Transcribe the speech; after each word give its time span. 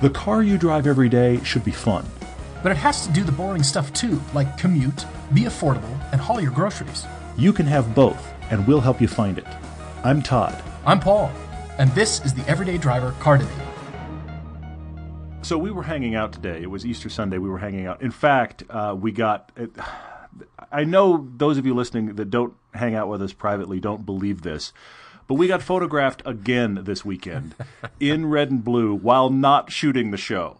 The 0.00 0.08
car 0.08 0.42
you 0.42 0.56
drive 0.56 0.86
every 0.86 1.10
day 1.10 1.44
should 1.44 1.62
be 1.62 1.72
fun. 1.72 2.06
But 2.62 2.72
it 2.72 2.78
has 2.78 3.06
to 3.06 3.12
do 3.12 3.22
the 3.22 3.32
boring 3.32 3.62
stuff 3.62 3.92
too, 3.92 4.18
like 4.32 4.56
commute, 4.56 5.04
be 5.34 5.42
affordable, 5.42 5.94
and 6.10 6.18
haul 6.18 6.40
your 6.40 6.52
groceries. 6.52 7.04
You 7.36 7.52
can 7.52 7.66
have 7.66 7.94
both, 7.94 8.32
and 8.50 8.66
we'll 8.66 8.80
help 8.80 9.02
you 9.02 9.08
find 9.08 9.36
it. 9.36 9.44
I'm 10.02 10.22
Todd. 10.22 10.64
I'm 10.86 11.00
Paul, 11.00 11.30
and 11.76 11.90
this 11.90 12.24
is 12.24 12.32
the 12.32 12.48
Everyday 12.48 12.78
Driver 12.78 13.14
Car 13.20 13.36
Debate. 13.36 13.54
So 15.42 15.58
we 15.58 15.70
were 15.70 15.82
hanging 15.82 16.14
out 16.14 16.32
today. 16.32 16.62
It 16.62 16.70
was 16.70 16.86
Easter 16.86 17.10
Sunday. 17.10 17.36
We 17.36 17.50
were 17.50 17.58
hanging 17.58 17.84
out. 17.84 18.00
In 18.00 18.10
fact, 18.10 18.62
uh, 18.70 18.96
we 18.98 19.12
got. 19.12 19.52
It, 19.54 19.70
I 20.72 20.84
know 20.84 21.28
those 21.36 21.58
of 21.58 21.66
you 21.66 21.74
listening 21.74 22.14
that 22.14 22.30
don't 22.30 22.54
hang 22.72 22.94
out 22.94 23.08
with 23.08 23.20
us 23.20 23.34
privately 23.34 23.80
don't 23.80 24.06
believe 24.06 24.40
this, 24.40 24.72
but 25.30 25.36
we 25.36 25.46
got 25.46 25.62
photographed 25.62 26.22
again 26.26 26.80
this 26.82 27.04
weekend 27.04 27.54
in 28.00 28.26
red 28.26 28.50
and 28.50 28.64
blue 28.64 28.92
while 28.96 29.30
not 29.30 29.70
shooting 29.70 30.10
the 30.10 30.16
show. 30.16 30.58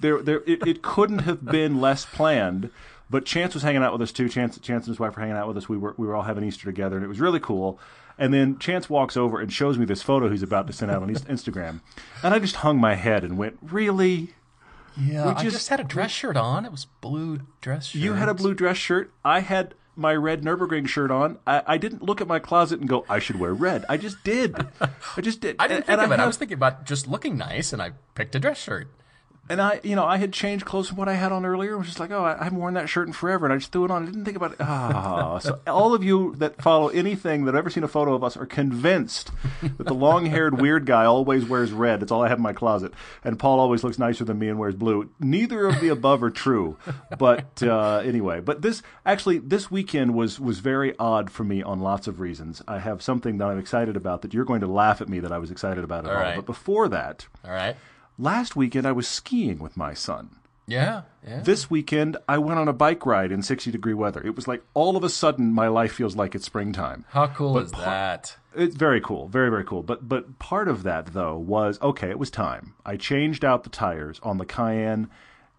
There, 0.00 0.22
there, 0.22 0.40
it, 0.46 0.66
it 0.66 0.80
couldn't 0.80 1.18
have 1.20 1.44
been 1.44 1.82
less 1.82 2.06
planned. 2.06 2.70
But 3.10 3.26
Chance 3.26 3.52
was 3.52 3.62
hanging 3.62 3.82
out 3.82 3.92
with 3.92 4.00
us 4.00 4.12
too. 4.12 4.30
Chance, 4.30 4.58
Chance 4.60 4.86
and 4.86 4.92
his 4.94 4.98
wife 4.98 5.14
were 5.16 5.20
hanging 5.20 5.36
out 5.36 5.46
with 5.48 5.58
us. 5.58 5.68
We 5.68 5.76
were, 5.76 5.94
we 5.98 6.06
were 6.06 6.14
all 6.16 6.22
having 6.22 6.44
Easter 6.44 6.64
together, 6.64 6.96
and 6.96 7.04
it 7.04 7.08
was 7.08 7.20
really 7.20 7.38
cool. 7.40 7.78
And 8.18 8.32
then 8.32 8.58
Chance 8.58 8.88
walks 8.88 9.18
over 9.18 9.38
and 9.38 9.52
shows 9.52 9.76
me 9.76 9.84
this 9.84 10.00
photo 10.02 10.30
he's 10.30 10.42
about 10.42 10.66
to 10.68 10.72
send 10.72 10.90
out 10.90 11.02
on 11.02 11.10
Instagram, 11.10 11.82
and 12.22 12.32
I 12.32 12.38
just 12.38 12.56
hung 12.56 12.78
my 12.80 12.94
head 12.94 13.22
and 13.22 13.36
went, 13.36 13.58
"Really?" 13.60 14.30
Yeah, 14.98 15.26
We 15.26 15.30
I 15.32 15.42
just- 15.42 15.56
just 15.56 15.68
had 15.68 15.78
a 15.78 15.84
dress 15.84 16.10
shirt 16.10 16.38
on. 16.38 16.64
It 16.64 16.72
was 16.72 16.86
blue 17.02 17.40
dress 17.60 17.88
shirt. 17.88 18.00
You 18.00 18.14
had 18.14 18.30
a 18.30 18.34
blue 18.34 18.54
dress 18.54 18.78
shirt. 18.78 19.12
I 19.22 19.40
had 19.40 19.74
my 19.96 20.14
red 20.14 20.42
Nurburgring 20.42 20.86
shirt 20.86 21.10
on. 21.10 21.38
I, 21.46 21.62
I 21.66 21.78
didn't 21.78 22.02
look 22.02 22.20
at 22.20 22.26
my 22.26 22.38
closet 22.38 22.80
and 22.80 22.88
go, 22.88 23.04
I 23.08 23.18
should 23.18 23.38
wear 23.40 23.54
red. 23.54 23.84
I 23.88 23.96
just 23.96 24.22
did. 24.24 24.54
I 24.80 25.20
just 25.20 25.40
did. 25.40 25.56
I 25.60 25.66
didn't 25.68 25.78
And- 25.78 25.86
think 25.86 25.98
and 26.02 26.12
of 26.12 26.18
it. 26.18 26.22
I 26.22 26.26
was 26.26 26.36
thinking 26.36 26.56
about 26.56 26.84
just 26.84 27.06
looking 27.08 27.36
nice, 27.38 27.72
and 27.72 27.80
I 27.82 27.92
picked 28.14 28.34
a 28.34 28.38
dress 28.38 28.58
shirt. 28.62 28.88
And 29.48 29.60
I, 29.60 29.80
you 29.82 29.94
know, 29.94 30.04
I 30.04 30.16
had 30.16 30.32
changed 30.32 30.64
clothes 30.64 30.88
from 30.88 30.96
what 30.96 31.08
I 31.08 31.14
had 31.14 31.30
on 31.32 31.46
earlier. 31.46 31.74
I 31.74 31.78
was 31.78 31.86
just 31.86 32.00
like, 32.00 32.10
oh, 32.10 32.24
I 32.24 32.40
I 32.40 32.44
haven't 32.44 32.58
worn 32.58 32.74
that 32.74 32.88
shirt 32.88 33.06
in 33.06 33.12
forever, 33.12 33.46
and 33.46 33.52
I 33.52 33.56
just 33.58 33.72
threw 33.72 33.84
it 33.84 33.90
on. 33.90 34.02
I 34.02 34.06
didn't 34.06 34.24
think 34.24 34.36
about 34.36 34.52
it. 34.52 34.60
Ah, 34.60 35.38
so 35.38 35.60
all 35.66 35.94
of 35.94 36.02
you 36.02 36.34
that 36.38 36.60
follow 36.60 36.88
anything 36.88 37.44
that 37.44 37.54
have 37.54 37.58
ever 37.58 37.70
seen 37.70 37.84
a 37.84 37.88
photo 37.88 38.14
of 38.14 38.24
us 38.24 38.36
are 38.36 38.46
convinced 38.46 39.30
that 39.62 39.86
the 39.86 39.94
long-haired 39.94 40.60
weird 40.60 40.86
guy 40.86 41.04
always 41.04 41.44
wears 41.44 41.72
red. 41.72 42.02
It's 42.02 42.10
all 42.12 42.22
I 42.22 42.28
have 42.28 42.38
in 42.38 42.42
my 42.42 42.52
closet, 42.52 42.92
and 43.24 43.38
Paul 43.38 43.60
always 43.60 43.84
looks 43.84 43.98
nicer 43.98 44.24
than 44.24 44.38
me 44.38 44.48
and 44.48 44.58
wears 44.58 44.74
blue. 44.74 45.10
Neither 45.20 45.66
of 45.66 45.80
the 45.80 45.88
above 45.88 46.22
are 46.22 46.30
true, 46.30 46.76
but 47.18 47.62
uh, 47.62 47.98
anyway. 47.98 48.40
But 48.40 48.62
this 48.62 48.82
actually, 49.04 49.38
this 49.38 49.70
weekend 49.70 50.14
was 50.14 50.40
was 50.40 50.58
very 50.58 50.94
odd 50.98 51.30
for 51.30 51.44
me 51.44 51.62
on 51.62 51.80
lots 51.80 52.06
of 52.06 52.20
reasons. 52.20 52.62
I 52.66 52.78
have 52.78 53.00
something 53.02 53.38
that 53.38 53.46
I'm 53.46 53.58
excited 53.58 53.96
about 53.96 54.22
that 54.22 54.34
you're 54.34 54.44
going 54.44 54.60
to 54.60 54.66
laugh 54.66 55.00
at 55.00 55.08
me 55.08 55.20
that 55.20 55.32
I 55.32 55.38
was 55.38 55.50
excited 55.50 55.84
about 55.84 56.04
at 56.04 56.10
all. 56.10 56.16
All 56.16 56.22
right. 56.22 56.36
But 56.36 56.46
before 56.46 56.88
that, 56.88 57.26
All 57.44 57.50
right. 57.52 57.76
Last 58.18 58.56
weekend 58.56 58.86
I 58.86 58.92
was 58.92 59.06
skiing 59.08 59.58
with 59.58 59.76
my 59.76 59.94
son. 59.94 60.36
Yeah. 60.68 61.02
Yeah. 61.26 61.40
This 61.42 61.70
weekend, 61.70 62.16
I 62.28 62.38
went 62.38 62.58
on 62.58 62.66
a 62.66 62.72
bike 62.72 63.06
ride 63.06 63.30
in 63.30 63.40
60 63.42 63.70
degree 63.70 63.94
weather. 63.94 64.20
It 64.24 64.34
was 64.34 64.48
like 64.48 64.64
all 64.74 64.96
of 64.96 65.04
a 65.04 65.08
sudden 65.08 65.52
my 65.52 65.68
life 65.68 65.92
feels 65.92 66.16
like 66.16 66.34
it's 66.34 66.44
springtime. 66.46 67.04
How 67.10 67.28
cool 67.28 67.54
But 67.54 67.66
is 67.66 67.70
par- 67.72 67.84
that? 67.84 68.36
It's 68.54 68.74
very 68.74 69.00
cool, 69.00 69.28
very 69.28 69.48
very 69.50 69.64
cool. 69.64 69.82
But 69.82 70.08
but 70.08 70.38
part 70.40 70.66
of 70.66 70.82
that 70.82 71.06
though 71.12 71.36
was 71.36 71.80
okay, 71.82 72.10
it 72.10 72.18
was 72.18 72.30
time. 72.30 72.74
I 72.84 72.96
changed 72.96 73.44
out 73.44 73.62
the 73.62 73.70
tires 73.70 74.18
on 74.24 74.38
the 74.38 74.46
Cayenne 74.46 75.08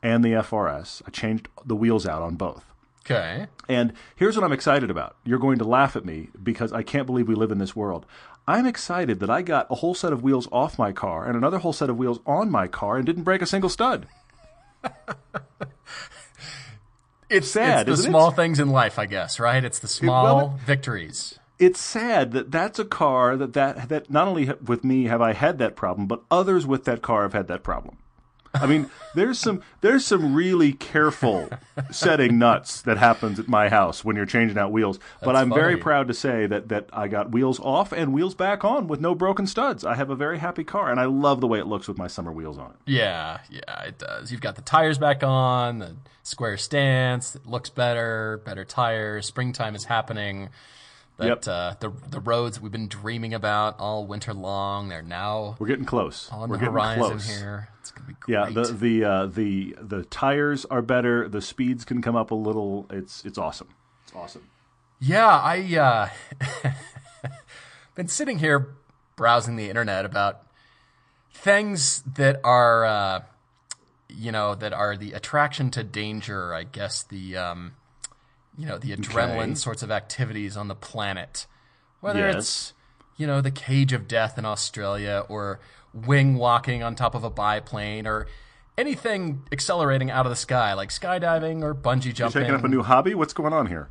and 0.04 0.26
the 0.26 0.34
FRS. 0.34 1.02
I 1.08 1.12
changed 1.12 1.48
the 1.66 1.76
wheels 1.76 2.06
out 2.06 2.22
on 2.22 2.36
both. 2.36 2.66
Okay. 3.10 3.48
And 3.70 3.94
here's 4.18 4.36
what 4.36 4.44
I'm 4.44 4.52
excited 4.52 4.90
about. 4.92 5.16
You're 5.24 5.40
going 5.40 5.60
to 5.60 5.64
laugh 5.64 5.96
at 5.96 6.04
me 6.04 6.28
because 6.44 6.74
I 6.74 6.84
can't 6.84 7.06
believe 7.06 7.28
we 7.30 7.36
live 7.36 7.52
in 7.52 7.58
this 7.58 7.74
world. 7.74 8.06
I'm 8.46 8.66
excited 8.66 9.22
that 9.22 9.30
I 9.30 9.42
got 9.44 9.68
a 9.72 9.76
whole 9.76 9.94
set 9.94 10.12
of 10.12 10.24
wheels 10.24 10.48
off 10.52 10.78
my 10.78 10.92
car 10.92 11.26
and 11.26 11.38
another 11.38 11.60
whole 11.60 11.72
set 11.74 11.90
of 11.90 11.98
wheels 11.98 12.20
on 12.26 12.52
my 12.52 12.68
car 12.68 12.98
and 12.98 13.06
didn't 13.06 13.24
break 13.24 13.42
a 13.42 13.46
single 13.46 13.70
stud. 13.70 14.08
It's 17.30 17.52
sad, 17.52 17.82
It's 17.82 17.88
the 17.88 17.92
isn't 17.94 18.06
it? 18.06 18.12
small 18.12 18.32
things 18.32 18.58
in 18.60 18.70
life, 18.70 18.98
I 18.98 19.06
guess. 19.06 19.38
Right? 19.40 19.64
It's 19.64 19.80
the 19.80 19.88
small 19.90 20.24
well, 20.24 20.60
victories. 20.66 21.38
it's 21.60 21.82
sad 21.82 22.32
that 22.32 22.52
that's 22.52 22.80
a 22.80 22.86
car 22.86 23.36
that 23.36 23.52
that 23.54 23.90
that 23.90 24.10
not 24.10 24.30
only 24.30 24.50
with 24.66 24.86
me 24.86 25.06
have 25.06 25.22
I 25.22 25.34
had 25.34 25.58
that 25.58 25.76
problem, 25.76 26.08
but 26.08 26.24
others 26.32 26.66
with 26.66 26.86
that 26.86 27.02
car 27.02 27.24
have 27.24 27.34
had 27.34 27.48
that 27.50 27.64
problem. 27.64 27.98
I 28.62 28.66
mean, 28.68 28.90
there's 29.16 29.40
some 29.40 29.62
there's 29.82 30.06
some 30.06 30.34
really 30.34 30.74
careful 30.74 31.50
setting 31.92 32.38
nuts 32.38 32.82
that 32.84 32.98
happens 32.98 33.40
at 33.40 33.48
my 33.48 33.70
house 33.70 34.06
when 34.06 34.16
you're 34.16 34.26
changing 34.26 34.58
out 34.58 34.72
wheels. 34.72 35.00
But 35.22 35.34
That's 35.34 35.44
I'm 35.44 35.50
very 35.50 35.78
proud 35.78 36.08
to 36.08 36.14
say 36.14 36.46
that 36.48 36.70
that 36.70 36.90
I 36.94 37.08
got 37.08 37.32
wheels 37.32 37.60
off 37.60 37.92
and 37.92 38.14
wheels 38.14 38.36
back 38.36 38.64
on 38.64 38.88
with 38.88 39.02
no 39.02 39.16
broken 39.16 39.48
studs. 39.48 39.86
I 39.86 39.96
have 39.96 40.10
a 40.10 40.16
very 40.16 40.40
happy 40.40 40.64
car, 40.64 40.92
and 40.92 41.00
I 41.00 41.06
love 41.06 41.42
the 41.42 41.48
way 41.48 41.60
it 41.60 41.68
looks 41.68 41.88
with 41.88 41.98
my 41.98 42.08
summer 42.08 42.32
wheels 42.32 42.58
on 42.58 42.72
it. 42.72 42.78
Yeah, 42.86 43.40
yeah, 43.50 43.84
it 43.84 43.98
does. 43.98 44.32
You've 44.32 44.42
got 44.42 44.56
the 44.56 44.62
tires 44.62 44.98
back 44.98 45.24
on, 45.24 45.80
the 45.80 45.96
square 46.24 46.58
stance, 46.58 47.36
it 47.36 47.46
looks 47.46 47.70
better, 47.70 48.42
better 48.46 48.66
tires, 48.66 49.26
springtime 49.26 49.76
is 49.76 49.86
happening. 49.86 50.50
That 51.18 51.28
Yep. 51.28 51.48
uh, 51.48 51.74
the 51.80 51.90
the 52.10 52.20
roads 52.20 52.62
we've 52.62 52.72
been 52.72 52.88
dreaming 52.88 53.34
about 53.34 53.80
all 53.80 54.06
winter 54.06 54.34
long, 54.34 54.90
they're 54.90 55.02
now 55.02 55.56
We're 55.58 55.68
getting 55.68 55.86
close. 55.86 56.30
on 56.32 56.50
We're 56.50 56.58
the 56.58 56.60
getting 56.60 56.74
horizon 56.74 57.02
close. 57.02 57.26
here. 57.28 57.70
It's 57.82 57.90
gonna 57.92 58.08
be 58.08 58.14
great. 58.20 58.34
Yeah, 58.34 58.50
the 58.52 58.64
the 58.74 59.04
uh, 59.04 59.26
the 59.26 59.76
the 59.82 60.04
tires 60.06 60.66
are 60.66 60.82
better. 60.84 61.28
The 61.28 61.42
speeds 61.42 61.86
can 61.86 62.02
come 62.04 62.16
up 62.16 62.30
a 62.32 62.36
little. 62.36 62.86
It's 62.92 63.26
it's 63.26 63.38
awesome. 63.40 63.70
It's 64.04 64.14
awesome. 64.16 64.44
Yeah, 65.00 65.28
I 65.28 65.76
uh 65.76 66.72
been 67.96 68.08
sitting 68.08 68.40
here 68.40 68.76
browsing 69.16 69.56
the 69.56 69.70
internet 69.70 70.06
about 70.06 70.44
things 71.32 72.04
that 72.16 72.40
are 72.44 72.86
uh 72.86 73.22
you 74.10 74.32
know 74.32 74.54
that 74.56 74.74
are 74.74 74.96
the 74.96 75.14
attraction 75.14 75.72
to 75.72 75.84
danger, 75.84 76.54
I 76.54 76.64
guess 76.64 77.02
the 77.04 77.38
um 77.38 77.74
you 78.58 78.66
know, 78.66 78.78
the 78.78 78.96
adrenaline 78.96 79.52
Okay. 79.52 79.56
sorts 79.56 79.84
of 79.84 79.92
activities 79.92 80.58
on 80.58 80.68
the 80.68 80.76
planet. 80.76 81.46
Whether 82.00 82.20
Yes. 82.28 82.36
it's 82.38 82.74
you 83.20 83.26
know, 83.26 83.42
the 83.42 83.50
cage 83.50 83.94
of 83.94 84.08
death 84.08 84.38
in 84.38 84.46
Australia 84.46 85.24
or 85.28 85.60
wing 85.92 86.36
walking 86.36 86.84
on 86.84 86.94
top 86.94 87.16
of 87.16 87.24
a 87.24 87.30
biplane 87.32 88.06
or 88.06 88.28
anything 88.78 89.42
accelerating 89.52 90.12
out 90.12 90.28
of 90.28 90.30
the 90.30 90.36
sky 90.36 90.74
like 90.74 90.90
skydiving 90.90 91.64
or 91.64 91.74
bungee 91.74 92.14
jumping. 92.14 92.44
Taking 92.44 92.54
up 92.56 92.64
a 92.64 92.68
new 92.68 92.84
hobby. 92.84 93.16
What's 93.16 93.34
going 93.34 93.54
on 93.54 93.66
here? 93.68 93.90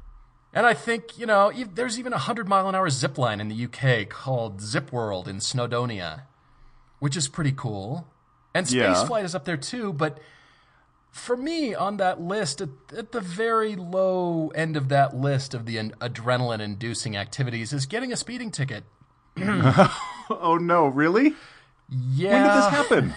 And 0.54 0.64
I 0.64 0.74
think, 0.74 1.18
you 1.18 1.26
know, 1.26 1.52
there's 1.74 1.98
even 1.98 2.12
a 2.12 2.16
100 2.16 2.48
mile 2.48 2.68
an 2.68 2.76
hour 2.76 2.88
zip 2.88 3.18
line 3.18 3.40
in 3.40 3.48
the 3.48 3.64
UK 3.66 4.08
called 4.08 4.60
Zip 4.60 4.92
World 4.92 5.26
in 5.26 5.38
Snowdonia, 5.38 6.22
which 7.00 7.16
is 7.16 7.26
pretty 7.28 7.52
cool. 7.52 8.06
And 8.54 8.70
Yeah. 8.70 8.94
spaceflight 8.94 9.24
is 9.24 9.34
up 9.34 9.44
there 9.44 9.56
too, 9.56 9.92
but 9.92 10.20
for 11.16 11.36
me 11.36 11.74
on 11.74 11.96
that 11.96 12.20
list, 12.20 12.60
at, 12.60 12.68
at 12.96 13.12
the 13.12 13.20
very 13.20 13.74
low 13.74 14.48
end 14.54 14.76
of 14.76 14.88
that 14.90 15.16
list 15.16 15.54
of 15.54 15.66
the 15.66 15.76
adrenaline 15.76 16.60
inducing 16.60 17.16
activities 17.16 17.72
is 17.72 17.86
getting 17.86 18.12
a 18.12 18.16
speeding 18.16 18.50
ticket. 18.50 18.84
Oh 20.28 20.56
no, 20.56 20.88
really? 20.88 21.36
Yeah. 21.88 22.32
When 22.32 22.42
did 22.42 22.56
this 22.56 22.68
happen? 22.68 23.14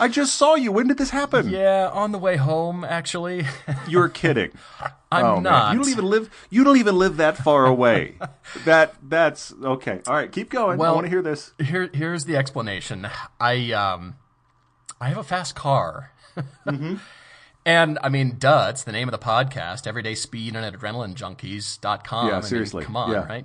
I 0.00 0.08
just 0.08 0.34
saw 0.34 0.56
you. 0.56 0.72
When 0.72 0.88
did 0.88 0.98
this 0.98 1.10
happen? 1.10 1.48
Yeah, 1.48 1.88
on 1.92 2.10
the 2.10 2.18
way 2.18 2.36
home, 2.36 2.84
actually. 2.84 3.46
You're 3.88 4.08
kidding. 4.08 4.50
I'm 5.12 5.24
oh, 5.24 5.34
man. 5.34 5.42
not. 5.44 5.72
You 5.72 5.78
don't 5.78 5.90
even 5.90 6.04
live. 6.04 6.30
You 6.50 6.64
don't 6.64 6.76
even 6.78 6.98
live 6.98 7.18
that 7.18 7.36
far 7.36 7.64
away. 7.66 8.16
that 8.64 8.94
that's 9.08 9.54
okay. 9.62 10.00
All 10.06 10.14
right, 10.14 10.30
keep 10.30 10.50
going. 10.50 10.80
I 10.80 10.92
want 10.92 11.04
to 11.04 11.10
hear 11.10 11.22
this. 11.22 11.52
Here, 11.58 11.88
here's 11.94 12.24
the 12.24 12.36
explanation. 12.36 13.08
I 13.38 13.70
um, 13.72 14.16
I 15.00 15.08
have 15.08 15.18
a 15.18 15.24
fast 15.24 15.54
car, 15.54 16.10
and 17.68 17.98
I 18.02 18.08
mean, 18.08 18.36
duh, 18.38 18.68
it's 18.70 18.82
the 18.84 18.92
name 18.92 19.08
of 19.08 19.12
the 19.12 19.18
podcast. 19.24 19.86
Everyday 19.86 20.14
Speed 20.14 20.56
and 20.56 20.74
Adrenaline 20.74 21.14
Junkies.com. 21.14 22.26
Yeah, 22.28 22.32
I 22.32 22.36
mean, 22.36 22.42
seriously. 22.42 22.84
come 22.84 22.96
on, 22.96 23.10
Yeah. 23.12 23.26
right? 23.26 23.44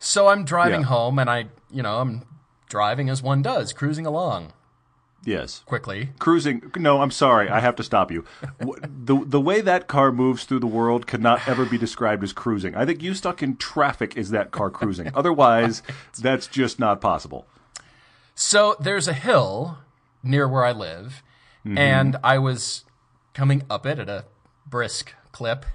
So 0.00 0.26
I'm 0.28 0.44
driving 0.44 0.80
Yeah. 0.80 0.86
home, 0.86 1.18
and 1.20 1.30
I, 1.30 1.46
you 1.70 1.82
know, 1.82 2.00
I'm 2.00 2.22
driving 2.68 3.08
as 3.08 3.22
one 3.22 3.40
does, 3.40 3.72
cruising 3.72 4.04
along 4.04 4.52
Yes. 5.24 5.62
quickly. 5.64 6.10
Cruising. 6.18 6.72
No, 6.76 7.00
I'm 7.02 7.12
sorry. 7.12 7.48
I 7.48 7.60
have 7.60 7.76
to 7.76 7.82
stop 7.84 8.10
you. 8.10 8.24
The 8.58 9.24
The 9.24 9.40
way 9.40 9.60
that 9.60 9.86
car 9.86 10.10
moves 10.10 10.44
through 10.44 10.58
the 10.60 10.66
world 10.66 11.06
could 11.06 11.22
not 11.22 11.46
ever 11.48 11.64
be 11.64 11.78
described 11.78 12.24
as 12.24 12.32
cruising. 12.32 12.74
I 12.74 12.84
think 12.84 13.00
you 13.02 13.14
stuck 13.14 13.42
in 13.42 13.56
traffic 13.56 14.16
is 14.16 14.30
that 14.30 14.50
car 14.50 14.70
cruising. 14.70 15.10
Otherwise, 15.14 15.82
that's 16.20 16.46
just 16.48 16.78
not 16.80 17.00
possible. 17.00 17.46
So 18.34 18.76
there's 18.80 19.06
a 19.06 19.12
hill 19.14 19.78
near 20.22 20.48
where 20.48 20.64
I 20.64 20.72
live, 20.72 21.22
Mm-hmm. 21.64 21.78
and 21.78 22.16
I 22.22 22.38
was 22.38 22.84
coming 23.34 23.62
up 23.68 23.84
it 23.86 23.98
at 23.98 24.08
a 24.08 24.24
brisk 24.66 25.12
clip. 25.32 25.66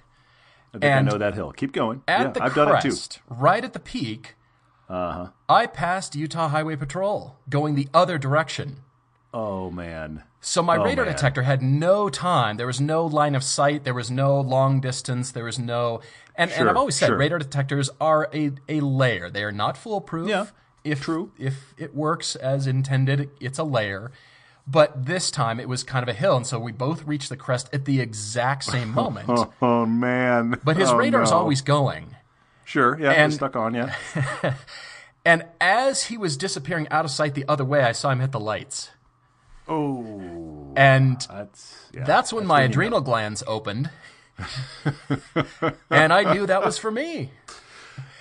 I 0.69 0.79
think 0.79 0.83
And 0.85 1.09
I 1.09 1.11
know 1.11 1.17
that 1.17 1.33
hill. 1.35 1.51
Keep 1.51 1.73
going. 1.73 2.01
At 2.07 2.21
yeah, 2.21 2.31
the 2.31 2.43
I've 2.43 2.55
done 2.55 2.69
it 2.69 2.81
too. 2.81 2.89
crest, 2.89 3.19
right 3.29 3.63
at 3.63 3.73
the 3.73 3.79
peak, 3.79 4.35
uh-huh. 4.87 5.27
I 5.47 5.65
passed 5.67 6.15
Utah 6.15 6.47
Highway 6.49 6.75
Patrol 6.75 7.37
going 7.49 7.75
the 7.75 7.87
other 7.93 8.17
direction. 8.17 8.77
Oh 9.33 9.69
man. 9.69 10.23
So 10.41 10.63
my 10.63 10.77
Oh, 10.77 10.83
radar 10.83 11.05
man. 11.05 11.13
detector 11.13 11.41
had 11.41 11.61
no 11.61 12.07
time. 12.09 12.57
There 12.57 12.65
was 12.67 12.79
no 12.79 13.05
line 13.05 13.35
of 13.35 13.43
sight. 13.43 13.83
There 13.83 13.93
was 13.93 14.09
no 14.09 14.39
long 14.39 14.79
distance. 14.79 15.31
There 15.31 15.43
was 15.43 15.59
no. 15.59 16.01
And, 16.35 16.49
and 16.51 16.69
I've 16.69 16.77
always 16.77 16.95
said 16.95 17.07
sure. 17.07 17.17
radar 17.17 17.39
detectors 17.39 17.89
are 17.99 18.29
a, 18.33 18.51
a 18.69 18.79
layer. 18.79 19.29
They 19.29 19.43
are 19.43 19.51
not 19.51 19.75
foolproof. 19.77 20.29
Yeah, 20.29 20.45
If 20.85 21.01
true. 21.01 21.31
If 21.37 21.73
it 21.77 21.93
works 21.93 22.35
as 22.37 22.65
intended, 22.67 23.29
it's 23.41 23.59
a 23.59 23.63
layer. 23.65 24.11
But 24.69 25.05
this 25.05 25.31
time 25.31 25.59
it 25.59 25.67
was 25.67 25.83
kind 25.83 26.03
of 26.03 26.09
a 26.09 26.17
hill, 26.17 26.37
and 26.37 26.45
so 26.45 26.59
we 26.59 26.71
both 26.71 27.05
reached 27.05 27.29
the 27.29 27.37
crest 27.37 27.69
at 27.73 27.85
the 27.85 27.99
exact 27.99 28.63
same 28.65 28.89
moment. 28.93 29.29
Oh, 29.29 29.51
oh 29.61 29.85
man! 29.85 30.59
But 30.63 30.77
his 30.77 30.89
oh, 30.89 30.97
radar's 30.97 31.31
no. 31.31 31.37
always 31.37 31.61
going. 31.61 32.15
sure. 32.65 32.99
Yeah, 32.99 33.11
and- 33.11 33.31
it's 33.31 33.35
stuck 33.35 33.55
on. 33.55 33.73
Yeah. 33.73 33.95
And 35.25 35.45
as 35.59 36.05
he 36.05 36.17
was 36.17 36.37
disappearing 36.37 36.87
out 36.89 37.03
of 37.05 37.11
sight 37.11 37.35
the 37.35 37.45
other 37.47 37.65
way, 37.65 37.83
I 37.83 37.91
saw 37.91 38.09
him 38.09 38.21
hit 38.21 38.31
the 38.31 38.39
lights. 38.39 38.89
Oh, 39.67 40.73
And 40.75 41.19
that's 41.29 41.89
yeah, 41.93 42.03
that's 42.05 42.33
when 42.33 42.47
my 42.47 42.61
you 42.61 42.67
know. 42.67 42.71
adrenal 42.71 43.01
glands 43.01 43.43
opened. 43.45 43.91
and 45.91 46.13
I 46.13 46.33
knew 46.33 46.45
that 46.47 46.63
was 46.63 46.77
for 46.77 46.89
me. 46.89 47.31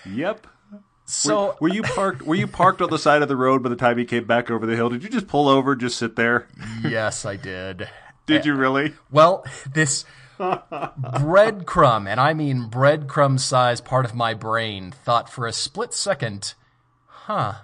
Yep. 0.05 0.47
So 1.09 1.57
Were 1.59 1.69
you 1.69 1.83
parked? 1.83 2.23
Were 2.23 2.35
you 2.35 2.47
parked 2.47 2.83
on 2.83 2.91
the 2.91 2.99
side 2.99 3.23
of 3.23 3.29
the 3.29 3.37
road 3.37 3.63
by 3.63 3.71
the 3.71 3.77
time 3.77 3.97
he 3.97 4.05
came 4.05 4.27
back 4.27 4.51
over 4.51 4.67
the 4.67 4.77
hill? 4.77 4.91
Did 4.91 5.03
you 5.03 5.09
just 5.09 5.27
pull 5.27 5.49
over, 5.49 5.75
just 5.75 5.97
sit 5.97 6.17
there? 6.17 6.49
yes, 6.85 7.25
I 7.25 7.37
did. 7.37 7.89
Did 8.27 8.45
you 8.45 8.55
really? 8.55 8.93
Well, 9.11 9.43
this 9.73 10.05
breadcrumb, 10.39 12.07
and 12.07 12.21
I 12.21 12.35
mean 12.35 12.69
breadcrumb 12.69 13.41
size 13.41 13.81
part 13.81 14.05
of 14.05 14.15
my 14.15 14.35
brain, 14.35 14.91
thought 14.91 15.31
for 15.31 15.47
a 15.47 15.53
split 15.53 15.95
second, 15.95 16.55
huh, 17.07 17.55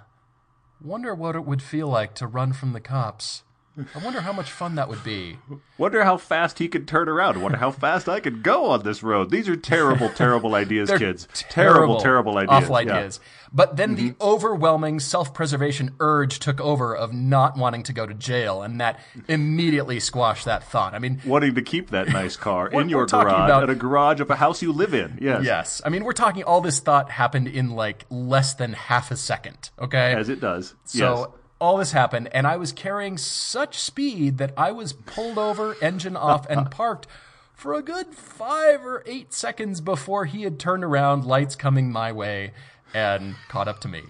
wonder 0.81 1.13
what 1.13 1.35
it 1.35 1.45
would 1.45 1.61
feel 1.61 1.87
like 1.87 2.15
to 2.15 2.25
run 2.27 2.51
from 2.51 2.73
the 2.73 2.81
cops. 2.81 3.43
I 3.77 4.03
wonder 4.03 4.21
how 4.21 4.31
much 4.31 4.51
fun 4.51 4.75
that 4.75 4.87
would 4.87 5.03
be. 5.03 5.37
Wonder 5.77 6.05
how 6.05 6.15
fast 6.15 6.59
he 6.59 6.69
could 6.69 6.87
turn 6.87 7.09
around. 7.09 7.41
Wonder 7.41 7.57
how 7.57 7.71
fast 7.71 8.07
I 8.07 8.21
could 8.21 8.41
go 8.41 8.67
on 8.67 8.83
this 8.83 9.03
road. 9.03 9.31
These 9.31 9.49
are 9.49 9.57
terrible, 9.57 10.07
terrible 10.09 10.55
ideas, 10.55 10.89
kids. 10.97 11.27
Terrible, 11.49 11.99
terrible 11.99 12.37
ideas. 12.37 12.63
Awful 12.63 12.75
Yeah. 12.81 12.85
Mm-hmm. 12.87 12.97
ideas. 12.97 13.19
But 13.51 13.77
then 13.77 13.95
the 13.95 14.15
overwhelming 14.21 14.99
self-preservation 15.01 15.95
urge 15.99 16.39
took 16.39 16.59
over 16.61 16.95
of 16.95 17.13
not 17.13 17.57
wanting 17.57 17.83
to 17.83 17.93
go 17.93 18.05
to 18.05 18.13
jail, 18.13 18.61
and 18.61 18.79
that 18.81 18.99
immediately 19.27 19.99
squashed 19.99 20.45
that 20.45 20.63
thought. 20.63 20.93
I 20.93 20.99
mean, 20.99 21.21
Wanting 21.25 21.55
to 21.55 21.61
keep 21.61 21.89
that 21.91 22.07
nice 22.09 22.35
car 22.37 22.67
in 22.69 22.89
your 22.89 23.05
garage, 23.05 23.25
about- 23.49 23.63
at 23.63 23.69
a 23.69 23.75
garage 23.75 24.19
of 24.19 24.29
a 24.29 24.35
house 24.35 24.61
you 24.61 24.71
live 24.71 24.93
in. 24.93 25.17
Yes. 25.21 25.43
yes. 25.43 25.81
I 25.85 25.89
mean, 25.89 26.03
we're 26.03 26.13
talking 26.13 26.43
all 26.43 26.61
this 26.61 26.79
thought 26.79 27.11
happened 27.11 27.47
in 27.47 27.71
like 27.71 28.05
less 28.09 28.53
than 28.53 28.73
half 28.73 29.11
a 29.11 29.15
second. 29.17 29.69
Okay. 29.79 30.13
As 30.13 30.29
it 30.29 30.39
does. 30.39 30.75
So 30.85 30.97
yes. 31.19 31.27
All 31.65 31.77
this 31.77 31.93
happened, 31.93 32.29
and 32.31 32.45
I 32.45 32.57
was 32.57 32.71
carrying 32.71 33.17
such 33.17 33.79
speed 33.79 34.37
that 34.37 34.53
I 34.55 34.71
was 34.71 34.93
pulled 34.93 35.39
over, 35.39 35.75
engine 35.81 36.15
off, 36.15 36.45
and 36.47 36.69
parked 36.71 37.07
for 37.55 37.73
a 37.73 37.81
good 37.81 38.13
five 38.13 38.85
or 38.85 39.01
eight 39.07 39.33
seconds 39.33 39.81
before 39.81 40.25
he 40.25 40.43
had 40.43 40.59
turned 40.59 40.83
around, 40.83 41.25
lights 41.25 41.55
coming 41.55 41.91
my 41.91 42.11
way, 42.11 42.51
and 42.93 43.35
caught 43.47 43.67
up 43.67 43.79
to 43.79 43.87
me. 43.87 44.03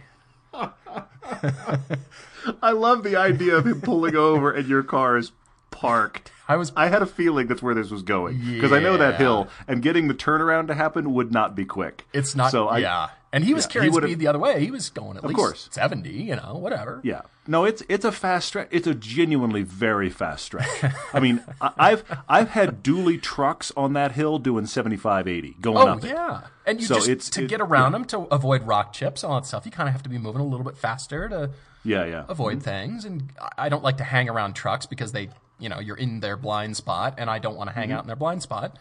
I 2.62 2.72
love 2.72 3.04
the 3.04 3.16
idea 3.16 3.56
of 3.56 3.66
him 3.66 3.80
pulling 3.80 4.18
over 4.18 4.52
and 4.52 4.68
your 4.68 4.84
car 4.84 5.18
is 5.18 5.32
parked. 5.72 6.34
I 6.48 6.58
was 6.58 6.72
I 6.76 6.90
had 6.90 7.02
a 7.02 7.08
feeling 7.08 7.48
that's 7.48 7.62
where 7.62 7.74
this 7.74 7.90
was 7.90 8.04
going 8.04 8.38
because 8.38 8.72
I 8.72 8.80
know 8.80 8.98
that 8.98 9.16
hill 9.16 9.48
and 9.68 9.82
getting 9.82 10.08
the 10.08 10.14
turnaround 10.14 10.68
to 10.68 10.76
happen 10.76 11.14
would 11.14 11.32
not 11.32 11.56
be 11.56 11.66
quick. 11.66 12.06
It's 12.14 12.36
not. 12.36 12.52
So 12.52 12.68
I, 12.68 12.78
yeah, 12.80 13.10
and 13.36 13.44
he 13.44 13.54
was 13.54 13.66
yeah, 13.66 13.72
carrying 13.72 13.94
would've- 13.94 14.08
speed 14.08 14.20
the 14.20 14.28
other 14.28 14.40
way. 14.40 14.64
He 14.66 14.72
was 14.72 14.90
going 14.90 15.18
at 15.18 15.24
least 15.24 15.36
course. 15.36 15.68
seventy. 15.72 16.14
You 16.24 16.38
know, 16.38 16.56
whatever. 16.56 17.02
Yeah. 17.04 17.22
No, 17.48 17.66
it's 17.66 17.84
it's 17.90 18.04
a 18.06 18.12
fast 18.12 18.48
stretch. 18.48 18.70
It's 18.72 18.88
a 18.88 18.96
genuinely 18.96 19.62
very 19.62 20.10
fast 20.10 20.46
stretch. 20.46 20.68
I 21.14 21.20
mean, 21.20 21.44
I- 21.62 21.74
I've 21.78 22.04
I've 22.28 22.50
had 22.50 22.82
dually 22.84 23.22
trucks 23.22 23.72
on 23.78 23.94
that 23.94 24.14
hill 24.14 24.40
doing 24.40 24.66
75, 24.66 25.28
80, 25.28 25.56
going 25.62 25.78
Oh 25.78 25.88
up 25.92 26.04
it. 26.04 26.08
yeah, 26.08 26.42
and 26.66 26.80
you 26.80 26.88
So 26.88 26.96
just 26.96 27.10
it's- 27.10 27.30
to 27.32 27.44
it- 27.44 27.50
get 27.50 27.62
around 27.62 27.92
them 27.92 28.06
to 28.06 28.22
avoid 28.34 28.64
rock 28.64 28.94
chips, 28.94 29.24
all 29.24 29.36
that 29.40 29.46
stuff. 29.46 29.66
You 29.66 29.72
kind 29.72 29.88
of 29.90 29.94
have 29.94 30.02
to 30.04 30.10
be 30.10 30.18
moving 30.18 30.42
a 30.42 30.46
little 30.46 30.66
bit 30.66 30.78
faster 30.78 31.30
to 31.30 31.52
Yeah, 31.84 32.06
yeah. 32.06 32.24
avoid 32.30 32.60
mm-hmm. 32.60 32.64
things. 32.64 33.06
And 33.06 33.30
I- 33.40 33.66
I 33.66 33.70
don't 33.70 33.84
like 33.84 33.98
to 33.98 34.04
hang 34.06 34.28
around 34.30 34.54
trucks 34.54 34.86
because 34.88 35.12
they, 35.12 35.30
you 35.60 35.70
know, 35.70 35.80
you're 35.80 35.98
in 35.98 36.22
their 36.22 36.38
blind 36.38 36.78
spot, 36.78 37.16
and 37.20 37.30
I 37.30 37.38
don't 37.40 37.56
want 37.58 37.70
to 37.70 37.76
hang 37.76 37.90
mm-hmm. 37.90 37.98
out 37.98 38.04
in 38.06 38.08
their 38.08 38.16
blind 38.16 38.42
spot. 38.42 38.78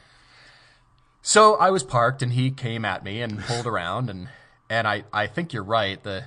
So 1.26 1.54
I 1.56 1.70
was 1.70 1.82
parked, 1.82 2.22
and 2.22 2.32
he 2.32 2.50
came 2.50 2.84
at 2.84 3.02
me 3.04 3.20
and 3.22 3.40
pulled 3.40 3.66
around, 3.66 4.10
and 4.10 4.28
and 4.74 4.86
I 4.94 5.04
I 5.12 5.26
think 5.26 5.52
you're 5.52 5.62
right. 5.80 6.02
The 6.02 6.24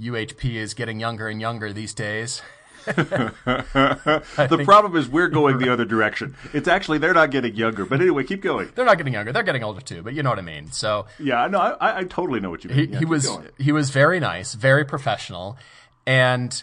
UHP 0.00 0.54
is 0.54 0.74
getting 0.74 1.00
younger 1.00 1.26
and 1.28 1.40
younger 1.40 1.72
these 1.72 1.94
days. 1.94 2.42
The 2.88 4.62
problem 4.64 4.96
is 4.96 5.08
we're 5.08 5.28
going 5.28 5.58
the 5.58 5.70
other 5.72 5.84
direction. 5.84 6.36
It's 6.54 6.68
actually 6.68 6.98
they're 6.98 7.14
not 7.22 7.30
getting 7.30 7.54
younger. 7.54 7.84
But 7.84 8.00
anyway, 8.00 8.24
keep 8.24 8.42
going. 8.42 8.70
They're 8.74 8.84
not 8.84 8.96
getting 8.98 9.12
younger; 9.12 9.32
they're 9.32 9.42
getting 9.42 9.64
older 9.64 9.80
too. 9.80 10.02
But 10.02 10.14
you 10.14 10.22
know 10.22 10.30
what 10.30 10.38
I 10.38 10.42
mean. 10.42 10.70
So 10.72 11.06
Yeah, 11.18 11.46
no, 11.48 11.58
I, 11.58 11.70
I- 11.86 11.98
I 12.00 12.04
totally 12.04 12.40
know 12.40 12.50
what 12.50 12.64
you 12.64 12.70
mean. 12.70 12.78
he, 12.78 12.84
Yeah, 12.92 12.98
he 13.00 13.04
was 13.04 13.26
going. 13.26 13.48
he 13.58 13.72
was 13.72 13.90
very 13.90 14.20
nice, 14.20 14.54
very 14.54 14.84
professional, 14.84 15.56
and 16.06 16.62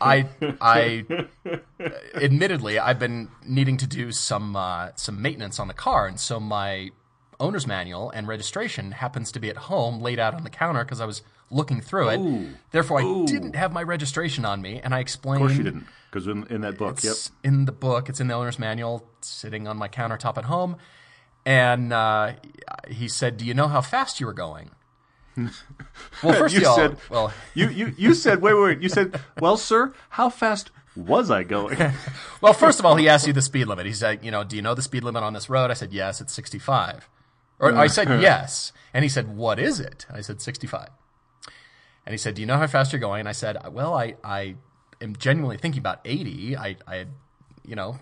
I 0.00 0.26
I 0.60 1.04
admittedly 2.14 2.78
I've 2.78 2.98
been 2.98 3.28
needing 3.44 3.76
to 3.78 3.86
do 3.86 4.12
some 4.12 4.54
uh, 4.56 4.90
some 4.96 5.20
maintenance 5.22 5.58
on 5.58 5.68
the 5.68 5.74
car, 5.74 6.06
and 6.06 6.18
so 6.20 6.38
my 6.40 6.90
owner's 7.40 7.66
manual 7.66 8.10
and 8.10 8.28
registration 8.28 8.92
happens 8.92 9.32
to 9.32 9.40
be 9.40 9.48
at 9.50 9.56
home, 9.56 10.00
laid 10.00 10.18
out 10.18 10.34
on 10.34 10.44
the 10.44 10.50
counter 10.50 10.84
because 10.84 11.00
I 11.00 11.06
was 11.06 11.22
looking 11.50 11.80
through 11.80 12.08
it. 12.10 12.48
Therefore, 12.70 13.00
I 13.00 13.24
didn't 13.26 13.56
have 13.56 13.72
my 13.72 13.82
registration 13.82 14.44
on 14.44 14.62
me, 14.62 14.80
and 14.82 14.94
I 14.94 15.00
explained. 15.00 15.42
Of 15.42 15.48
course 15.48 15.58
you 15.58 15.64
didn't, 15.64 15.86
because 16.10 16.26
in, 16.28 16.46
in 16.48 16.60
that 16.60 16.78
book, 16.78 17.02
yep. 17.02 17.12
It's 17.12 17.32
in 17.42 17.64
the 17.64 17.72
book. 17.72 18.08
It's 18.08 18.20
in 18.20 18.28
the 18.28 18.34
owner's 18.34 18.58
manual, 18.58 19.04
sitting 19.20 19.66
on 19.66 19.76
my 19.76 19.88
countertop 19.88 20.36
at 20.38 20.44
home. 20.44 20.76
And 21.46 21.92
uh, 21.92 22.34
he 22.88 23.08
said, 23.08 23.38
"Do 23.38 23.44
you 23.46 23.54
know 23.54 23.66
how 23.68 23.80
fast 23.80 24.20
you 24.20 24.26
were 24.26 24.32
going?" 24.34 24.70
well, 25.36 26.34
first 26.34 26.54
You 26.54 26.60
of 26.62 26.66
all, 26.66 26.76
said- 26.76 26.96
well, 27.08 27.32
You 27.54 27.68
you 27.68 27.94
you 27.96 28.14
said 28.14 28.42
wait 28.42 28.54
wait 28.54 28.62
wait. 28.62 28.80
You 28.82 28.88
said, 28.88 29.18
well, 29.40 29.56
sir, 29.56 29.92
how 30.10 30.28
fast 30.28 30.70
was 30.96 31.30
I 31.30 31.44
going? 31.44 31.78
well, 32.42 32.52
first 32.52 32.78
of 32.78 32.84
all, 32.84 32.96
he 32.96 33.08
asked 33.08 33.26
you 33.26 33.32
the 33.32 33.40
speed 33.42 33.66
limit. 33.66 33.86
He 33.86 33.92
said, 33.92 34.24
"You 34.24 34.30
know, 34.30 34.44
do 34.44 34.56
you 34.56 34.62
know 34.62 34.74
the 34.74 34.82
speed 34.82 35.02
limit 35.04 35.22
on 35.22 35.32
this 35.32 35.48
road?" 35.48 35.70
I 35.70 35.74
said, 35.74 35.92
"Yes, 35.92 36.20
it's 36.20 36.32
65." 36.32 37.08
Or 37.60 37.74
I 37.76 37.86
said, 37.86 38.08
"Yes," 38.20 38.72
and 38.94 39.02
he 39.04 39.08
said, 39.08 39.36
"What 39.36 39.58
is 39.58 39.78
it?" 39.80 40.06
I 40.12 40.20
said, 40.22 40.40
"65." 40.40 40.88
And 42.06 42.12
he 42.12 42.18
said, 42.18 42.34
"Do 42.34 42.40
you 42.42 42.46
know 42.46 42.56
how 42.56 42.66
fast 42.66 42.92
you're 42.92 43.00
going?" 43.00 43.20
And 43.20 43.28
I 43.28 43.32
said, 43.32 43.56
"Well, 43.72 43.94
I 43.94 44.16
I 44.24 44.56
am 45.00 45.14
genuinely 45.16 45.58
thinking 45.58 45.80
about 45.80 46.00
80. 46.04 46.56
I 46.56 46.76
I 46.86 46.96
had, 46.96 47.08
you 47.64 47.76
know." 47.76 47.98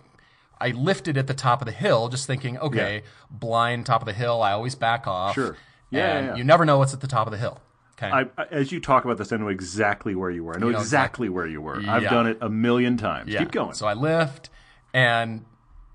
I 0.60 0.70
lifted 0.70 1.16
at 1.16 1.28
the 1.28 1.34
top 1.34 1.62
of 1.62 1.66
the 1.66 1.72
hill, 1.72 2.08
just 2.08 2.26
thinking, 2.26 2.58
okay, 2.58 2.94
Yeah. 2.96 3.00
blind 3.30 3.86
top 3.86 4.02
of 4.02 4.06
the 4.06 4.12
hill. 4.12 4.42
I 4.42 4.50
always 4.50 4.74
back 4.74 5.06
off. 5.06 5.36
Sure. 5.36 5.56
Yeah, 5.88 6.00
yeah, 6.00 6.26
yeah. 6.30 6.34
you 6.34 6.42
never 6.42 6.64
know 6.64 6.78
what's 6.78 6.92
at 6.92 7.00
the 7.00 7.06
top 7.06 7.28
of 7.28 7.30
the 7.30 7.38
hill. 7.38 7.60
Okay. 7.92 8.10
I, 8.10 8.26
as 8.50 8.72
you 8.72 8.80
talk 8.80 9.04
about 9.04 9.18
this, 9.18 9.30
I 9.32 9.36
know 9.36 9.46
exactly 9.46 10.16
where 10.16 10.30
you 10.30 10.42
were. 10.42 10.56
I 10.56 10.58
know, 10.58 10.70
know 10.70 10.78
exactly 10.80 11.28
where 11.28 11.46
you 11.46 11.60
were. 11.60 11.80
I've 11.88 12.02
done 12.02 12.26
it 12.26 12.38
a 12.40 12.48
million 12.48 12.96
times. 12.96 13.30
Yeah. 13.30 13.38
Keep 13.38 13.52
going. 13.52 13.74
So 13.74 13.86
I 13.86 13.94
lift, 13.94 14.50
and 14.92 15.44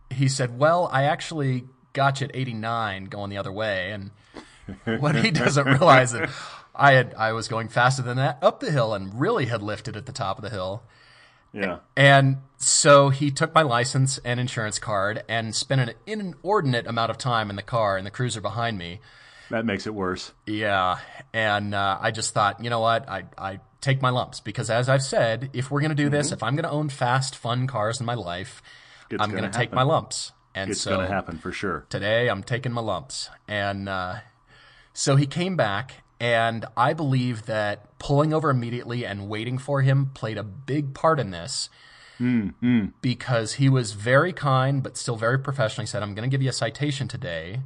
he 0.10 0.30
said, 0.30 0.58
"Well, 0.58 0.88
I 0.94 1.04
actually 1.04 1.66
got 1.94 2.22
you 2.22 2.26
at 2.26 2.36
89 2.36 3.06
going 3.06 3.30
the 3.30 3.38
other 3.38 3.52
way." 3.52 3.92
And 3.92 4.12
what 5.00 5.16
he 5.16 5.32
doesn't 5.32 5.66
realize 5.66 6.12
that 6.12 6.30
I 6.76 6.94
had 6.94 7.14
I 7.16 7.34
was 7.34 7.48
going 7.48 7.68
faster 7.70 8.02
than 8.02 8.18
that 8.18 8.40
up 8.42 8.60
the 8.60 8.72
hill 8.72 8.94
and 8.94 9.20
really 9.20 9.46
had 9.46 9.62
lifted 9.62 9.96
at 9.96 10.06
the 10.06 10.12
top 10.12 10.38
of 10.38 10.44
the 10.44 10.50
hill. 10.50 10.84
yeah. 11.54 11.80
And 11.96 12.38
so 12.58 13.10
he 13.10 13.30
took 13.30 13.54
my 13.54 13.62
license 13.62 14.18
and 14.24 14.40
insurance 14.40 14.80
card 14.80 15.24
and 15.28 15.54
spent 15.54 15.82
an 15.82 15.92
inordinate 16.08 16.88
amount 16.88 17.12
of 17.12 17.18
time 17.18 17.50
in 17.50 17.56
the 17.56 17.62
car 17.62 17.98
in 17.98 18.06
the 18.06 18.12
cruiser 18.12 18.42
behind 18.42 18.78
me. 18.78 19.00
That 19.50 19.66
makes 19.66 19.86
it 19.86 19.94
worse. 19.94 20.32
Yeah, 20.48 20.98
and 21.34 21.76
uh, 21.76 22.00
I 22.02 22.12
just 22.12 22.34
thought, 22.34 22.64
you 22.64 22.70
know 22.70 22.80
what, 22.80 23.08
I 23.08 23.26
I 23.38 23.60
take 23.82 24.02
my 24.02 24.10
lumps 24.10 24.40
because 24.40 24.70
as 24.70 24.88
I've 24.90 25.04
said, 25.04 25.50
if 25.54 25.70
we're 25.70 25.82
gonna 25.82 25.94
do 25.94 26.10
this, 26.10 26.32
if 26.32 26.42
I'm 26.42 26.56
gonna 26.56 26.72
own 26.72 26.90
fast, 26.90 27.36
fun 27.36 27.68
cars 27.68 28.00
in 28.00 28.06
my 28.06 28.16
life, 28.16 28.64
It's 29.12 29.22
I'm 29.22 29.30
gonna 29.30 29.42
gonna 29.42 29.54
take 29.54 29.72
my 29.74 29.84
lumps. 29.84 30.32
And 30.56 30.72
It's 30.72 30.82
so 30.82 30.92
going 30.96 31.08
to 31.08 31.14
happen 31.14 31.38
for 31.38 31.52
sure. 31.52 31.86
today 31.90 32.30
I'm 32.30 32.44
taking 32.44 32.72
my 32.72 32.82
lumps. 32.82 33.30
And 33.48 33.90
uh, 33.90 34.18
so 34.94 35.16
he 35.16 35.26
came 35.26 35.56
back, 35.56 36.04
and 36.20 36.66
I 36.78 36.94
believe 36.94 37.46
that 37.48 37.98
pulling 38.00 38.34
over 38.34 38.50
immediately 38.50 39.06
and 39.06 39.28
waiting 39.28 39.58
for 39.58 39.82
him 39.82 40.12
played 40.14 40.38
a 40.38 40.44
big 40.44 40.94
part 40.94 41.20
in 41.20 41.32
this. 41.32 41.70
Because 43.02 43.54
he 43.54 43.68
was 43.68 43.92
very 43.94 44.32
kind, 44.32 44.82
but 44.82 44.96
still 44.96 45.18
very 45.18 45.38
professional. 45.38 45.84
He 45.84 45.88
said, 45.88 46.02
I'm 46.04 46.16
going 46.16 46.30
to 46.30 46.32
give 46.34 46.42
you 46.42 46.50
a 46.50 46.54
citation 46.54 47.10
today, 47.10 47.62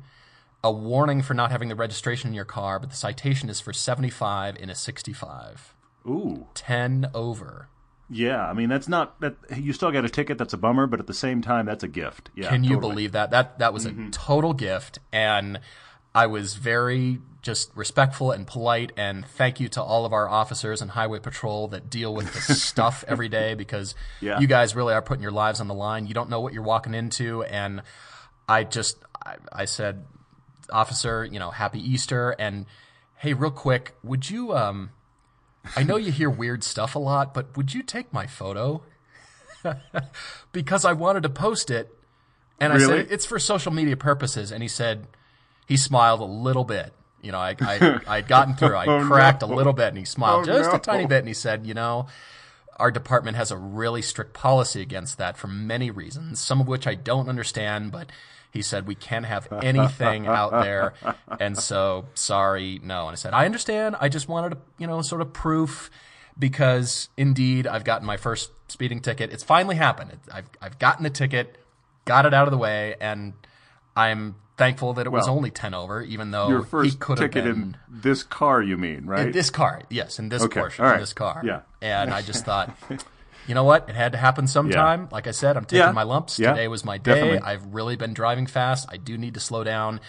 a 0.64 0.72
warning 0.72 1.22
for 1.22 1.36
not 1.36 1.52
having 1.52 1.68
the 1.70 1.76
registration 1.76 2.30
in 2.30 2.34
your 2.34 2.46
car, 2.46 2.80
but 2.80 2.90
the 2.90 2.96
citation 2.96 3.50
is 3.50 3.60
for 3.62 3.72
75 3.72 4.58
in 4.58 4.72
a 4.72 4.76
65. 4.76 5.76
Ooh. 6.08 6.48
10 6.56 7.12
over. 7.14 7.68
Yeah, 8.10 8.46
I 8.48 8.54
mean 8.54 8.70
that's 8.70 8.88
not 8.88 9.20
that 9.22 9.36
you 9.58 9.74
still 9.74 9.92
got 9.92 10.06
a 10.06 10.10
ticket. 10.10 10.38
That's 10.38 10.54
a 10.54 10.58
bummer, 10.58 10.88
but 10.88 11.00
at 11.00 11.08
the 11.08 11.14
same 11.14 11.42
time, 11.42 11.66
that's 11.66 11.84
a 11.84 11.88
gift. 11.90 12.30
Yeah, 12.36 12.50
Can 12.50 12.64
you 12.64 12.76
totally. 12.76 12.94
believe 12.94 13.12
that? 13.12 13.32
That 13.32 13.60
that 13.60 13.74
was 13.74 13.86
a 13.86 13.94
total 14.12 14.54
gift, 14.54 15.00
and 15.12 15.60
I 16.16 16.28
was 16.28 16.56
very 16.56 17.20
just 17.42 17.72
respectful 17.76 18.32
and 18.32 18.48
polite. 18.48 18.92
And 18.98 19.26
thank 19.26 19.60
you 19.60 19.68
to 19.70 19.82
all 19.82 20.06
of 20.06 20.14
our 20.14 20.28
officers 20.28 20.82
and 20.82 20.92
highway 20.92 21.20
patrol 21.20 21.68
that 21.70 21.90
deal 21.90 22.14
with 22.14 22.34
this 22.34 22.62
stuff 22.70 23.04
every 23.08 23.30
day 23.30 23.54
because 23.56 23.94
Yeah. 24.22 24.40
you 24.40 24.48
guys 24.48 24.76
really 24.76 24.94
are 24.94 25.02
putting 25.02 25.22
your 25.22 25.32
lives 25.32 25.60
on 25.62 25.68
the 25.68 25.74
line. 25.74 26.08
You 26.08 26.14
don't 26.14 26.30
know 26.30 26.40
what 26.42 26.54
you're 26.54 26.64
walking 26.64 26.94
into, 26.94 27.44
and 27.44 27.82
I 28.50 28.64
just 28.64 28.98
I, 29.26 29.36
I 29.52 29.66
said, 29.66 30.06
officer, 30.72 31.26
you 31.26 31.40
know, 31.40 31.52
happy 31.52 31.80
Easter, 31.80 32.36
and 32.40 32.66
hey, 33.18 33.34
real 33.34 33.52
quick, 33.52 33.96
would 34.04 34.30
you 34.30 34.56
um. 34.56 34.92
I 35.76 35.84
know 35.84 35.98
you 35.98 36.12
hear 36.12 36.30
weird 36.30 36.64
stuff 36.64 36.96
a 36.96 37.00
lot, 37.00 37.34
but 37.34 37.56
would 37.58 37.74
you 37.74 37.84
take 37.84 38.12
my 38.14 38.28
photo? 38.28 38.84
because 40.52 40.86
I 40.86 40.94
wanted 40.94 41.24
to 41.24 41.30
post 41.30 41.70
it. 41.70 41.94
And 42.60 42.74
I 42.74 42.78
Really? 42.78 43.04
said, 43.04 43.08
it's 43.12 43.26
for 43.26 43.40
social 43.40 43.72
media 43.72 43.98
purposes. 43.98 44.52
And 44.52 44.62
he 44.64 44.70
said, 44.70 45.08
he 45.68 45.78
smiled 45.78 46.22
a 46.22 46.26
little 46.26 46.64
bit. 46.64 46.94
You 47.22 47.32
know, 47.32 47.40
I, 47.40 47.56
I, 47.60 48.00
I'd 48.08 48.28
gotten 48.28 48.56
through. 48.56 48.76
I 48.76 48.86
Oh, 48.86 49.06
cracked 49.06 49.42
no. 49.42 49.48
a 49.48 49.54
little 49.54 49.74
bit 49.74 49.90
and 49.90 49.98
he 49.98 50.06
smiled 50.06 50.44
Oh, 50.50 50.54
just 50.54 50.70
no. 50.72 50.78
a 50.78 50.80
tiny 50.80 51.06
bit. 51.06 51.20
And 51.20 51.28
he 51.28 51.34
said, 51.34 51.68
you 51.68 51.74
know, 51.74 52.08
our 52.78 52.92
department 52.92 53.38
has 53.38 53.52
a 53.52 53.58
really 53.58 54.02
strict 54.02 54.34
policy 54.34 54.82
against 54.82 55.18
that 55.18 55.38
for 55.38 55.48
many 55.48 55.92
reasons, 55.92 56.40
some 56.40 56.62
of 56.62 56.68
which 56.68 56.88
I 56.88 56.96
don't 56.96 57.28
understand, 57.30 57.92
but 57.92 58.12
he 58.58 58.62
said 58.64 58.88
we 58.88 58.96
can't 58.96 59.26
have 59.26 59.48
anything 59.62 60.28
out 60.28 60.52
there. 60.52 60.94
And 61.40 61.58
so, 61.58 62.06
sorry, 62.16 62.80
no. 62.84 63.02
And 63.08 63.12
I 63.12 63.16
said, 63.16 63.34
I 63.34 63.46
understand. 63.46 63.96
I 64.00 64.10
just 64.10 64.28
wanted 64.28 64.50
to, 64.56 64.58
you 64.80 64.88
know, 64.88 65.02
sort 65.04 65.22
of 65.22 65.32
proof 65.34 65.92
because 66.40 67.10
indeed 67.16 67.68
I've 67.68 67.84
gotten 67.84 68.06
my 68.08 68.18
first 68.18 68.52
speeding 68.68 69.00
ticket. 69.02 69.32
It's 69.32 69.44
finally 69.44 69.76
happened. 69.76 70.18
I've, 70.32 70.50
I've 70.62 70.80
gotten 70.80 71.04
the 71.04 71.10
ticket, 71.10 71.58
got 72.06 72.26
it 72.26 72.34
out 72.34 72.48
of 72.48 72.52
the 72.52 72.58
way, 72.58 72.96
and 73.00 73.34
I'm 73.96 74.36
thankful 74.58 74.94
that 74.94 75.06
it 75.06 75.12
was 75.12 75.28
only 75.28 75.52
10 75.52 75.74
over, 75.76 76.02
even 76.02 76.32
though 76.32 76.50
Your 76.50 76.64
he 76.64 76.70
first 76.70 77.00
could 77.00 77.20
have 77.20 77.30
ticket 77.32 77.44
been. 77.46 77.62
in 77.62 77.78
this 77.88 78.24
car, 78.24 78.62
you 78.62 78.78
mean, 78.78 79.06
right? 79.06 79.28
In 79.28 79.32
this 79.32 79.50
car, 79.52 79.84
yes, 79.90 80.18
in 80.18 80.30
this 80.30 80.42
Okay, 80.44 80.60
Porsche, 80.60 80.80
all 80.80 80.86
right. 80.88 80.96
in 80.96 81.02
this 81.02 81.14
car. 81.14 81.42
Yeah. 81.46 81.62
And 81.82 82.12
I 82.12 82.22
just 82.24 82.46
thought, 82.46 82.76
you 83.48 83.56
know 83.56 83.64
what? 83.64 83.90
It 83.90 83.96
had 83.96 84.12
to 84.12 84.18
happen 84.18 84.48
sometime. 84.48 85.08
Like 85.12 85.26
I 85.28 85.32
said, 85.32 85.58
I'm 85.58 85.66
taking 85.66 85.80
Yeah. 85.86 85.92
my 85.92 86.04
lumps. 86.04 86.38
Yeah, 86.40 86.52
Today 86.52 86.68
was 86.68 86.84
my 86.86 86.98
day. 86.98 87.14
definitely. 87.16 87.40
I've 87.40 87.66
really 87.74 87.96
been 87.96 88.14
driving 88.14 88.46
fast. 88.48 88.88
I 88.92 88.98
do 88.98 89.18
need 89.18 89.34
to 89.36 89.40
slow 89.40 89.64
down. 89.64 90.00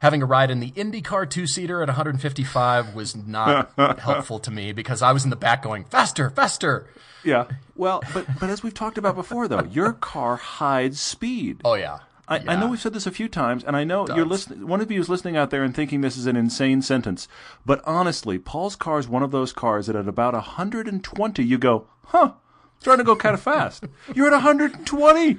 Having 0.00 0.22
a 0.22 0.26
ride 0.26 0.50
in 0.50 0.60
the 0.60 0.70
IndyCar 0.72 1.28
two 1.28 1.46
seater 1.46 1.82
at 1.82 1.88
155 1.88 2.94
was 2.94 3.16
not 3.16 3.72
helpful 3.98 4.38
to 4.40 4.50
me 4.50 4.72
because 4.72 5.00
I 5.02 5.12
was 5.12 5.24
in 5.24 5.30
the 5.30 5.36
back 5.36 5.62
going 5.62 5.84
faster, 5.84 6.28
faster. 6.30 6.86
yeah. 7.24 7.46
Well, 7.74 8.02
but 8.12 8.26
but 8.38 8.50
as 8.50 8.62
we've 8.62 8.74
talked 8.74 8.98
about 8.98 9.14
before, 9.14 9.48
though, 9.48 9.64
your 9.64 9.92
car 9.94 10.36
hides 10.36 11.00
speed. 11.00 11.62
Oh 11.64 11.74
yeah. 11.74 11.98
I, 12.28 12.38
I 12.48 12.56
know 12.56 12.66
we've 12.68 12.80
said 12.80 12.92
this 12.92 13.06
a 13.06 13.12
few 13.12 13.28
times, 13.28 13.62
and 13.62 13.76
I 13.76 13.84
know 13.84 14.04
you're 14.08 14.26
listening. 14.26 14.66
One 14.66 14.80
of 14.80 14.90
you 14.90 14.98
is 15.00 15.08
listening 15.08 15.36
out 15.36 15.50
there 15.50 15.62
and 15.62 15.72
thinking 15.72 16.00
this 16.00 16.16
is 16.16 16.26
an 16.26 16.34
insane 16.36 16.82
sentence, 16.82 17.28
but 17.64 17.80
honestly, 17.86 18.36
Paul's 18.36 18.74
car 18.74 18.98
is 18.98 19.06
one 19.08 19.22
of 19.22 19.30
those 19.30 19.52
cars 19.52 19.86
that 19.86 19.94
at 19.94 20.08
about 20.08 20.34
120, 20.34 21.44
you 21.44 21.56
go, 21.56 21.86
"Huh, 22.06 22.32
starting 22.78 23.04
to 23.04 23.06
go 23.06 23.16
kind 23.16 23.34
of 23.34 23.40
fast." 23.42 23.84
You're 24.14 24.26
at 24.28 24.32
120. 24.32 25.38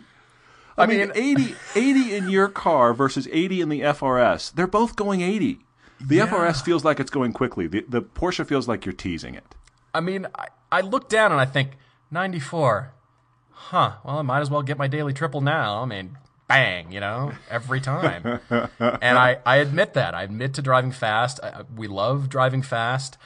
I, 0.80 0.86
mean, 0.86 1.00
mean- 1.00 1.12
80, 1.16 1.56
80 1.76 2.16
in 2.16 2.30
your 2.30 2.48
car 2.50 2.94
versus 2.94 3.28
80 3.32 3.62
in 3.62 3.70
the 3.70 3.82
FRS. 3.82 4.54
They're 4.54 4.68
both 4.68 4.96
going 4.96 5.22
80. 5.22 5.60
The 6.00 6.20
FRS 6.20 6.64
feels 6.64 6.86
like 6.86 7.00
it's 7.00 7.10
going 7.10 7.34
quickly. 7.34 7.66
The, 7.66 7.84
the 7.90 8.04
Porsche 8.04 8.46
feels 8.46 8.68
like 8.68 8.86
you're 8.86 8.94
teasing 8.94 9.34
it. 9.34 9.56
I 9.96 10.00
mean, 10.02 10.28
I, 10.36 10.48
I 10.72 10.82
look 10.82 11.10
down 11.10 11.32
and 11.32 11.42
I 11.42 11.46
think 11.46 11.72
94. 12.12 12.94
Huh. 13.50 13.94
Well, 14.04 14.20
I 14.20 14.22
might 14.22 14.42
as 14.42 14.52
well 14.52 14.62
get 14.62 14.78
my 14.78 14.88
daily 14.88 15.14
triple 15.14 15.42
now. 15.42 15.82
I 15.82 15.86
mean, 15.86 16.16
bang, 16.48 16.92
you 16.92 17.00
know, 17.00 17.32
every 17.50 17.82
time. 17.82 18.40
and 18.52 19.18
I, 19.18 19.40
I 19.48 19.56
admit 19.58 19.96
that. 19.96 20.14
I 20.14 20.22
admit 20.22 20.54
to 20.54 20.62
driving 20.62 20.92
fast. 20.92 21.40
I, 21.42 21.48
I- 21.48 21.64
we 21.76 21.88
love 21.88 22.30
driving 22.30 22.62
fast. 22.62 23.18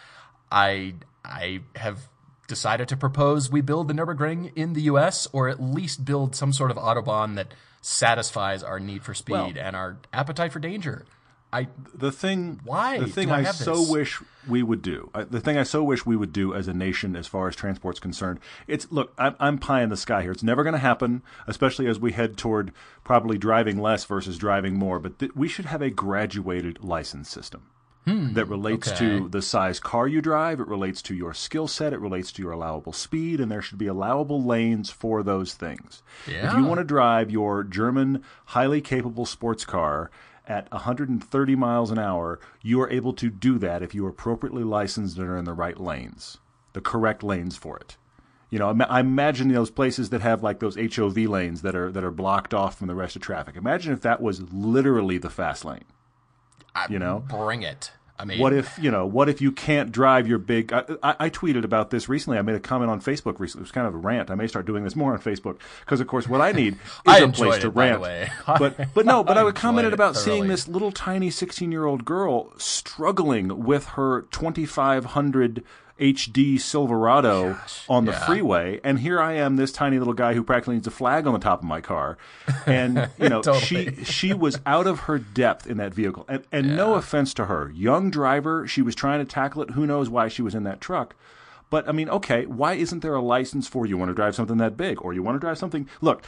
I 0.49 0.93
I 1.25 1.59
have 1.75 2.07
decided 2.51 2.89
to 2.89 2.98
propose 2.98 3.50
we 3.50 3.62
build 3.62 3.88
the 3.88 3.93
Nürburgring 3.93 4.51
in 4.58 4.74
the 4.74 4.81
U.S. 4.93 5.25
or 5.31 5.48
at 5.48 5.63
least 5.63 6.03
build 6.03 6.36
some 6.36 6.51
sort 6.51 6.70
of 6.70 6.75
autobahn 6.75 7.36
that 7.36 7.48
satisfies 7.81 8.62
our 8.62 8.77
need 8.77 9.03
for 9.03 9.13
speed 9.13 9.31
Well- 9.34 9.53
and 9.55 9.74
our 9.74 9.96
appetite 10.12 10.51
for 10.51 10.60
danger. 10.60 11.05
I 11.53 11.67
the 11.93 12.12
thing 12.12 12.60
Why 12.63 12.98
the 13.00 13.08
thing 13.08 13.29
I 13.31 13.39
I, 13.39 13.43
so 13.51 13.89
wish 13.89 14.22
we 14.48 14.63
would 14.63 14.81
do 14.81 15.10
I, 15.13 15.24
the 15.24 15.41
thing 15.41 15.58
I 15.58 15.63
so 15.63 15.84
wish 15.84 16.05
we 16.05 16.15
would 16.15 16.31
do 16.31 16.53
as 16.53 16.67
a 16.70 16.74
nation 16.74 17.13
as 17.15 17.27
far 17.27 17.50
as 17.50 17.58
transport's 17.58 18.00
concerned 18.00 18.39
it's 18.67 18.89
look 18.89 19.12
I'm, 19.17 19.36
I'm 19.38 19.58
pie 19.58 19.81
in 19.84 19.89
the 19.89 19.98
sky 19.98 20.22
here 20.22 20.31
it's 20.31 20.43
never 20.43 20.63
going 20.63 20.72
to 20.79 20.79
happen 20.79 21.24
especially 21.48 21.88
as 21.88 22.00
we 22.00 22.13
head 22.13 22.38
toward 22.38 22.72
probably 23.03 23.38
driving 23.38 23.77
less 23.81 24.05
versus 24.05 24.38
driving 24.38 24.75
more 24.75 24.98
but 24.98 25.20
th- 25.20 25.36
we 25.36 25.50
should 25.50 25.65
have 25.65 25.81
a 25.81 25.89
graduated 25.89 26.86
license 26.86 27.29
system 27.29 27.63
Hmm, 28.05 28.34
that 28.34 28.46
relates 28.46 28.88
okay. 28.88 28.98
to 28.98 29.29
the 29.29 29.43
size 29.43 29.79
car 29.79 30.08
you 30.08 30.22
drive 30.22 30.60
it 30.60 30.67
relates 30.67 31.03
to 31.03 31.13
your 31.13 31.36
skill 31.36 31.67
set 31.67 31.93
it 31.93 32.00
relates 32.00 32.31
to 32.31 32.41
your 32.41 32.51
allowable 32.51 32.93
speed 32.93 33.39
and 33.39 33.51
there 33.51 33.62
should 33.62 33.77
be 33.77 33.86
allowable 33.86 34.43
lanes 34.43 34.89
for 34.89 35.22
those 35.22 35.53
things 35.53 36.01
if 36.50 36.58
you 36.58 36.63
want 36.63 36.79
to 36.79 36.84
drive 36.84 37.29
your 37.29 37.63
German 37.63 38.24
highly 38.46 38.81
capable 38.81 39.27
sports 39.27 39.65
car 39.65 40.10
at 40.48 40.72
130 40.72 41.55
miles 41.55 41.91
an 41.91 42.00
hour, 42.00 42.39
you 42.62 42.81
are 42.81 42.89
able 42.89 43.13
to 43.13 43.29
do 43.29 43.58
that 43.60 43.81
if 43.81 43.96
you 43.96 44.05
are 44.05 44.10
appropriately 44.10 44.63
licensed 44.63 45.17
and 45.17 45.27
are 45.29 45.38
in 45.38 45.46
the 45.46 45.53
right 45.53 45.79
lanes, 45.79 46.38
the 46.74 46.81
correct 46.81 47.24
lanes 47.24 47.55
for 47.55 47.77
it. 47.77 47.98
You 48.50 48.60
know, 48.60 48.75
I 48.89 49.00
imagine 49.00 49.48
those 49.48 49.72
places 49.72 50.10
that 50.10 50.22
have 50.22 50.43
like 50.43 50.60
those 50.60 50.75
HOV 50.75 51.15
lanes 51.17 51.62
that 51.62 51.74
are 51.74 51.89
that 51.89 52.03
are 52.03 52.12
blocked 52.12 52.53
off 52.53 52.77
from 52.77 52.88
the 52.88 52.96
rest 52.96 53.15
of 53.15 53.22
traffic. 53.22 53.55
Imagine 53.55 53.93
if 53.93 54.01
that 54.01 54.22
was 54.22 54.41
literally 54.51 55.17
the 55.17 55.29
fast 55.29 55.63
lane. 55.63 55.86
You 56.89 56.99
know, 56.99 57.23
bring 57.27 57.63
it. 57.63 57.91
I 58.21 58.25
mean, 58.25 58.39
what 58.39 58.53
if 58.53 58.77
you 58.77 58.91
know? 58.91 59.07
What 59.07 59.29
if 59.29 59.41
you 59.41 59.51
can't 59.51 59.91
drive 59.91 60.27
your 60.27 60.37
big? 60.37 60.71
I, 60.71 60.83
I, 61.01 61.15
I 61.21 61.29
tweeted 61.31 61.63
about 61.63 61.89
this 61.89 62.07
recently. 62.07 62.37
I 62.37 62.43
made 62.43 62.55
a 62.55 62.59
comment 62.59 62.91
on 62.91 63.01
Facebook 63.01 63.39
recently. 63.39 63.61
It 63.61 63.63
was 63.63 63.71
kind 63.71 63.87
of 63.87 63.95
a 63.95 63.97
rant. 63.97 64.29
I 64.29 64.35
may 64.35 64.45
start 64.45 64.67
doing 64.67 64.83
this 64.83 64.95
more 64.95 65.13
on 65.13 65.19
Facebook 65.19 65.57
because, 65.79 65.99
of 65.99 66.07
course, 66.07 66.27
what 66.27 66.39
I 66.39 66.51
need 66.51 66.73
is 66.75 66.79
I 67.07 67.17
a 67.19 67.27
place 67.29 67.53
to 67.53 67.57
it, 67.57 67.61
the 67.61 67.69
rant. 67.71 68.29
But 68.45 68.93
but 68.93 69.07
no, 69.07 69.23
but 69.23 69.37
I, 69.37 69.41
I 69.41 69.43
would 69.43 69.55
commented 69.55 69.93
about 69.93 70.15
seeing 70.15 70.47
this 70.47 70.67
little 70.67 70.91
tiny 70.91 71.31
sixteen 71.31 71.71
year 71.71 71.85
old 71.85 72.05
girl 72.05 72.53
struggling 72.57 73.63
with 73.65 73.85
her 73.85 74.23
twenty 74.29 74.67
five 74.67 75.05
hundred. 75.05 75.63
HD 76.01 76.60
Silverado 76.60 77.58
on 77.88 78.05
the 78.05 78.12
yeah. 78.12 78.25
freeway, 78.25 78.81
and 78.84 79.00
here 79.00 79.22
I 79.22 79.34
am, 79.34 79.55
this 79.55 79.72
tiny 79.72 80.00
little 80.00 80.15
guy 80.15 80.34
who 80.34 80.43
practically 80.43 80.75
needs 80.75 80.88
a 80.88 80.91
flag 80.91 81.27
on 81.27 81.34
the 81.34 81.39
top 81.39 81.60
of 81.60 81.65
my 81.65 81.79
car, 81.79 82.17
and 82.65 83.08
you 83.20 83.29
know 83.29 83.41
Totally. 83.41 83.96
she 83.96 84.03
she 84.03 84.34
was 84.34 84.60
out 84.65 84.88
of 84.88 85.01
her 85.01 85.20
depth 85.20 85.67
in 85.67 85.77
that 85.77 85.93
vehicle. 85.93 86.25
And, 86.27 86.43
and 86.51 86.75
no 86.75 86.96
offense 86.96 87.34
to 87.36 87.46
her, 87.46 87.72
young 87.75 88.10
driver, 88.10 88.67
she 88.67 88.81
was 88.81 88.96
trying 88.96 89.20
to 89.20 89.25
tackle 89.25 89.62
it. 89.62 89.72
Who 89.72 89.86
knows 89.86 90.10
why 90.10 90.27
she 90.27 90.41
was 90.41 90.55
in 90.55 90.63
that 90.63 90.81
truck? 90.81 91.15
But 91.70 91.88
I 91.88 91.91
mean, 91.91 92.10
okay, 92.10 92.48
why 92.48 92.74
isn't 92.74 93.01
there 93.01 93.15
a 93.15 93.22
license 93.22 93.67
for 93.67 93.86
you 93.86 93.98
want 93.98 94.10
to 94.10 94.15
drive 94.15 94.36
something 94.36 94.58
that 94.58 94.75
big, 94.75 95.01
or 95.01 95.13
you 95.13 95.22
want 95.22 95.36
to 95.36 95.39
drive 95.39 95.60
something? 95.60 95.88
Look, 96.01 96.24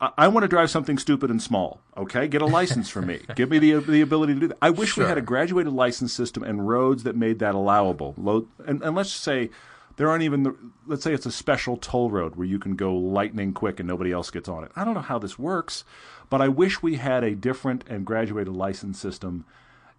I, 0.00 0.10
I 0.18 0.28
want 0.28 0.44
to 0.44 0.48
drive 0.48 0.70
something 0.70 0.98
stupid 0.98 1.30
and 1.30 1.42
small. 1.42 1.80
Okay, 1.96 2.28
get 2.28 2.42
a 2.42 2.46
license 2.60 2.88
for 2.88 3.02
me. 3.02 3.20
Give 3.34 3.50
me 3.50 3.58
the 3.58 3.80
the 3.80 4.00
ability 4.00 4.34
to 4.34 4.40
do 4.40 4.48
that. 4.48 4.58
I 4.62 4.70
wish 4.70 4.96
we 4.96 5.04
had 5.04 5.18
a 5.18 5.22
graduated 5.22 5.72
license 5.72 6.12
system 6.12 6.42
and 6.42 6.68
roads 6.68 7.02
that 7.04 7.16
made 7.16 7.38
that 7.40 7.54
allowable. 7.54 8.14
Low, 8.16 8.46
and, 8.66 8.82
and 8.82 8.96
let's 8.96 9.10
say. 9.10 9.50
There 9.96 10.08
aren't 10.08 10.22
even, 10.22 10.44
the, 10.44 10.56
let's 10.86 11.02
say 11.02 11.12
it's 11.12 11.26
a 11.26 11.32
special 11.32 11.76
toll 11.76 12.08
road 12.08 12.36
where 12.36 12.46
you 12.46 12.60
can 12.60 12.76
go 12.76 12.94
lightning 12.94 13.52
quick 13.52 13.80
and 13.80 13.88
nobody 13.88 14.12
else 14.12 14.30
gets 14.30 14.48
on 14.48 14.62
it. 14.62 14.70
I 14.76 14.84
don't 14.84 14.94
know 14.94 15.00
how 15.00 15.18
this 15.18 15.40
works, 15.40 15.82
but 16.30 16.40
I 16.40 16.46
wish 16.46 16.80
we 16.80 16.94
had 16.94 17.24
a 17.24 17.34
different 17.34 17.82
and 17.88 18.06
graduated 18.06 18.54
license 18.54 19.00
system 19.00 19.44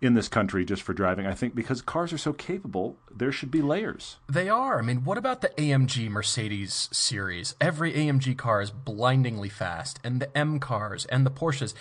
in 0.01 0.13
this 0.13 0.27
country 0.27 0.63
just 0.63 0.81
for 0.81 0.93
driving. 0.93 1.25
I 1.27 1.33
think 1.33 1.53
because 1.55 1.81
cars 1.81 2.13
are 2.13 2.17
so 2.17 2.31
capable, 2.33 2.97
there 3.13 3.31
should 3.31 3.51
be 3.51 3.61
layers. 3.61 4.17
They 4.29 4.47
are. 4.49 4.79
I 4.79 4.81
mean, 4.81 5.03
what 5.03 5.17
about 5.17 5.41
the 5.41 5.49
AMG 5.57 6.09
Mercedes 6.09 6.87
series? 6.91 7.55
Every 7.59 7.91
AMG 7.93 8.37
car 8.37 8.61
is 8.61 8.71
blindingly 8.71 9.49
fast, 9.49 9.99
and 10.03 10.21
the 10.21 10.35
M 10.37 10.59
cars 10.59 11.05
and 11.07 11.25
the 11.25 11.31
Porsches. 11.31 11.73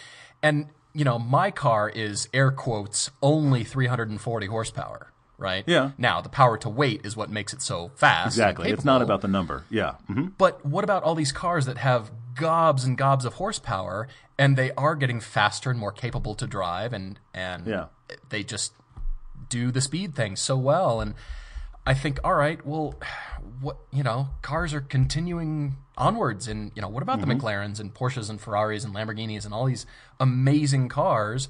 And, 0.43 0.67
you 0.93 1.05
know, 1.05 1.19
my 1.19 1.51
car 1.51 1.89
is 1.89 2.29
air 2.35 2.51
quotes 2.51 3.11
only 3.23 3.63
340 3.65 4.47
horsepower, 4.47 5.13
right? 5.37 5.65
Yeah. 5.67 5.91
Now, 5.99 6.21
the 6.21 6.29
power 6.29 6.57
to 6.59 6.69
weight 6.69 7.03
is 7.05 7.17
what 7.17 7.31
makes 7.31 7.53
it 7.53 7.63
so 7.63 7.91
fast. 7.95 8.27
Exactly. 8.29 8.71
It's 8.71 8.85
not 8.85 9.03
about 9.03 9.21
the 9.21 9.29
number. 9.29 9.65
Yeah. 9.71 9.93
hmm 10.09 10.27
But 10.39 10.65
what 10.67 10.83
about 10.85 11.03
all 11.05 11.15
these 11.15 11.33
cars 11.33 11.67
that 11.67 11.79
have 11.79 12.11
gobs 12.35 12.85
and 12.85 12.97
gobs 12.97 13.25
of 13.25 13.35
horsepower 13.35 14.07
and 14.39 14.57
they 14.57 14.71
are 14.73 14.95
getting 14.95 15.19
faster 15.21 15.71
and 15.71 15.79
more 15.79 15.91
capable 15.91 16.37
to 16.37 16.47
drive 16.47 16.93
and 16.93 17.19
and 17.35 17.67
Yeah. 17.67 17.87
They 18.29 18.43
just 18.43 18.73
do 19.49 19.71
the 19.71 19.81
speed 19.81 20.15
thing 20.15 20.37
so 20.37 20.57
well 20.57 21.01
and 21.01 21.15
I 21.87 21.95
think 21.95 22.21
all 22.23 22.35
right, 22.35 22.65
well 22.67 22.95
what 23.61 23.79
you 23.91 24.03
know, 24.03 24.29
cars 24.43 24.75
are 24.75 24.81
continuing 24.81 25.77
onwards 25.97 26.47
and 26.47 26.71
you 26.75 26.83
know, 26.83 26.89
what 26.89 27.03
about 27.03 27.21
the 27.21 27.27
mm-hmm. 27.27 27.41
McLarens 27.41 27.81
and 27.81 27.95
Porsches 27.95 28.29
and 28.29 28.41
Ferraris 28.41 28.85
and 28.85 28.95
Lamborghinis 28.95 29.45
and 29.45 29.55
all 29.55 29.65
these 29.65 29.87
amazing 30.21 30.89
cars 30.89 31.49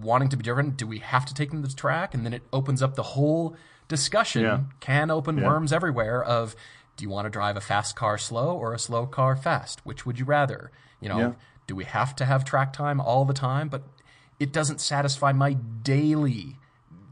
wanting 0.00 0.28
to 0.30 0.36
be 0.36 0.42
different? 0.42 0.76
Do 0.76 0.86
we 0.86 1.00
have 1.00 1.26
to 1.26 1.34
take 1.34 1.50
them 1.50 1.62
to 1.62 1.68
the 1.68 1.74
track? 1.74 2.14
And 2.14 2.24
then 2.24 2.32
it 2.32 2.42
opens 2.52 2.82
up 2.82 2.94
the 2.94 3.02
whole 3.02 3.56
discussion, 3.88 4.42
Yeah. 4.42 4.60
can 4.80 5.10
open 5.10 5.42
worms 5.42 5.72
everywhere 5.72 6.22
of 6.24 6.56
do 6.96 7.04
you 7.04 7.10
want 7.10 7.26
to 7.26 7.30
drive 7.30 7.56
a 7.56 7.60
fast 7.60 7.94
car 7.94 8.16
slow 8.16 8.56
or 8.56 8.72
a 8.72 8.78
slow 8.78 9.06
car 9.06 9.36
fast? 9.36 9.84
Which 9.84 10.06
would 10.06 10.18
you 10.18 10.24
rather? 10.24 10.70
You 11.00 11.08
know, 11.10 11.18
Yeah. 11.18 11.32
do 11.66 11.76
we 11.76 11.84
have 11.84 12.16
to 12.16 12.24
have 12.24 12.44
track 12.44 12.72
time 12.72 13.00
all 13.00 13.24
the 13.24 13.34
time? 13.34 13.68
But 13.68 13.82
it 14.38 14.52
doesn't 14.52 14.80
satisfy 14.80 15.32
my 15.32 15.54
daily, 15.54 16.56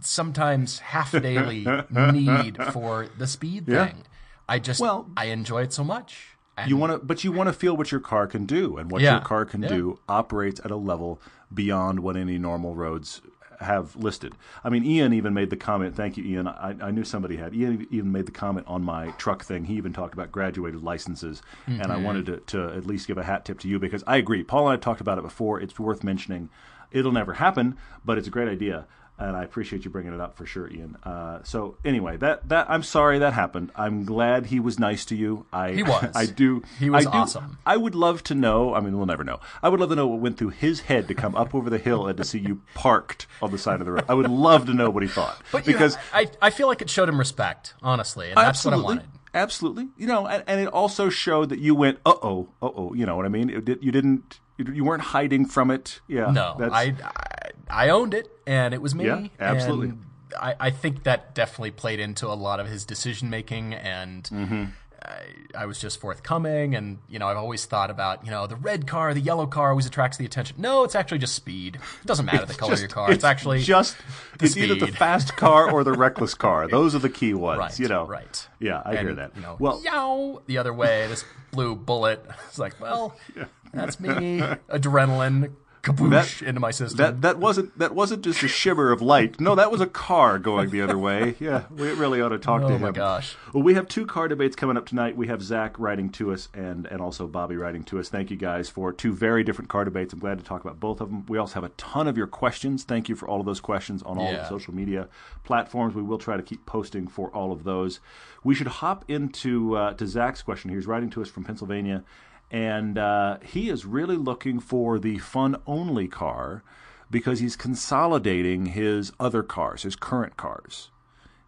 sometimes 0.00 0.78
half 0.80 1.12
daily 1.12 1.66
need 1.90 2.62
for 2.72 3.08
the 3.18 3.26
speed 3.26 3.68
Yeah. 3.68 3.86
thing. 3.86 4.04
I 4.48 4.58
just, 4.58 4.80
Well- 4.80 5.08
I 5.16 5.26
enjoy 5.26 5.62
it 5.62 5.72
so 5.72 5.84
much. 5.84 6.36
And 6.56 6.68
You 6.68 6.76
want 6.76 6.92
to, 6.92 6.98
but 6.98 7.24
you 7.24 7.32
want 7.32 7.48
to 7.48 7.52
feel 7.52 7.76
what 7.76 7.90
your 7.90 8.00
car 8.00 8.26
can 8.26 8.44
do, 8.44 8.76
and 8.76 8.90
what 8.90 9.00
Yeah. 9.00 9.12
your 9.12 9.20
car 9.20 9.44
can 9.44 9.62
Yeah. 9.62 9.68
do 9.68 9.98
operates 10.08 10.60
at 10.64 10.70
a 10.70 10.76
level 10.76 11.20
beyond 11.52 12.00
what 12.00 12.16
any 12.16 12.38
normal 12.38 12.74
roads 12.74 13.22
have 13.60 13.94
listed. 13.94 14.34
I 14.64 14.70
mean, 14.70 14.84
Ian 14.84 15.12
even 15.12 15.34
made 15.34 15.50
the 15.50 15.56
comment. 15.56 15.94
Thank 15.94 16.16
you, 16.16 16.24
Ian. 16.24 16.48
I, 16.48 16.74
I 16.80 16.90
knew 16.90 17.04
somebody 17.04 17.36
had. 17.36 17.54
Ian 17.54 17.86
even 17.90 18.10
made 18.10 18.26
the 18.26 18.32
comment 18.32 18.66
on 18.66 18.82
my 18.82 19.10
truck 19.12 19.44
thing. 19.44 19.66
He 19.66 19.74
even 19.74 19.92
talked 19.92 20.14
about 20.14 20.32
graduated 20.32 20.82
licenses, 20.82 21.42
and 21.66 21.82
I 21.82 21.96
mm-hmm. 21.96 22.04
wanted 22.04 22.26
to, 22.26 22.36
to 22.38 22.74
at 22.74 22.86
least 22.86 23.06
give 23.06 23.18
a 23.18 23.22
hat 23.22 23.44
tip 23.44 23.58
to 23.60 23.68
you 23.68 23.78
because 23.78 24.02
I 24.06 24.16
agree. 24.16 24.42
Paul 24.42 24.68
and 24.68 24.78
I 24.78 24.80
talked 24.80 25.00
about 25.00 25.18
it 25.18 25.22
before. 25.24 25.60
It's 25.60 25.78
worth 25.78 26.02
mentioning. 26.02 26.48
It'll 26.90 27.12
never 27.12 27.34
happen, 27.34 27.76
but 28.04 28.18
it's 28.18 28.28
a 28.28 28.30
great 28.30 28.48
idea 28.48 28.86
and 29.20 29.36
I 29.36 29.44
appreciate 29.44 29.84
you 29.84 29.90
bringing 29.90 30.14
it 30.14 30.20
up 30.20 30.36
for 30.36 30.46
sure, 30.46 30.68
Ian. 30.68 30.96
Uh, 31.04 31.42
so 31.44 31.76
anyway, 31.84 32.16
that 32.16 32.48
that 32.48 32.70
I'm 32.70 32.82
sorry 32.82 33.18
that 33.18 33.34
happened. 33.34 33.70
I'm 33.76 34.04
glad 34.04 34.46
he 34.46 34.58
was 34.58 34.78
nice 34.78 35.04
to 35.06 35.14
you. 35.14 35.46
I 35.52 35.72
He 35.72 35.82
was. 35.82 36.10
I 36.14 36.24
do. 36.24 36.62
He 36.78 36.88
was 36.88 37.06
I 37.06 37.10
do- 37.10 37.18
awesome. 37.18 37.58
I 37.66 37.76
would 37.76 37.94
love 37.94 38.24
to 38.24 38.34
know. 38.34 38.74
I 38.74 38.80
mean, 38.80 38.96
we'll 38.96 39.06
never 39.06 39.22
know. 39.22 39.38
I 39.62 39.68
would 39.68 39.78
love 39.78 39.90
to 39.90 39.94
know 39.96 40.06
what 40.06 40.20
went 40.20 40.38
through 40.38 40.50
his 40.50 40.80
head 40.80 41.06
to 41.08 41.14
come 41.14 41.36
up 41.36 41.54
over 41.54 41.68
the 41.68 41.78
hill 41.78 42.06
and 42.06 42.16
to 42.16 42.24
see 42.24 42.38
you 42.38 42.62
parked 42.74 43.26
on 43.42 43.50
the 43.50 43.58
side 43.58 43.80
of 43.80 43.86
the 43.86 43.92
road. 43.92 44.04
I 44.08 44.14
would 44.14 44.30
love 44.30 44.66
to 44.66 44.74
know 44.74 44.88
what 44.88 45.02
he 45.02 45.08
thought 45.08 45.40
But 45.52 45.66
you 45.66 45.74
know, 45.74 45.78
because 45.78 45.98
I, 46.14 46.28
I 46.40 46.50
feel 46.50 46.66
like 46.66 46.80
it 46.80 46.88
showed 46.88 47.08
him 47.08 47.18
respect, 47.18 47.74
honestly, 47.82 48.28
and 48.28 48.38
that's 48.38 48.64
what 48.64 48.72
I 48.72 48.76
absolutely. 48.76 48.96
wanted. 48.96 49.10
Absolutely, 49.32 49.88
you 49.96 50.06
know, 50.06 50.26
and, 50.26 50.42
and 50.48 50.60
it 50.60 50.66
also 50.68 51.08
showed 51.08 51.50
that 51.50 51.60
you 51.60 51.74
went, 51.74 51.98
uh 52.06 52.14
oh, 52.22 52.48
uh 52.62 52.70
oh, 52.74 52.94
you 52.94 53.06
know 53.06 53.16
what 53.16 53.26
I 53.26 53.28
mean? 53.28 53.50
It 53.50 53.82
you 53.82 53.92
didn't, 53.92 54.40
you, 54.66 54.72
you 54.74 54.84
weren't 54.84 55.02
hiding 55.02 55.46
from 55.46 55.70
it. 55.70 56.00
Yeah, 56.08 56.30
No, 56.30 56.56
I, 56.60 56.94
I 57.02 57.50
I 57.86 57.88
owned 57.90 58.14
it, 58.14 58.28
and 58.46 58.74
it 58.74 58.82
was 58.82 58.94
me. 58.94 59.06
Yeah, 59.06 59.26
absolutely. 59.38 59.90
and 59.90 60.04
I, 60.40 60.54
I 60.58 60.70
think 60.70 61.04
that 61.04 61.34
definitely 61.34 61.70
played 61.70 62.00
into 62.00 62.26
a 62.26 62.34
lot 62.34 62.60
of 62.60 62.66
his 62.68 62.84
decision 62.84 63.30
making, 63.30 63.74
and 63.74 64.24
Mm-hmm. 64.24 64.64
I, 65.02 65.62
I 65.62 65.66
was 65.66 65.78
just 65.80 65.98
forthcoming. 65.98 66.74
And 66.74 66.98
you 67.08 67.18
know, 67.18 67.26
I've 67.26 67.38
always 67.38 67.64
thought 67.64 67.90
about 67.90 68.24
you 68.24 68.30
know 68.30 68.46
the 68.46 68.56
red 68.56 68.86
car, 68.86 69.14
the 69.14 69.20
yellow 69.20 69.46
car 69.46 69.70
always 69.70 69.86
attracts 69.86 70.18
the 70.18 70.26
attention. 70.26 70.56
No, 70.60 70.84
it's 70.84 70.94
actually 70.94 71.18
just 71.18 71.34
speed. 71.34 71.76
It 72.02 72.06
doesn't 72.06 72.26
matter 72.26 72.44
the 72.44 72.52
color 72.54 72.74
of 72.74 72.80
your 72.80 72.88
car. 72.88 73.10
It's, 73.10 73.24
actually 73.24 73.62
just 73.62 73.96
the 74.38 74.44
it's 74.44 74.56
either 74.58 74.74
the 74.74 74.88
speed. 74.88 74.98
fast 74.98 75.36
car 75.36 75.70
or 75.70 75.84
the 75.84 75.92
reckless 75.92 76.34
car. 76.46 76.68
Those 76.68 76.94
are 76.94 76.98
the 76.98 77.08
key 77.08 77.32
ones. 77.32 77.58
right. 77.58 77.78
you 77.78 77.88
know, 77.88 78.06
right. 78.06 78.48
Yeah, 78.58 78.82
I 78.84 78.96
and, 78.96 79.08
hear 79.08 79.14
that. 79.14 79.36
You 79.36 79.42
know, 79.42 79.56
well, 79.58 79.80
yow, 79.82 80.42
the 80.46 80.58
other 80.58 80.74
way, 80.74 81.06
this 81.08 81.24
blue 81.50 81.74
bullet. 81.74 82.24
It's 82.48 82.58
like, 82.58 82.78
well, 82.80 83.16
that's 83.72 84.00
me. 84.00 84.38
Adrenaline, 84.68 85.52
kaboosh 85.82 86.42
into 86.46 86.60
my 86.60 86.70
system. 86.70 86.98
that 86.98 87.22
that 87.22 87.38
wasn't 87.38 87.78
that 87.78 87.94
wasn't 87.94 88.22
just 88.22 88.42
a 88.42 88.48
shimmer 88.48 88.92
of 88.92 89.00
light. 89.00 89.40
No, 89.40 89.54
that 89.54 89.70
was 89.72 89.80
a 89.80 89.86
car 89.86 90.38
going 90.38 90.68
the 90.68 90.82
other 90.82 90.98
way. 90.98 91.36
Yeah, 91.40 91.64
we 91.74 91.90
really 91.92 92.20
ought 92.20 92.28
to 92.30 92.38
talk 92.38 92.60
to 92.60 92.66
him. 92.68 92.74
oh 92.74 92.78
my 92.88 92.90
gosh. 92.90 93.34
Well, 93.54 93.62
we 93.62 93.72
have 93.74 93.88
two 93.88 94.04
car 94.04 94.28
debates 94.28 94.54
coming 94.54 94.76
up 94.76 94.84
tonight. 94.84 95.16
We 95.16 95.28
have 95.28 95.42
Zach 95.42 95.78
writing 95.78 96.10
to 96.10 96.32
us 96.32 96.50
and, 96.52 96.84
and 96.86 97.00
also 97.00 97.26
Bobby 97.26 97.56
writing 97.56 97.82
to 97.84 97.98
us. 97.98 98.10
Thank 98.10 98.30
you 98.30 98.36
guys 98.36 98.68
for 98.68 98.92
two 98.92 99.14
very 99.14 99.42
different 99.42 99.70
car 99.70 99.86
debates. 99.86 100.12
I'm 100.12 100.18
glad 100.18 100.38
to 100.38 100.44
talk 100.44 100.60
about 100.62 100.78
both 100.80 101.00
of 101.00 101.08
them. 101.08 101.24
We 101.26 101.38
also 101.38 101.54
have 101.54 101.64
a 101.64 101.70
ton 101.70 102.06
of 102.08 102.16
your 102.18 102.26
questions. 102.26 102.84
Thank 102.84 103.08
you 103.08 103.14
for 103.16 103.26
all 103.26 103.40
of 103.40 103.46
those 103.46 103.60
questions 103.60 104.02
on 104.02 104.18
all 104.18 104.30
the 104.30 104.46
social 104.48 104.74
media 104.74 105.08
platforms. 105.44 105.94
We 105.94 106.02
will 106.02 106.18
try 106.18 106.36
to 106.36 106.42
keep 106.42 106.66
posting 106.66 107.08
for 107.08 107.30
all 107.30 107.52
of 107.52 107.64
those. 107.64 108.00
We 108.44 108.54
should 108.54 108.66
hop 108.66 109.04
into 109.08 109.76
uh, 109.76 109.94
to 109.94 110.06
Zach's 110.06 110.42
question. 110.42 110.70
He's 110.74 110.86
writing 110.86 111.08
to 111.10 111.22
us 111.22 111.28
from 111.28 111.44
Pennsylvania, 111.44 112.04
and 112.50 112.98
uh, 112.98 113.38
he 113.42 113.68
is 113.68 113.84
really 113.86 114.16
looking 114.16 114.60
for 114.60 114.98
the 114.98 115.18
fun 115.18 115.56
only 115.66 116.08
car 116.08 116.62
because 117.10 117.40
he's 117.40 117.56
consolidating 117.56 118.66
his 118.66 119.12
other 119.18 119.42
cars, 119.42 119.82
his 119.82 119.96
current 119.96 120.36
cars. 120.36 120.90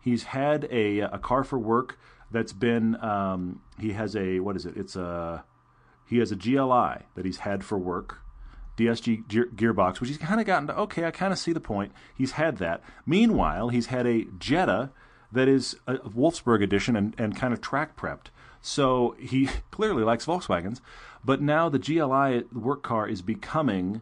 He's 0.00 0.24
had 0.24 0.66
a 0.70 1.00
a 1.00 1.18
car 1.18 1.44
for 1.44 1.58
work 1.58 1.98
that's 2.30 2.52
been 2.52 2.96
um, 3.02 3.60
he 3.78 3.92
has 3.92 4.16
a 4.16 4.40
what 4.40 4.56
is 4.56 4.66
it? 4.66 4.76
It's 4.76 4.96
a 4.96 5.44
he 6.08 6.18
has 6.18 6.32
a 6.32 6.36
GLI 6.36 7.04
that 7.14 7.24
he's 7.24 7.38
had 7.38 7.64
for 7.64 7.78
work. 7.78 8.18
DSG 8.76 9.28
gear, 9.28 9.48
gearbox, 9.54 10.00
which 10.00 10.08
he's 10.08 10.18
kind 10.18 10.40
of 10.40 10.46
gotten 10.46 10.66
to. 10.68 10.76
Okay, 10.76 11.04
I 11.04 11.10
kind 11.10 11.32
of 11.32 11.38
see 11.38 11.52
the 11.52 11.60
point. 11.60 11.92
He's 12.16 12.32
had 12.32 12.56
that. 12.56 12.82
Meanwhile, 13.04 13.68
he's 13.68 13.86
had 13.86 14.06
a 14.06 14.24
Jetta 14.38 14.90
that 15.30 15.46
is 15.46 15.76
a 15.86 15.96
Wolfsburg 15.98 16.62
edition 16.62 16.96
and, 16.96 17.14
and 17.18 17.36
kind 17.36 17.52
of 17.52 17.60
track 17.60 17.96
prepped. 17.96 18.26
So 18.62 19.16
he 19.18 19.48
clearly 19.70 20.04
likes 20.04 20.24
Volkswagens. 20.24 20.80
But 21.24 21.42
now 21.42 21.68
the 21.68 21.78
GLI 21.78 22.44
work 22.52 22.82
car 22.82 23.06
is 23.06 23.20
becoming 23.22 24.00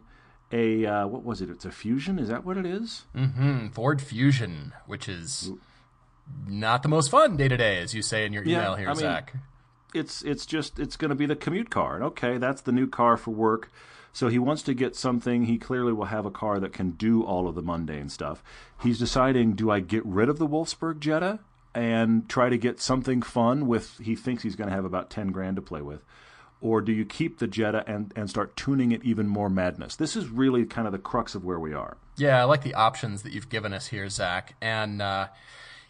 a 0.51 0.85
uh, 0.85 1.07
what 1.07 1.23
was 1.23 1.41
it? 1.41 1.49
It's 1.49 1.65
a 1.65 1.71
Fusion. 1.71 2.17
Is 2.19 2.29
that 2.29 2.45
what 2.45 2.57
it 2.57 2.65
is? 2.65 3.05
Hmm, 3.15 3.67
Ford 3.69 4.01
Fusion, 4.01 4.73
which 4.85 5.09
is 5.09 5.51
not 6.47 6.83
the 6.83 6.89
most 6.89 7.09
fun 7.11 7.37
day 7.37 7.47
to 7.47 7.57
day, 7.57 7.79
as 7.79 7.93
you 7.93 8.01
say 8.01 8.25
in 8.25 8.33
your 8.33 8.43
Yeah, 8.43 8.59
email 8.59 8.75
here, 8.75 8.89
I 8.89 8.93
mean, 8.93 9.23
it's 9.93 10.21
it's 10.23 10.45
just 10.45 10.79
it's 10.79 10.95
going 10.95 11.09
to 11.09 11.15
be 11.15 11.25
the 11.25 11.35
commute 11.35 11.69
car. 11.69 11.95
And 11.95 12.03
okay, 12.05 12.37
that's 12.37 12.61
the 12.61 12.71
new 12.71 12.87
car 12.87 13.17
for 13.17 13.31
work. 13.31 13.71
So 14.13 14.27
he 14.27 14.39
wants 14.39 14.61
to 14.63 14.73
get 14.73 14.95
something. 14.95 15.45
He 15.45 15.57
clearly 15.57 15.93
will 15.93 16.05
have 16.05 16.25
a 16.25 16.31
car 16.31 16.59
that 16.59 16.73
can 16.73 16.91
do 16.91 17.23
all 17.23 17.47
of 17.47 17.55
the 17.55 17.61
mundane 17.61 18.09
stuff. 18.09 18.43
He's 18.81 18.99
deciding: 18.99 19.53
do 19.53 19.71
I 19.71 19.79
get 19.79 20.05
rid 20.05 20.27
of 20.27 20.37
the 20.37 20.47
Wolfsburg 20.47 20.99
Jetta 20.99 21.39
and 21.73 22.27
try 22.29 22.49
to 22.49 22.57
get 22.57 22.79
something 22.81 23.21
fun 23.21 23.67
with? 23.67 23.97
He 23.99 24.15
thinks 24.15 24.43
he's 24.43 24.55
going 24.55 24.69
to 24.69 24.75
have 24.75 24.85
about 24.85 25.09
ten 25.09 25.31
grand 25.31 25.55
to 25.57 25.61
play 25.61 25.81
with, 25.81 26.03
or 26.59 26.81
do 26.81 26.91
you 26.91 27.05
keep 27.05 27.39
the 27.39 27.47
Jetta 27.47 27.83
and 27.87 28.11
and 28.15 28.29
start 28.29 28.55
tuning 28.55 28.91
it 28.91 29.03
even 29.03 29.27
more 29.27 29.49
madness? 29.49 29.95
This 29.95 30.15
is 30.15 30.29
really 30.29 30.65
kind 30.65 30.87
of 30.87 30.91
the 30.93 30.99
crux 30.99 31.35
of 31.35 31.43
where 31.43 31.59
we 31.59 31.73
are. 31.73 31.97
Yeah, 32.17 32.39
I 32.41 32.43
like 32.43 32.63
the 32.63 32.73
options 32.75 33.23
that 33.23 33.31
you've 33.33 33.49
given 33.49 33.73
us 33.73 33.87
here, 33.87 34.07
Zach. 34.09 34.55
And 34.61 35.01
uh, 35.01 35.27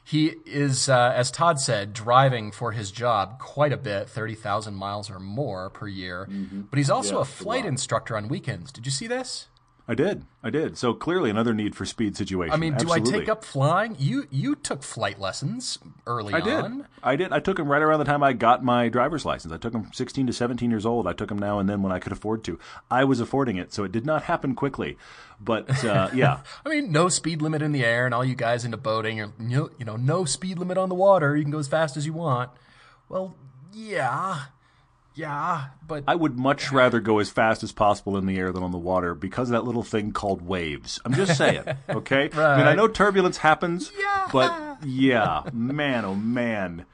he 0.04 0.36
is, 0.46 0.88
uh, 0.88 1.14
as 1.16 1.30
Todd 1.32 1.60
said, 1.60 1.94
driving 1.94 2.52
for 2.52 2.72
his 2.72 2.92
job 2.92 3.40
quite 3.40 3.74
a 3.74 3.78
bit 3.78 4.08
30,000 4.10 4.74
miles 4.74 5.10
or 5.10 5.20
more 5.20 5.70
per 5.70 5.88
year. 5.88 6.30
But 6.70 6.78
he's 6.78 6.90
also 6.90 7.10
Mm-hmm. 7.10 7.16
Yeah, 7.16 7.20
a 7.20 7.22
it's 7.22 7.30
a 7.32 7.44
flight 7.44 7.66
instructor 7.66 8.16
on 8.16 8.28
weekends. 8.30 8.72
Did 8.72 8.86
you 8.86 8.92
see 8.92 9.08
this? 9.08 9.48
I 9.92 9.94
did, 9.94 10.26
I 10.42 10.50
did. 10.50 10.78
So 10.78 10.94
clearly 10.94 11.30
another 11.30 11.54
need 11.54 11.76
for 11.76 11.86
speed 11.86 12.16
situation. 12.16 12.54
I 12.54 12.56
mean, 12.56 12.76
do 12.78 12.94
I 12.94 13.02
take 13.02 13.28
up 13.28 13.44
flying? 13.44 13.98
You 14.00 14.26
you 14.32 14.56
took 14.56 14.84
flight 14.84 15.20
lessons 15.20 15.80
early 16.08 16.34
I 16.34 16.40
did. 16.40 16.64
on. 16.64 16.88
I 17.04 17.18
did. 17.18 17.34
I 17.34 17.42
took 17.42 17.58
them 17.58 17.68
right 17.68 17.82
around 17.82 18.00
the 18.00 18.06
time 18.06 18.24
I 18.24 18.32
got 18.32 18.64
my 18.64 18.88
driver's 18.88 19.26
license. 19.26 19.52
I 19.52 19.58
took 19.58 19.74
him 19.74 19.92
16 19.92 20.28
to 20.28 20.32
17 20.32 20.72
years 20.72 20.86
old. 20.86 21.08
I 21.08 21.12
took 21.12 21.28
them 21.28 21.38
now 21.38 21.60
and 21.60 21.68
then 21.68 21.82
when 21.82 21.92
I 21.92 22.00
could 22.00 22.14
afford 22.14 22.46
to. 22.46 22.58
I 22.90 23.04
was 23.04 23.20
affording 23.20 23.58
it, 23.58 23.74
so 23.74 23.84
it 23.84 23.92
did 23.92 24.06
not 24.06 24.24
happen 24.24 24.56
quickly. 24.56 24.98
But 25.42 25.84
uh, 25.84 26.10
yeah, 26.14 26.40
I 26.66 26.70
mean, 26.70 26.94
no 26.94 27.10
speed 27.10 27.42
limit 27.42 27.62
in 27.62 27.74
the 27.74 27.84
air, 27.84 28.06
and 28.06 28.16
all 28.16 28.24
you 28.24 28.36
guys 28.36 28.64
into 28.64 28.78
boating, 28.78 29.20
or 29.20 29.34
you 29.42 29.86
know, 29.86 29.98
no 29.98 30.24
speed 30.24 30.58
limit 30.58 30.78
on 30.78 30.88
the 30.88 30.96
water. 30.96 31.36
You 31.36 31.44
can 31.44 31.52
go 31.52 31.60
as 31.60 31.68
fast 31.68 31.98
as 31.98 32.06
you 32.06 32.14
want. 32.14 32.50
Well, 33.10 33.36
yeah, 33.74 34.44
yeah, 35.14 35.66
but 35.86 36.04
I 36.08 36.16
would 36.16 36.38
much 36.40 36.72
rather 36.72 37.00
go 37.00 37.20
as 37.20 37.30
fast 37.30 37.64
as 37.64 37.72
possible 37.72 38.18
in 38.18 38.26
the 38.26 38.38
air 38.38 38.52
than 38.52 38.64
on 38.64 38.72
the 38.72 38.78
water 38.78 39.14
because 39.14 39.50
of 39.50 39.54
that 39.54 39.64
little 39.66 39.84
thing 39.84 40.12
called 40.12 40.42
waves. 40.42 41.00
I'm 41.06 41.14
just 41.14 41.38
saying, 41.38 41.64
okay? 41.90 42.30
right. 42.30 42.36
I 42.38 42.58
mean, 42.58 42.68
I 42.68 42.74
know 42.76 42.88
turbulence 42.88 43.38
happens, 43.38 43.92
Yeah. 44.00 44.28
but 44.32 44.78
yeah, 44.86 45.44
man, 45.54 46.06
oh 46.06 46.16
man. 46.16 46.86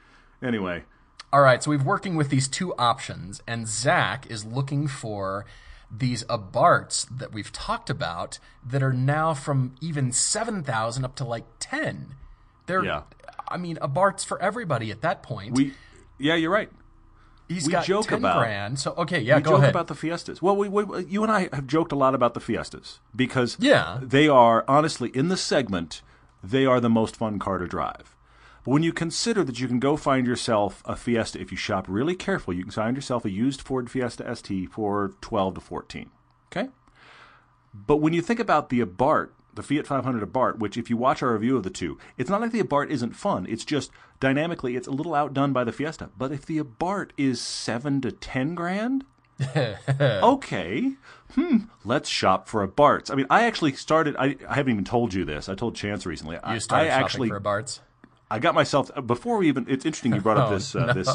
Anyway, 0.42 0.84
All 1.32 1.40
right, 1.40 1.62
so 1.62 1.70
we've 1.70 1.84
working 1.84 2.16
with 2.16 2.28
these 2.30 2.48
two 2.48 2.74
options, 2.76 3.42
and 3.46 3.66
Zach 3.68 4.26
is 4.30 4.44
looking 4.44 4.86
for 4.88 5.44
these 5.90 6.22
Abarths 6.24 7.06
that 7.18 7.32
we've 7.32 7.50
talked 7.52 7.88
about 7.90 8.38
that 8.66 8.82
are 8.82 8.92
now 8.92 9.32
from 9.34 9.74
even 9.80 10.12
seven 10.12 10.62
thousand 10.62 11.04
up 11.04 11.14
to 11.16 11.24
like 11.24 11.44
ten. 11.60 12.14
They're, 12.66 12.84
Yeah. 12.84 13.02
I 13.50 13.56
mean, 13.56 13.76
Abarths 13.80 14.24
for 14.26 14.40
everybody 14.42 14.90
at 14.90 15.00
that 15.00 15.22
point. 15.22 15.54
we, 15.56 15.72
yeah, 16.18 16.34
you're 16.34 16.50
right. 16.50 16.70
He's 17.48 17.66
we 17.66 17.72
got 17.72 17.86
joke 17.86 18.06
ten 18.08 18.18
about- 18.18 18.38
grand. 18.40 18.78
So 18.78 18.92
okay, 18.98 19.20
yeah, 19.20 19.36
we 19.36 19.42
go 19.42 19.50
joke 19.52 19.58
ahead. 19.60 19.70
about 19.70 19.86
the 19.86 19.94
Fiestas. 19.94 20.42
Well, 20.42 20.56
we, 20.56 20.68
we, 20.68 21.04
you 21.06 21.22
and 21.22 21.32
I 21.32 21.48
have 21.52 21.66
joked 21.66 21.92
a 21.92 21.96
lot 21.96 22.14
about 22.14 22.34
the 22.34 22.40
Fiestas 22.40 23.00
because 23.16 23.56
Yeah. 23.58 23.98
they 24.02 24.28
are 24.28 24.64
honestly 24.68 25.08
in 25.14 25.28
the 25.28 25.36
segment. 25.36 26.02
They 26.44 26.66
are 26.66 26.78
the 26.80 26.90
most 26.90 27.16
fun 27.16 27.38
car 27.38 27.58
to 27.58 27.66
drive. 27.66 28.14
But 28.64 28.72
when 28.72 28.82
you 28.82 28.92
consider 28.92 29.42
that 29.44 29.58
you 29.60 29.66
can 29.66 29.78
go 29.80 29.96
find 29.96 30.26
yourself 30.26 30.82
a 30.84 30.94
Fiesta, 30.94 31.40
if 31.40 31.50
you 31.50 31.56
shop 31.56 31.86
really 31.88 32.14
careful, 32.14 32.52
you 32.52 32.62
can 32.64 32.70
find 32.70 32.96
yourself 32.96 33.24
a 33.24 33.30
used 33.30 33.62
Ford 33.62 33.90
Fiesta 33.90 34.24
ST 34.36 34.70
for 34.70 35.14
twelve 35.22 35.54
to 35.54 35.60
fourteen. 35.60 36.10
Okay. 36.52 36.68
But 37.74 37.96
when 37.98 38.12
you 38.12 38.22
think 38.22 38.40
about 38.40 38.68
the 38.68 38.80
Abarth, 38.80 39.30
the 39.54 39.62
Fiat 39.62 39.86
500 39.86 40.22
Abarth, 40.32 40.58
which 40.58 40.76
if 40.76 40.88
you 40.90 40.96
watch 40.96 41.22
our 41.22 41.32
review 41.32 41.56
of 41.56 41.62
the 41.64 41.70
two, 41.70 41.98
it's 42.16 42.30
not 42.30 42.40
like 42.40 42.52
the 42.52 42.62
Abarth 42.62 42.90
isn't 42.90 43.16
fun. 43.16 43.46
It's 43.48 43.64
just 43.64 43.90
dynamically, 44.20 44.76
it's 44.76 44.88
a 44.88 44.92
little 44.92 45.14
outdone 45.14 45.52
by 45.52 45.64
the 45.64 45.72
Fiesta. 45.72 46.10
But 46.16 46.32
if 46.32 46.44
the 46.46 46.58
Abarth 46.58 47.10
is 47.16 47.40
seven 47.40 48.00
to 48.02 48.12
ten 48.12 48.54
grand, 48.54 49.04
okay, 49.56 50.92
hmm, 51.34 51.56
let's 51.84 52.08
shop 52.08 52.48
for 52.48 52.66
Abarths. 52.66 53.10
I 53.10 53.14
mean, 53.14 53.26
I 53.30 53.44
actually 53.44 53.72
started. 53.74 54.16
I, 54.18 54.36
I 54.48 54.54
haven't 54.56 54.72
even 54.72 54.84
told 54.84 55.14
you 55.14 55.24
this. 55.24 55.48
I 55.48 55.54
told 55.54 55.74
Chance 55.76 56.06
recently. 56.06 56.38
I, 56.38 56.54
you 56.54 56.60
started 56.60 56.86
I 56.86 56.90
shopping 56.90 57.04
actually 57.04 57.28
for 57.28 57.40
Abarths. 57.40 57.80
I 58.30 58.38
got 58.38 58.54
myself 58.54 58.90
before 59.06 59.38
we 59.38 59.48
even. 59.48 59.64
It's 59.68 59.86
interesting 59.86 60.14
you 60.14 60.20
brought 60.20 60.36
up 60.36 60.48
Oh, 60.50 60.54
this 60.54 60.74
uh, 60.74 60.92
this 60.92 61.08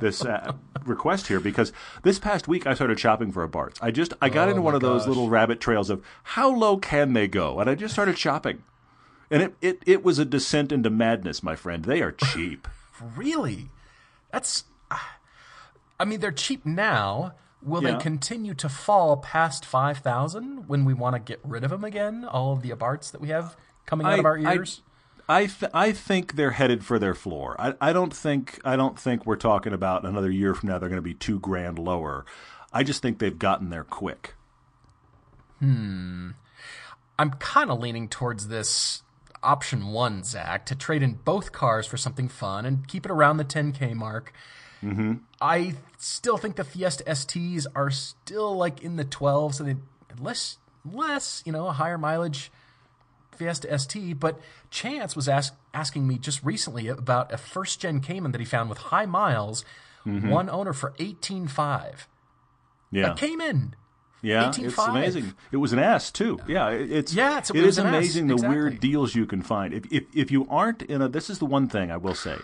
this 0.00 0.24
uh, 0.24 0.52
request 0.84 1.28
here 1.28 1.40
because 1.40 1.72
this 2.02 2.18
past 2.18 2.46
week 2.46 2.66
I 2.66 2.74
started 2.74 3.00
shopping 3.00 3.32
for 3.32 3.46
Abarths. 3.46 3.78
I 3.80 3.90
just 3.90 4.12
I 4.20 4.28
got 4.28 4.48
Oh, 4.48 4.50
into 4.50 4.62
one 4.62 4.74
of 4.74 4.82
those 4.82 5.06
little 5.06 5.30
rabbit 5.30 5.60
trails 5.60 5.88
of 5.88 6.02
how 6.24 6.50
low 6.54 6.76
can 6.76 7.14
they 7.14 7.26
go, 7.26 7.58
and 7.58 7.70
I 7.70 7.74
just 7.74 7.94
started 7.94 8.18
shopping, 8.18 8.64
and 9.32 9.42
it 9.42 9.54
it, 9.60 9.78
it 9.86 10.04
was 10.04 10.20
a 10.20 10.24
descent 10.24 10.70
into 10.70 10.90
madness, 10.90 11.42
my 11.42 11.56
friend. 11.56 11.84
They 11.84 12.00
are 12.02 12.12
cheap. 12.12 12.68
Really? 13.16 13.70
That's. 14.30 14.62
I 15.98 16.04
mean, 16.04 16.20
they're 16.20 16.30
cheap 16.30 16.64
now, 16.64 17.32
Will 17.62 17.82
Yeah. 17.82 17.92
they 17.96 17.98
continue 18.02 18.54
to 18.54 18.68
fall 18.68 19.16
past 19.16 19.64
5,000 19.64 20.68
when 20.68 20.84
we 20.84 20.94
want 20.94 21.14
to 21.16 21.20
get 21.20 21.40
rid 21.44 21.64
of 21.64 21.70
them 21.70 21.82
again? 21.84 22.24
All 22.24 22.52
of 22.52 22.62
the 22.62 22.70
Abarths 22.70 23.10
that 23.10 23.20
we 23.20 23.28
have 23.28 23.56
coming 23.86 24.06
out 24.06 24.12
I- 24.14 24.16
of 24.18 24.24
our 24.24 24.38
I- 24.38 24.54
ears? 24.54 24.82
I 25.28 25.46
th- 25.46 25.70
I 25.74 25.90
think 25.92 26.34
they're 26.36 26.50
headed 26.52 26.84
for 26.84 26.98
their 26.98 27.14
floor. 27.14 27.56
I, 27.58 27.74
I 27.80 27.92
don't 27.92 28.14
think 28.14 28.60
I 28.64 28.76
don't 28.76 28.98
think 28.98 29.24
we're 29.26 29.36
talking 29.36 29.72
about 29.72 30.04
another 30.04 30.30
year 30.30 30.54
from 30.54 30.68
now 30.68 30.78
they're 30.78 30.88
going 30.88 30.96
to 30.98 31.02
be 31.02 31.14
two 31.14 31.38
grand 31.40 31.78
lower. 31.78 32.24
I 32.72 32.82
just 32.84 33.02
think 33.02 33.18
they've 33.18 33.38
gotten 33.38 33.70
there 33.70 33.84
quick. 33.84 34.34
Hmm. 35.58 36.30
I'm 37.18 37.30
kind 37.34 37.70
of 37.70 37.78
leaning 37.80 38.08
towards 38.08 38.48
this 38.48 39.01
option 39.42 39.88
one, 39.88 40.24
Zach, 40.24 40.66
to 40.66 40.74
trade 40.74 41.02
in 41.02 41.14
both 41.14 41.52
cars 41.52 41.86
for 41.86 41.96
something 41.96 42.28
fun 42.28 42.64
and 42.66 42.86
keep 42.86 43.04
it 43.04 43.10
around 43.10 43.36
the 43.38 43.44
10K 43.44 43.94
mark. 43.94 44.32
Mm-hmm. 44.82 45.14
I 45.40 45.74
still 45.98 46.36
think 46.36 46.56
the 46.56 46.64
Fiesta 46.64 47.04
STs 47.04 47.66
are 47.74 47.90
still 47.90 48.56
like 48.56 48.82
in 48.82 48.96
the 48.96 49.04
12s, 49.04 49.60
and 49.60 49.68
they, 49.68 49.76
less, 50.22 50.58
less, 50.90 51.42
you 51.46 51.52
know, 51.52 51.68
a 51.68 51.72
higher 51.72 51.98
mileage 51.98 52.50
Fiesta 53.36 53.78
ST. 53.78 54.18
But 54.18 54.40
Chance 54.70 55.14
was 55.16 55.28
ask, 55.28 55.54
asking 55.72 56.06
me 56.08 56.18
just 56.18 56.42
recently 56.42 56.88
about 56.88 57.32
a 57.32 57.36
first 57.38 57.80
gen 57.80 58.00
Cayman 58.00 58.32
that 58.32 58.40
he 58.40 58.44
found 58.44 58.68
with 58.68 58.78
high 58.78 59.06
miles, 59.06 59.64
Mm-hmm. 60.04 60.30
one 60.30 60.50
owner 60.50 60.72
for 60.72 60.90
18.5. 60.98 62.06
Yeah, 62.90 63.12
A 63.12 63.14
Cayman. 63.14 63.76
Yeah, 64.22 64.48
it's 64.48 64.58
18.5. 64.58 64.88
amazing. 64.88 65.34
It 65.50 65.56
was 65.58 65.72
an 65.72 65.78
S 65.78 66.10
too. 66.10 66.38
Yeah, 66.46 66.68
it's 66.70 67.12
Yeah, 67.12 67.32
it's- 67.38 67.50
it 67.50 67.56
it 67.56 67.66
was 67.66 67.78
S, 67.78 67.84
amazing 67.84 68.28
the 68.28 68.34
exactly. 68.34 68.56
weird 68.56 68.80
deals 68.80 69.14
you 69.14 69.26
can 69.26 69.42
find. 69.42 69.74
If, 69.74 69.92
if 69.92 70.04
if 70.14 70.30
you 70.30 70.46
aren't 70.48 70.82
in 70.82 71.02
a 71.02 71.08
this 71.08 71.28
is 71.28 71.38
the 71.38 71.46
one 71.46 71.68
thing 71.68 71.90
I 71.90 71.96
will 71.98 72.14
say. 72.14 72.36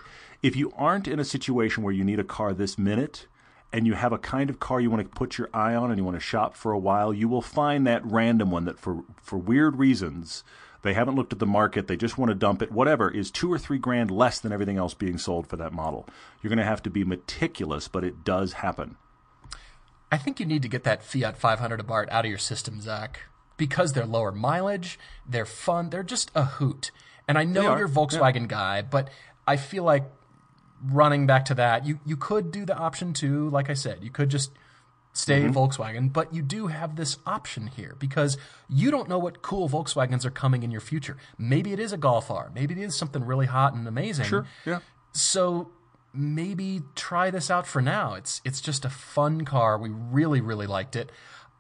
If 0.43 0.55
you 0.57 0.73
aren't 0.77 1.09
in 1.09 1.19
a 1.19 1.25
situation 1.25 1.83
where 1.83 1.93
you 1.95 2.05
need 2.05 2.21
a 2.21 2.25
car 2.25 2.53
this 2.53 2.77
minute 2.79 3.27
and 3.73 3.87
you 3.87 3.95
have 3.95 4.13
a 4.13 4.19
kind 4.19 4.51
of 4.51 4.61
car 4.61 4.81
you 4.81 4.91
want 4.91 5.03
to 5.03 5.09
put 5.17 5.37
your 5.39 5.49
eye 5.53 5.75
on 5.75 5.91
and 5.91 5.99
you 5.99 6.05
want 6.05 6.17
to 6.17 6.21
shop 6.21 6.55
for 6.55 6.73
a 6.73 6.79
while, 6.79 7.13
you 7.13 7.29
will 7.29 7.43
find 7.43 7.87
that 7.87 8.05
random 8.05 8.51
one 8.51 8.65
that 8.67 8.79
for 8.79 9.03
for 9.23 9.37
weird 9.39 9.77
reasons 9.77 10.45
they 10.83 10.95
haven't 10.95 11.17
looked 11.17 11.33
at 11.33 11.41
the 11.41 11.45
market, 11.47 11.89
they 11.89 11.97
just 11.97 12.17
want 12.17 12.29
to 12.31 12.37
dump 12.37 12.63
it, 12.63 12.71
whatever, 12.71 13.11
is 13.11 13.33
two 13.33 13.53
or 13.53 13.59
three 13.59 13.79
grand 13.79 14.13
less 14.13 14.39
than 14.39 14.53
everything 14.53 14.77
else 14.79 14.95
being 14.95 15.19
sold 15.19 15.49
for 15.49 15.57
that 15.57 15.73
model. 15.73 16.07
You're 16.41 16.51
going 16.51 16.59
to 16.61 16.65
have 16.65 16.85
to 16.85 16.91
be 16.91 17.03
meticulous, 17.05 17.89
but 17.89 18.05
it 18.05 18.23
does 18.23 18.53
happen. 18.55 18.97
I 20.11 20.17
think 20.17 20.41
you 20.41 20.47
need 20.47 20.63
to 20.63 20.69
get 20.69 20.85
that 20.85 21.03
Fiat 21.03 21.37
500 21.37 21.81
Abarth 21.81 22.09
out 22.11 22.25
of 22.25 22.29
your 22.31 22.39
system, 22.39 22.81
Zach, 22.81 23.21
because 23.57 23.93
they're 23.93 24.07
lower 24.07 24.33
mileage, 24.33 24.99
they're 25.29 25.45
fun, 25.45 25.91
they're 25.91 26.03
just 26.03 26.31
a 26.35 26.45
hoot. 26.45 26.91
And 27.27 27.37
I 27.37 27.45
know 27.45 27.77
you're 27.77 27.89
Volkswagen 27.89 28.49
guy, 28.49 28.81
but 28.81 29.11
I 29.47 29.57
feel 29.57 29.85
like 29.85 30.05
running 30.83 31.27
back 31.27 31.45
to 31.47 31.55
that, 31.55 31.85
you 31.85 32.01
you 32.07 32.17
could 32.17 32.51
do 32.51 32.65
the 32.65 32.77
option 32.77 33.13
two, 33.13 33.51
like 33.51 33.69
I 33.69 33.75
said, 33.75 34.03
you 34.03 34.11
could 34.11 34.31
just 34.31 34.51
stay 35.13 35.43
Mm-hmm. 35.43 35.59
Volkswagen, 35.59 36.13
but 36.13 36.33
you 36.33 36.43
do 36.43 36.69
have 36.69 36.97
this 36.97 37.19
option 37.27 37.67
here 37.67 37.97
because 37.99 38.39
you 38.69 38.91
don't 38.91 39.09
know 39.09 39.19
what 39.19 39.43
cool 39.43 39.69
Volkswagens 39.69 40.25
are 40.25 40.31
coming 40.31 40.63
in 40.63 40.71
your 40.71 40.81
future. 40.81 41.17
Maybe 41.37 41.73
it 41.73 41.81
is 41.81 41.93
a 41.93 41.97
Golf 41.97 42.31
R, 42.31 42.51
maybe 42.55 42.75
it 42.75 42.81
is 42.81 42.95
something 42.95 43.25
really 43.25 43.47
hot 43.47 43.75
and 43.75 43.87
amazing. 43.89 44.27
Sure. 44.27 44.47
Yeah. 44.65 44.79
So 45.13 45.71
maybe 46.13 46.83
try 46.95 47.31
this 47.31 47.51
out 47.51 47.67
for 47.67 47.81
now. 47.83 48.15
It's 48.15 48.41
it's 48.45 48.61
just 48.61 48.85
a 48.85 48.91
fun 48.91 49.45
car. 49.45 49.79
We 49.79 49.91
really 49.91 50.41
really 50.41 50.67
liked 50.67 50.97
it. 50.97 51.11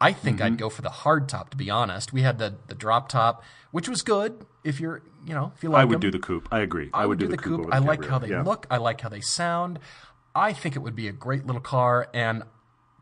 I 0.00 0.12
think 0.12 0.36
Mm-hmm. 0.38 0.46
I'd 0.46 0.58
go 0.58 0.68
for 0.70 0.82
the 0.82 0.90
hard 0.90 1.28
top 1.28 1.50
to 1.50 1.56
be 1.56 1.70
honest. 1.70 2.12
We 2.12 2.22
had 2.22 2.38
the 2.38 2.54
the 2.68 2.74
drop 2.74 3.08
top, 3.08 3.42
which 3.70 3.88
was 3.88 4.02
good 4.02 4.46
if 4.64 4.80
you're 4.80 5.02
you 5.26 5.34
know 5.34 5.52
if 5.56 5.62
you 5.62 5.70
like 5.70 5.80
I 5.82 5.84
would 5.84 5.94
them. 5.96 6.00
do 6.02 6.10
the 6.10 6.18
coupe. 6.18 6.48
I 6.52 6.60
agree. 6.60 6.90
I, 6.94 7.04
would 7.06 7.18
do, 7.18 7.26
the 7.28 7.36
coupe. 7.36 7.62
coupe. 7.64 7.74
I 7.74 7.78
like 7.78 8.04
how 8.04 8.18
they 8.18 8.28
Yeah. 8.30 8.42
look. 8.42 8.66
I 8.70 8.76
like 8.78 9.00
how 9.00 9.08
they 9.08 9.20
sound. 9.20 9.78
I 10.34 10.52
think 10.52 10.76
it 10.76 10.80
would 10.80 10.94
be 10.94 11.08
a 11.08 11.12
great 11.12 11.46
little 11.46 11.60
car. 11.60 12.08
And 12.14 12.44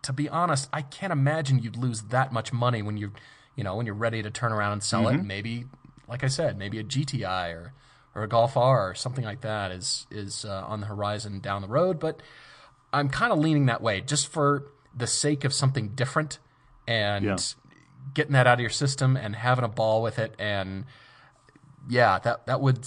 to 0.03 0.13
be 0.13 0.29
honest, 0.29 0.69
I 0.73 0.81
can't 0.83 1.13
imagine 1.13 1.59
you'd 1.63 1.77
lose 1.77 2.03
that 2.05 2.33
much 2.33 2.53
money 2.53 2.81
when 2.81 2.97
you, 2.97 3.13
you 3.57 3.63
know, 3.65 3.77
when 3.77 3.85
you're 3.85 3.95
ready 3.95 4.23
to 4.23 4.31
turn 4.31 4.53
around 4.53 4.73
and 4.73 4.83
sell 4.83 5.05
Mm-hmm. 5.05 5.21
it. 5.21 5.25
Maybe, 5.25 5.67
like 6.09 6.25
I 6.25 6.29
said, 6.29 6.57
maybe 6.57 6.79
a 6.79 6.85
GTI 6.85 7.53
or 7.53 7.73
or 8.17 8.23
a 8.23 8.29
Golf 8.29 8.57
R 8.57 8.91
or 8.91 8.95
something 8.95 9.25
like 9.25 9.43
that 9.43 9.71
is 9.71 10.07
is 10.11 10.45
uh, 10.45 10.65
on 10.67 10.81
the 10.81 10.87
horizon 10.87 11.39
down 11.41 11.61
the 11.63 11.69
road. 11.69 12.01
But 12.01 12.21
I'm 12.93 13.09
kind 13.11 13.31
of 13.33 13.39
leaning 13.39 13.67
that 13.67 13.83
way, 13.83 14.01
just 14.01 14.27
for 14.29 14.65
the 14.97 15.07
sake 15.07 15.45
of 15.45 15.53
something 15.53 15.91
different 15.91 16.39
and 16.89 17.25
Yeah. 17.25 17.37
getting 18.15 18.33
that 18.33 18.47
out 18.47 18.55
of 18.55 18.61
your 18.61 18.71
system 18.71 19.17
and 19.17 19.37
having 19.37 19.65
a 19.65 19.69
ball 19.69 20.03
with 20.03 20.19
it 20.19 20.35
and 20.39 20.87
yeah, 21.89 22.19
that 22.21 22.47
that 22.47 22.61
would 22.61 22.85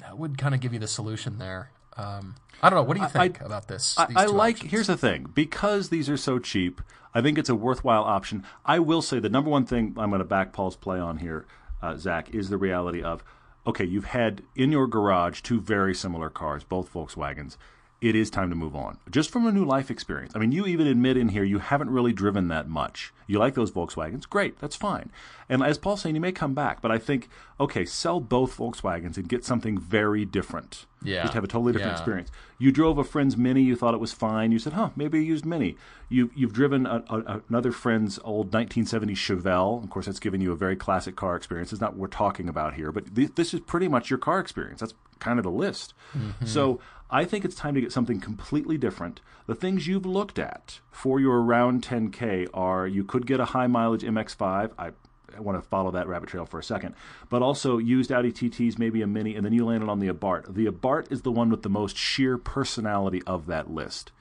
that 0.00 0.16
would 0.16 0.38
kind 0.38 0.54
of 0.54 0.60
give 0.60 0.72
you 0.72 0.78
the 0.78 0.88
solution 0.88 1.38
there. 1.38 1.70
Um, 1.96 2.36
I 2.62 2.70
don't 2.70 2.78
know. 2.78 2.82
What 2.84 2.96
do 2.96 3.02
you 3.02 3.08
think 3.08 3.40
about 3.40 3.68
this? 3.68 3.98
I, 3.98 4.06
I 4.16 4.24
like. 4.26 4.56
options? 4.56 4.70
Here's 4.70 4.86
the 4.86 4.96
thing: 4.96 5.26
because 5.34 5.88
these 5.88 6.08
are 6.08 6.16
so 6.16 6.38
cheap, 6.38 6.80
I 7.14 7.20
think 7.20 7.38
it's 7.38 7.48
a 7.48 7.54
worthwhile 7.54 8.04
option. 8.04 8.44
I 8.64 8.78
will 8.78 9.02
say 9.02 9.18
the 9.18 9.28
number 9.28 9.50
one 9.50 9.66
thing 9.66 9.94
I'm 9.98 10.10
going 10.10 10.20
to 10.20 10.24
back 10.24 10.52
Paul's 10.52 10.76
play 10.76 10.98
on 10.98 11.18
here, 11.18 11.46
uh, 11.82 11.96
Zach, 11.96 12.30
is 12.30 12.48
the 12.48 12.56
reality 12.56 13.02
of 13.02 13.24
okay, 13.70 13.84
you've 13.84 14.06
had 14.06 14.42
in 14.56 14.72
your 14.72 14.88
garage 14.88 15.40
two 15.42 15.60
very 15.60 15.94
similar 15.94 16.28
cars, 16.28 16.64
both 16.64 16.92
Volkswagens. 16.92 17.56
It 18.00 18.14
is 18.16 18.30
time 18.30 18.48
to 18.48 18.56
move 18.56 18.74
on, 18.74 18.96
just 19.10 19.30
from 19.30 19.46
a 19.46 19.52
new 19.52 19.64
life 19.64 19.90
experience. 19.90 20.32
I 20.34 20.38
mean, 20.38 20.52
you 20.52 20.64
even 20.66 20.86
admit 20.86 21.18
in 21.18 21.28
here 21.28 21.44
you 21.44 21.58
haven't 21.58 21.90
really 21.90 22.14
driven 22.14 22.48
that 22.48 22.66
much. 22.66 23.12
You 23.26 23.38
like 23.38 23.54
those 23.54 23.70
Volkswagens, 23.70 24.26
great, 24.26 24.58
that's 24.58 24.74
fine. 24.74 25.10
And 25.50 25.62
as 25.62 25.76
Paul's 25.76 26.00
saying, 26.00 26.14
you 26.14 26.20
may 26.20 26.32
come 26.32 26.54
back, 26.54 26.80
but 26.80 26.90
I 26.90 26.96
think 26.98 27.28
okay, 27.60 27.84
sell 27.84 28.18
both 28.18 28.56
Volkswagens 28.56 29.18
and 29.18 29.28
get 29.28 29.44
something 29.44 29.76
very 29.76 30.24
different. 30.24 30.86
Yeah. 31.02 31.22
just 31.22 31.34
have 31.34 31.44
a 31.44 31.46
totally 31.46 31.72
different 31.72 31.92
Yeah. 31.92 31.96
experience. 31.98 32.30
You 32.58 32.72
drove 32.72 32.96
a 32.98 33.04
friend's 33.04 33.36
Mini. 33.36 33.62
You 33.62 33.76
thought 33.76 33.92
it 33.94 34.00
was 34.00 34.12
fine. 34.14 34.50
You 34.50 34.58
said, 34.58 34.72
"Huh, 34.74 34.90
maybe 34.96 35.18
I 35.18 35.22
used 35.22 35.44
Mini." 35.44 35.76
You 36.08 36.30
you've 36.34 36.52
driven 36.54 36.86
a, 36.86 37.04
a, 37.10 37.42
another 37.50 37.70
friend's 37.72 38.18
old 38.24 38.46
1970 38.52 39.14
Chevelle. 39.14 39.82
Of 39.84 39.90
course, 39.90 40.06
that's 40.06 40.20
given 40.20 40.40
you 40.40 40.52
a 40.52 40.56
very 40.56 40.76
classic 40.76 41.16
car 41.16 41.36
experience. 41.36 41.70
It's 41.72 41.80
not 41.82 41.92
what 41.92 42.00
we're 42.00 42.06
talking 42.08 42.48
about 42.48 42.74
here, 42.74 42.92
but 42.92 43.14
th- 43.14 43.34
this 43.34 43.52
is 43.52 43.60
pretty 43.60 43.88
much 43.88 44.08
your 44.08 44.18
car 44.18 44.40
experience. 44.40 44.80
That's 44.80 44.94
kind 45.18 45.38
of 45.38 45.42
the 45.42 45.50
list. 45.50 45.92
Mm-hmm. 46.16 46.46
So 46.46 46.80
I 47.10 47.24
think 47.24 47.44
it's 47.44 47.56
time 47.56 47.74
to 47.74 47.80
get 47.80 47.92
something 47.92 48.20
completely 48.20 48.78
different. 48.78 49.20
The 49.46 49.54
things 49.54 49.86
you've 49.86 50.06
looked 50.06 50.38
at 50.38 50.80
for 50.90 51.18
your 51.18 51.42
around 51.42 51.82
10k 51.82 52.48
are 52.54 52.86
you 52.86 53.02
could 53.04 53.26
get 53.26 53.40
a 53.40 53.46
high 53.46 53.66
mileage 53.66 54.02
MX-5. 54.02 54.70
I 54.78 54.92
I 55.36 55.40
want 55.40 55.62
to 55.62 55.68
follow 55.68 55.90
that 55.92 56.08
rabbit 56.08 56.28
trail 56.28 56.46
for 56.46 56.58
a 56.58 56.62
second. 56.62 56.94
But 57.28 57.42
also 57.42 57.78
used 57.78 58.12
Audi 58.12 58.32
TTs, 58.32 58.78
maybe 58.78 59.02
a 59.02 59.06
Mini, 59.06 59.36
and 59.36 59.44
then 59.44 59.52
you 59.52 59.64
landed 59.64 59.88
on 59.88 60.00
the 60.00 60.08
Abarth. 60.08 60.52
The 60.52 60.66
Abarth 60.66 61.10
is 61.10 61.22
the 61.22 61.32
one 61.32 61.50
with 61.50 61.62
the 61.62 61.68
most 61.68 61.96
sheer 61.96 62.38
personality 62.38 63.22
of 63.26 63.46
that 63.46 63.70
list. 63.70 64.12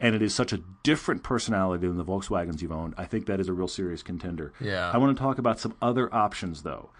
And 0.00 0.14
it 0.14 0.22
is 0.22 0.34
such 0.34 0.52
a 0.52 0.60
different 0.82 1.22
personality 1.22 1.86
than 1.86 1.96
the 1.96 2.04
Volkswagens 2.04 2.62
you've 2.62 2.72
owned. 2.72 2.94
I 2.96 3.04
think 3.04 3.26
that 3.26 3.40
is 3.40 3.48
a 3.48 3.52
real 3.52 3.68
serious 3.68 4.02
contender. 4.02 4.52
Yeah. 4.60 4.90
I 4.92 4.98
want 4.98 5.16
to 5.16 5.20
talk 5.20 5.38
about 5.38 5.58
some 5.58 5.74
other 5.82 6.12
options, 6.14 6.62
though. 6.62 6.90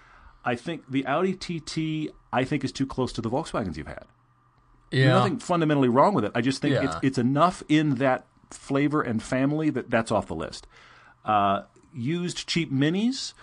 I 0.45 0.57
think 0.57 0.91
the 0.91 1.07
Audi 1.07 1.35
TT, 1.35 2.13
I 2.33 2.45
think, 2.45 2.65
is 2.65 2.73
too 2.73 2.87
close 2.87 3.13
to 3.13 3.21
the 3.21 3.31
Volkswagens 3.31 3.77
you've 3.77 3.87
had. 3.87 4.05
Yeah. 4.91 5.05
There's 5.05 5.15
nothing 5.15 5.39
fundamentally 5.39 5.89
wrong 5.89 6.15
with 6.15 6.25
it. 6.25 6.33
I 6.35 6.41
just 6.41 6.63
think 6.63 6.75
Yeah. 6.75 6.85
it's 6.85 6.97
it's 7.03 7.19
enough 7.19 7.63
in 7.69 7.97
that 7.97 8.27
flavor 8.51 9.03
and 9.03 9.23
family 9.23 9.71
that 9.71 9.91
that's 9.91 10.11
off 10.11 10.27
the 10.27 10.35
list. 10.35 10.67
Uh, 11.25 11.63
used 11.93 12.47
cheap 12.47 12.73
minis. 12.73 13.35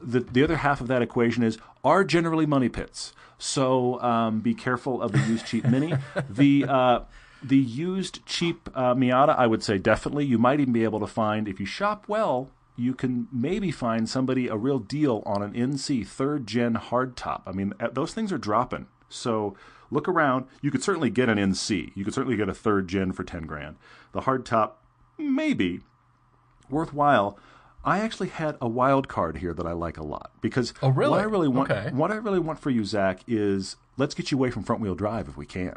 The 0.00 0.20
the 0.20 0.42
other 0.42 0.56
half 0.56 0.80
of 0.80 0.88
that 0.88 1.02
equation 1.02 1.42
is 1.42 1.58
are 1.84 2.04
generally 2.04 2.46
money 2.46 2.68
pits. 2.68 3.12
So 3.38 4.00
um, 4.02 4.40
be 4.40 4.54
careful 4.54 5.02
of 5.02 5.12
the 5.12 5.18
used 5.20 5.46
cheap 5.46 5.64
mini. 5.66 5.92
The 6.30 6.64
uh, 6.66 7.00
the 7.42 7.58
used 7.58 8.24
cheap 8.26 8.70
uh, 8.74 8.94
Miata, 8.94 9.36
I 9.36 9.46
would 9.46 9.62
say 9.62 9.76
definitely. 9.78 10.24
You 10.24 10.38
might 10.38 10.58
even 10.60 10.72
be 10.72 10.84
able 10.84 11.00
to 11.00 11.06
find 11.06 11.46
if 11.48 11.60
you 11.60 11.66
shop 11.66 12.04
well. 12.08 12.48
You 12.78 12.92
can 12.94 13.28
maybe 13.32 13.70
find 13.70 14.06
somebody 14.08 14.48
a 14.48 14.56
real 14.56 14.78
deal 14.78 15.22
on 15.24 15.42
an 15.42 15.52
NC 15.54 16.06
third 16.06 16.46
gen 16.46 16.74
hardtop. 16.74 17.42
I 17.46 17.52
mean, 17.52 17.72
uh, 17.80 17.88
those 17.92 18.12
things 18.12 18.32
are 18.32 18.38
dropping. 18.38 18.86
So 19.08 19.54
look 19.90 20.08
around. 20.08 20.46
You 20.62 20.70
could 20.70 20.82
certainly 20.82 21.10
get 21.10 21.28
an 21.28 21.38
NC. 21.38 21.92
You 21.94 22.04
could 22.04 22.14
certainly 22.14 22.36
get 22.36 22.48
a 22.48 22.54
third 22.54 22.88
gen 22.88 23.12
for 23.12 23.24
ten 23.24 23.42
grand. 23.44 23.76
The 24.12 24.22
hardtop, 24.22 24.72
maybe 25.18 25.80
worthwhile. 26.70 27.38
I 27.84 28.00
actually 28.00 28.28
had 28.30 28.56
a 28.60 28.68
wild 28.68 29.06
card 29.06 29.38
here 29.38 29.54
that 29.54 29.66
I 29.66 29.72
like 29.72 29.96
a 29.96 30.02
lot 30.02 30.32
because 30.40 30.74
Oh, 30.82 30.88
really? 30.88 31.10
what 31.12 31.20
I 31.20 31.24
really 31.24 31.48
want 31.48 31.70
Okay. 31.70 31.90
what 31.92 32.10
I 32.10 32.16
really 32.16 32.40
want 32.40 32.58
for 32.58 32.70
you, 32.70 32.84
Zach, 32.84 33.20
is 33.28 33.76
let's 33.96 34.14
get 34.14 34.30
you 34.32 34.38
away 34.38 34.50
from 34.50 34.64
front 34.64 34.82
wheel 34.82 34.96
drive 34.96 35.28
if 35.28 35.36
we 35.36 35.46
can. 35.46 35.74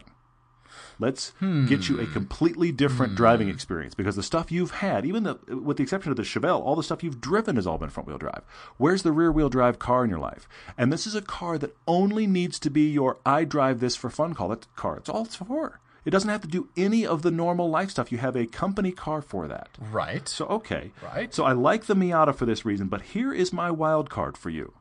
Let's 0.99 1.31
get 1.67 1.87
you 1.89 1.99
a 1.99 2.05
Hmm. 2.05 2.13
completely 2.13 2.71
different 2.71 3.15
driving 3.15 3.49
experience 3.49 3.95
because 3.95 4.15
the 4.15 4.23
stuff 4.23 4.51
you've 4.51 4.71
had, 4.71 5.05
even 5.05 5.23
the, 5.23 5.35
with 5.55 5.77
the 5.77 5.83
exception 5.83 6.11
of 6.11 6.17
the 6.17 6.23
Chevelle, 6.23 6.61
all 6.61 6.75
the 6.75 6.83
stuff 6.83 7.03
you've 7.03 7.21
driven 7.21 7.55
has 7.55 7.65
all 7.67 7.77
been 7.77 7.89
front 7.89 8.07
wheel 8.07 8.17
drive. 8.17 8.43
Where's 8.77 9.03
the 9.03 9.11
rear 9.11 9.31
wheel 9.31 9.49
drive 9.49 9.79
car 9.79 10.03
in 10.03 10.09
your 10.09 10.19
life? 10.19 10.47
And 10.77 10.91
this 10.91 11.07
is 11.07 11.15
a 11.15 11.21
car 11.21 11.57
that 11.57 11.75
only 11.87 12.27
needs 12.27 12.59
to 12.59 12.69
be 12.69 12.89
your 12.89 13.17
I 13.25 13.43
drive 13.45 13.79
this 13.79 13.95
for 13.95 14.09
fun 14.09 14.33
call. 14.33 14.49
That 14.49 14.67
car. 14.75 14.97
It's 14.97 15.09
all 15.09 15.23
it's 15.25 15.35
for. 15.35 15.79
It 16.05 16.11
doesn't 16.11 16.29
have 16.29 16.41
to 16.41 16.47
do 16.47 16.69
any 16.77 17.05
of 17.05 17.21
the 17.23 17.29
normal 17.31 17.69
life 17.69 17.91
stuff. 17.91 18.11
You 18.11 18.17
have 18.19 18.35
a 18.35 18.45
company 18.47 18.91
car 18.91 19.21
for 19.21 19.47
that. 19.47 19.69
right. 19.91 20.27
So 20.27 20.45
okay. 20.47 20.91
Right. 21.03 21.33
So 21.33 21.43
I 21.43 21.51
like 21.51 21.85
the 21.85 21.93
Miata 21.95 22.33
for 22.33 22.45
this 22.45 22.63
reason, 22.65 22.87
but 22.87 23.01
here 23.13 23.33
is 23.33 23.51
my 23.53 23.69
wild 23.69 24.09
card 24.09 24.37
for 24.37 24.49
you. 24.49 24.73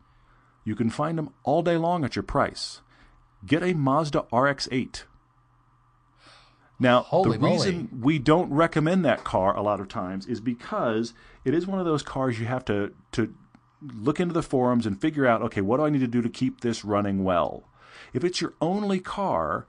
You 0.64 0.74
can 0.76 0.90
find 0.90 1.18
them 1.18 1.30
all 1.42 1.62
day 1.62 1.76
long 1.76 2.04
at 2.04 2.14
your 2.14 2.22
price. 2.22 2.82
Get 3.46 3.62
a 3.62 3.72
Mazda 3.74 4.26
RX-8. 4.32 5.04
Now, 6.80 7.02
Holy 7.02 7.32
the 7.32 7.38
moly. 7.38 7.52
reason 7.54 8.00
we 8.00 8.18
don't 8.18 8.52
recommend 8.52 9.04
that 9.04 9.24
car 9.24 9.56
a 9.56 9.62
lot 9.62 9.80
of 9.80 9.88
times 9.88 10.26
is 10.26 10.40
because 10.40 11.12
it 11.44 11.54
is 11.54 11.66
one 11.66 11.80
of 11.80 11.86
those 11.86 12.02
cars 12.02 12.38
you 12.38 12.46
have 12.46 12.64
to 12.66 12.92
to 13.12 13.34
look 13.82 14.20
into 14.20 14.34
the 14.34 14.42
forums 14.42 14.86
and 14.86 15.00
figure 15.00 15.26
out, 15.26 15.42
okay, 15.42 15.60
what 15.60 15.78
do 15.78 15.84
I 15.84 15.90
need 15.90 16.00
to 16.00 16.08
do 16.08 16.22
to 16.22 16.28
keep 16.28 16.60
this 16.60 16.84
running 16.84 17.24
well? 17.24 17.64
If 18.12 18.24
it's 18.24 18.40
your 18.40 18.54
only 18.60 19.00
car, 19.00 19.66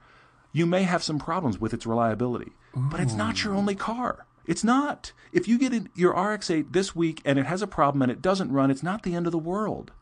you 0.52 0.66
may 0.66 0.82
have 0.82 1.02
some 1.02 1.18
problems 1.18 1.60
with 1.60 1.72
its 1.74 1.86
reliability. 1.86 2.52
But 2.74 3.00
it's 3.00 3.14
not 3.14 3.42
your 3.42 3.54
only 3.54 3.74
car. 3.74 4.26
It's 4.46 4.64
not. 4.64 5.12
If 5.32 5.46
you 5.46 5.58
get 5.58 5.72
in 5.72 5.90
your 5.94 6.12
RX-8 6.12 6.72
this 6.72 6.94
week 6.94 7.20
and 7.24 7.38
it 7.38 7.46
has 7.46 7.62
a 7.62 7.66
problem 7.66 8.02
and 8.02 8.10
it 8.10 8.22
doesn't 8.22 8.52
run, 8.52 8.70
it's 8.70 8.82
not 8.82 9.02
the 9.02 9.14
end 9.14 9.26
of 9.26 9.32
the 9.32 9.38
world. 9.38 9.92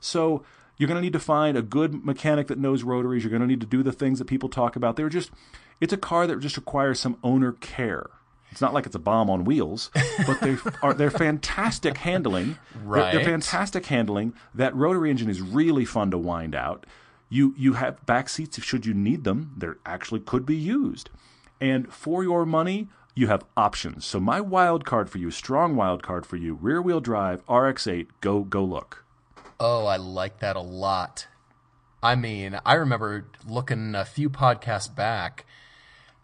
So 0.00 0.44
you're 0.76 0.88
going 0.88 0.98
to 0.98 1.02
need 1.02 1.12
to 1.12 1.20
find 1.20 1.56
a 1.56 1.62
good 1.62 2.04
mechanic 2.04 2.48
that 2.48 2.58
knows 2.58 2.82
rotaries. 2.82 3.22
You're 3.22 3.30
going 3.30 3.42
to 3.42 3.48
need 3.48 3.60
to 3.60 3.66
do 3.66 3.82
the 3.82 3.92
things 3.92 4.18
that 4.18 4.26
people 4.26 4.48
talk 4.48 4.76
about. 4.76 4.96
They're 4.96 5.08
just, 5.08 5.30
it's 5.80 5.92
a 5.92 5.96
car 5.98 6.26
that 6.26 6.38
just 6.40 6.56
requires 6.56 7.00
some 7.00 7.16
owner 7.22 7.52
care. 7.52 8.06
It's 8.50 8.60
not 8.60 8.72
like 8.72 8.86
it's 8.86 8.94
a 8.94 9.00
bomb 9.00 9.28
on 9.30 9.44
wheels, 9.44 9.90
but 10.26 10.40
they 10.40 10.56
are 10.82 10.94
they're 10.94 11.10
fantastic 11.10 11.96
handling. 11.98 12.56
They're- 12.74 12.82
Right. 12.84 13.12
They're, 13.14 13.24
fantastic 13.24 13.86
handling. 13.86 14.34
That 14.54 14.74
rotary 14.76 15.10
engine 15.10 15.28
is 15.30 15.40
really 15.40 15.84
fun 15.84 16.10
to 16.12 16.18
wind 16.18 16.54
out. 16.54 16.86
You 17.28 17.54
you 17.56 17.72
have 17.74 18.04
back 18.06 18.28
seats 18.28 18.58
if 18.58 18.64
should 18.64 18.86
you 18.86 18.94
need 18.94 19.24
them. 19.24 19.52
They 19.56 19.68
actually 19.84 20.20
could 20.20 20.46
be 20.46 20.54
used. 20.56 21.10
And 21.60 21.92
for 21.92 22.22
your 22.22 22.44
money, 22.46 22.88
you 23.16 23.26
have 23.28 23.44
options. 23.56 24.04
So 24.04 24.20
my 24.20 24.40
wild 24.40 24.84
card 24.84 25.08
for 25.10 25.18
you, 25.18 25.30
strong 25.32 25.74
wild 25.74 26.02
card 26.02 26.24
for 26.26 26.36
you, 26.36 26.54
rear 26.60 26.80
wheel 26.82 27.00
drive 27.00 27.42
RX-8. 27.48 28.08
Go 28.20 28.40
go 28.44 28.62
look. 28.64 29.04
Oh, 29.58 29.86
I 29.86 29.96
like 29.96 30.38
that 30.40 30.54
a 30.56 30.60
lot. 30.60 31.26
I 32.02 32.14
mean, 32.16 32.60
I 32.66 32.74
remember 32.74 33.26
looking 33.48 33.94
a 33.94 34.04
few 34.04 34.28
podcasts 34.30 34.94
back. 34.94 35.44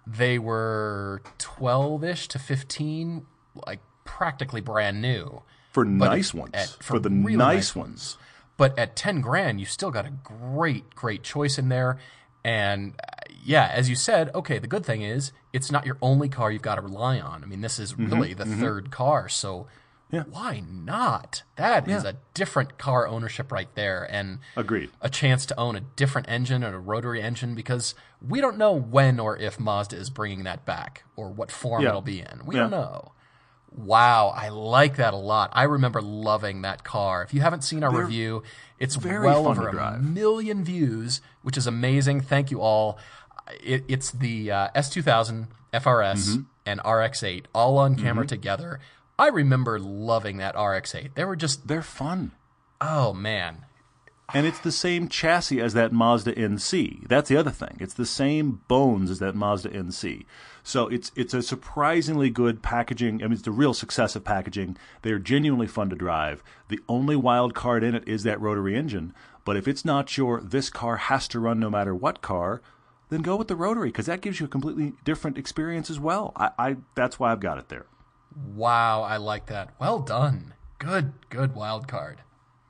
They 0.07 0.39
were 0.39 1.23
12 1.39 2.05
ish 2.05 2.29
to 2.29 2.39
15, 2.39 3.27
like 3.67 3.81
practically 4.05 4.61
brand 4.61 5.01
new. 5.03 5.43
for 5.73 5.85
But 5.85 6.09
nice 6.11 6.35
ones. 6.35 6.51
at- 6.55 6.69
for, 6.83 6.99
the 6.99 7.11
really 7.11 7.37
nice 7.37 7.77
ones. 7.77 8.17
But 8.57 8.79
at 8.79 8.97
10 8.97 9.21
grand, 9.21 9.61
you 9.61 9.67
still 9.67 9.91
got 9.91 10.05
a 10.07 10.11
great, 10.11 10.95
great 10.95 11.23
choice 11.23 11.59
in 11.59 11.69
there. 11.69 11.99
And 12.45 12.95
uh, 13.03 13.13
yeah, 13.43 13.71
as 13.73 13.89
you 13.89 13.95
said, 13.97 14.31
okay, 14.35 14.59
the 14.59 14.67
good 14.67 14.85
thing 14.85 15.03
is 15.03 15.33
it's 15.53 15.71
not 15.71 15.87
your 15.87 15.97
only 16.03 16.29
car 16.29 16.51
you've 16.51 16.61
got 16.63 16.75
to 16.75 16.81
rely 16.83 17.21
on. 17.21 17.43
I 17.43 17.47
mean, 17.47 17.61
this 17.61 17.79
is 17.79 17.97
really 17.97 18.35
the 18.35 18.45
third 18.47 18.91
car. 18.91 19.29
So 19.29 19.55
Mm-hmm. 19.61 19.69
Yeah. 20.11 20.25
why 20.31 20.63
not? 20.69 21.43
That 21.57 21.87
is 21.89 22.05
Yeah. 22.05 22.11
a 22.11 22.15
different 22.35 22.79
car 22.79 23.07
ownership 23.07 23.53
right 23.53 23.69
there. 23.75 24.07
And 24.11 24.39
Agreed. 24.57 24.91
a 25.01 25.09
chance 25.09 25.47
to 25.47 25.59
own 25.59 25.77
a 25.77 25.81
different 25.81 26.29
engine 26.29 26.63
and 26.65 26.75
a 26.75 26.79
rotary 26.79 27.23
engine 27.23 27.55
because 27.55 27.95
we 28.27 28.41
don't 28.41 28.59
know 28.59 28.73
when 28.73 29.21
or 29.21 29.37
if 29.37 29.61
Mazda 29.61 29.97
is 29.97 30.11
bringing 30.11 30.45
that 30.45 30.65
back 30.67 31.05
or 31.17 31.31
what 31.31 31.51
form 31.53 31.83
Yeah. 31.83 31.91
it'll 31.91 32.01
be 32.03 32.21
in. 32.21 32.45
We 32.45 32.57
Yeah. 32.57 32.63
don't 32.63 32.71
know. 32.73 33.13
Wow, 33.73 34.29
I 34.37 34.49
like 34.49 34.97
that 34.97 35.15
a 35.15 35.17
lot. 35.17 35.51
I 35.53 35.63
remember 35.63 36.03
loving 36.03 36.63
that 36.63 36.83
car. 36.83 37.23
If 37.23 37.33
you 37.33 37.41
haven't 37.41 37.63
seen 37.63 37.85
our 37.85 37.95
review, 37.97 38.43
it's 38.81 38.97
very 38.97 39.25
well 39.25 39.47
over 39.47 39.69
a 39.69 39.99
million 39.99 40.65
views, 40.65 41.21
which 41.43 41.57
is 41.57 41.69
amazing. 41.69 42.21
Thank 42.21 42.51
you 42.51 42.61
all. 42.61 42.99
It, 43.63 43.85
it's 43.87 44.11
the 44.11 44.51
uh, 44.51 44.69
S2000 44.75 45.47
FRS 45.73 46.31
Mm-hmm. 46.31 46.41
and 46.67 46.81
RX8 46.81 47.45
all 47.55 47.79
on 47.79 47.95
camera 47.95 48.27
together. 48.27 48.81
I 49.21 49.29
remember 49.29 49.79
loving 49.79 50.39
that 50.39 50.55
RX8. 50.55 51.15
They 51.15 51.27
were 51.27 51.37
just, 51.37 51.69
They're 51.69 51.83
fun. 51.83 52.33
oh 52.81 53.13
man, 53.13 53.67
And 54.33 54.47
it's 54.47 54.59
the 54.59 54.73
same 54.73 55.09
chassis 55.09 55.61
as 55.61 55.75
that 55.75 55.93
Mazda 55.93 56.33
NC. 56.33 57.07
That's 57.07 57.29
the 57.29 57.37
other 57.37 57.51
thing. 57.51 57.77
It's 57.81 57.93
the 57.93 58.07
same 58.07 58.63
bones 58.67 59.11
as 59.11 59.19
that 59.19 59.35
Mazda 59.35 59.69
NC. 59.69 60.25
So 60.63 60.89
it's 60.89 61.13
it's 61.17 61.35
a 61.35 61.43
surprisingly 61.43 62.31
good 62.31 62.63
packaging. 62.63 63.23
I 63.23 63.27
mean, 63.27 63.35
it's 63.35 63.47
a 63.47 63.53
real 63.53 63.75
success 63.75 64.17
of 64.17 64.25
packaging. 64.25 64.79
They're 65.03 65.19
genuinely 65.19 65.67
fun 65.67 65.91
to 65.91 65.97
drive. 65.97 66.43
The 66.69 66.81
only 66.89 67.17
wild 67.17 67.55
card 67.55 67.85
in 67.85 67.95
it 67.95 68.09
is 68.09 68.23
that 68.23 68.41
rotary 68.41 68.75
engine. 68.75 69.13
But 69.45 69.59
if 69.59 69.69
it's 69.69 69.85
not 69.85 70.17
your 70.17 70.41
this 70.41 70.71
car 70.71 70.97
has 70.97 71.29
to 71.29 71.41
run 71.41 71.61
no 71.61 71.69
matter 71.69 71.95
what 71.95 72.23
car, 72.23 72.63
then 73.11 73.21
go 73.21 73.37
with 73.37 73.49
the 73.49 73.57
rotary 73.57 73.89
because 73.89 74.07
that 74.07 74.23
gives 74.23 74.41
you 74.41 74.47
a 74.47 74.49
completely 74.49 74.95
different 75.05 75.37
experience 75.37 75.91
as 75.91 76.01
well. 76.01 76.33
I, 76.37 76.51
I 76.59 76.77
that's 76.95 77.19
why 77.19 77.33
I've 77.33 77.41
got 77.41 77.59
it 77.59 77.69
there. 77.69 77.85
Wow, 78.55 79.03
I 79.03 79.17
like 79.17 79.47
that. 79.47 79.75
Well 79.79 80.01
done. 80.01 80.55
Good, 80.79 81.13
good 81.29 81.55
wild 81.55 81.89
card. 81.89 82.23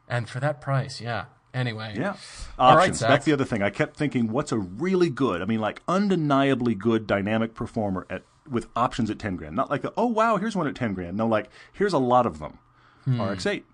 And 0.08 0.28
for 0.28 0.40
that 0.40 0.60
price, 0.60 1.00
yeah. 1.00 1.26
Anyway. 1.52 1.94
Yeah. 1.96 2.16
All 2.58 2.76
right, 2.76 2.82
Options. 2.82 2.98
Zach. 2.98 3.08
That's 3.10 3.24
the 3.24 3.32
other 3.32 3.44
thing. 3.44 3.62
I 3.62 3.70
kept 3.70 3.96
thinking, 3.96 4.30
what's 4.30 4.52
a 4.52 4.58
really 4.58 5.10
good, 5.10 5.42
I 5.42 5.44
mean, 5.44 5.60
like 5.60 5.82
undeniably 5.88 6.74
good 6.74 7.06
dynamic 7.06 7.54
performer 7.54 8.06
at 8.10 8.22
with 8.48 8.66
options 8.74 9.10
at 9.10 9.18
10 9.18 9.36
grand? 9.36 9.54
Not 9.54 9.70
like, 9.70 9.82
the, 9.82 9.92
oh, 9.96 10.06
wow, 10.06 10.36
here's 10.36 10.56
one 10.56 10.66
at 10.66 10.74
10 10.74 10.94
grand. 10.94 11.16
No, 11.16 11.26
like, 11.26 11.48
here's 11.72 11.92
a 11.92 11.98
lot 11.98 12.26
of 12.26 12.38
them. 12.40 12.58
Hmm. 13.04 13.20
RX 13.20 13.46
8. 13.46 13.64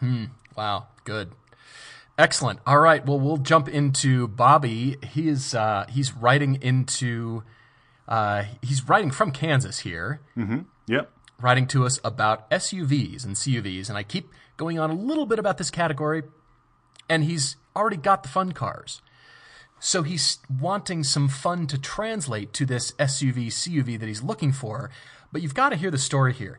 Hmm. 0.00 0.24
Wow, 0.56 0.88
good. 1.04 1.32
Excellent. 2.16 2.58
All 2.66 2.80
right, 2.80 3.06
well 3.06 3.20
we'll 3.20 3.36
jump 3.36 3.68
into 3.68 4.26
Bobby. 4.26 4.96
He 5.08 5.28
is 5.28 5.54
uh 5.54 5.86
he's 5.88 6.12
writing 6.12 6.56
into 6.60 7.44
uh 8.08 8.42
he's 8.60 8.88
writing 8.88 9.12
from 9.12 9.30
Kansas 9.30 9.80
here. 9.80 10.20
Yep. 10.88 11.10
writing 11.40 11.66
to 11.68 11.84
us 11.86 12.00
about 12.02 12.50
SUVs 12.50 13.24
and 13.24 13.36
CUVs, 13.36 13.88
and 13.88 13.96
I 13.96 14.02
keep 14.02 14.30
going 14.56 14.78
on 14.78 14.90
a 14.90 14.94
little 14.94 15.26
bit 15.26 15.38
about 15.38 15.56
this 15.58 15.70
category, 15.70 16.22
and 17.08 17.24
he's 17.24 17.56
already 17.76 17.96
got 17.96 18.22
the 18.22 18.28
fun 18.28 18.52
cars. 18.52 19.00
So 19.80 20.02
he's 20.02 20.38
wanting 20.50 21.04
some 21.04 21.28
fun 21.28 21.68
to 21.68 21.78
translate 21.78 22.52
to 22.54 22.66
this 22.66 22.90
SUV, 22.92 23.46
CUV 23.48 23.98
that 24.00 24.06
he's 24.06 24.22
looking 24.22 24.50
for, 24.50 24.90
but 25.30 25.40
you've 25.42 25.54
got 25.54 25.68
to 25.68 25.76
hear 25.76 25.90
the 25.92 25.98
story 25.98 26.32
here. 26.32 26.58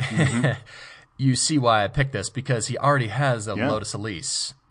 Mm-hmm. 0.00 0.52
you 1.18 1.36
see 1.36 1.58
why 1.58 1.84
I 1.84 1.88
picked 1.88 2.12
this, 2.12 2.30
because 2.30 2.68
he 2.68 2.78
already 2.78 3.08
has 3.08 3.46
a 3.46 3.54
Yeah. 3.56 3.70
Lotus 3.70 3.92
Elise. 3.92 4.54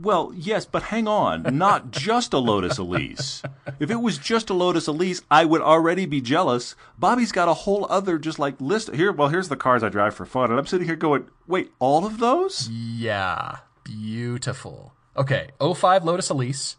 Well, 0.00 0.32
yes, 0.34 0.66
but 0.66 0.84
hang 0.84 1.08
on. 1.08 1.42
Not 1.56 1.90
just 1.90 2.32
a 2.32 2.38
Lotus 2.38 2.78
Elise. 2.78 3.42
If 3.80 3.90
it 3.90 4.00
was 4.00 4.18
just 4.18 4.50
a 4.50 4.54
Lotus 4.54 4.86
Elise, 4.86 5.22
I 5.30 5.44
would 5.44 5.62
already 5.62 6.06
be 6.06 6.20
jealous. 6.20 6.74
Bobby's 6.98 7.32
got 7.32 7.48
a 7.48 7.54
whole 7.54 7.86
other 7.88 8.18
just 8.18 8.38
like 8.38 8.60
list 8.60 8.94
here. 8.94 9.12
Well, 9.12 9.28
here's 9.28 9.48
the 9.48 9.56
cars 9.56 9.82
I 9.82 9.88
drive 9.88 10.14
for 10.14 10.26
fun, 10.26 10.50
and 10.50 10.58
I'm 10.58 10.66
sitting 10.66 10.86
here 10.86 10.96
going, 10.96 11.28
"Wait, 11.46 11.72
all 11.78 12.04
of 12.04 12.18
those?" 12.18 12.68
Yeah, 12.68 13.58
beautiful. 13.84 14.92
Okay, 15.16 15.50
05 15.60 16.04
Lotus 16.04 16.28
Elise, 16.28 16.76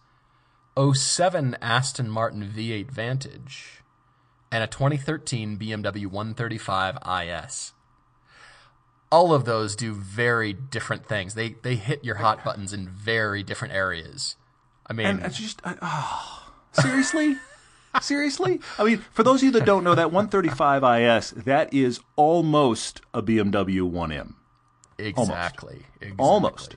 07 0.77 1.57
Aston 1.61 2.09
Martin 2.09 2.43
V8 2.43 2.91
Vantage, 2.91 3.81
and 4.51 4.63
a 4.63 4.67
2013 4.67 5.57
BMW 5.57 6.05
135 6.05 6.97
IS. 7.25 7.73
All 9.11 9.33
of 9.33 9.45
those 9.45 9.75
do 9.75 9.93
very 9.93 10.53
different 10.53 11.05
things. 11.05 11.33
They 11.33 11.55
they 11.61 11.75
hit 11.75 12.03
your 12.03 12.15
hot 12.15 12.43
buttons 12.43 12.73
in 12.73 12.87
very 12.87 13.43
different 13.43 13.73
areas. 13.73 14.35
I 14.85 14.93
mean, 14.93 15.07
And 15.07 15.23
it's 15.23 15.37
just, 15.37 15.61
I, 15.65 15.75
oh, 15.81 16.51
seriously? 16.71 17.35
seriously? 18.01 18.61
I 18.79 18.83
mean, 18.85 19.03
for 19.11 19.23
those 19.23 19.41
of 19.41 19.45
you 19.45 19.51
that 19.51 19.65
don't 19.65 19.83
know, 19.83 19.95
that 19.95 20.11
135 20.11 20.83
IS, 21.01 21.31
that 21.31 21.73
is 21.73 21.99
almost 22.15 23.01
a 23.13 23.21
BMW 23.21 23.81
1M. 23.81 24.35
exactly, 24.97 25.85
exactly. 25.99 26.15
Almost. 26.17 26.75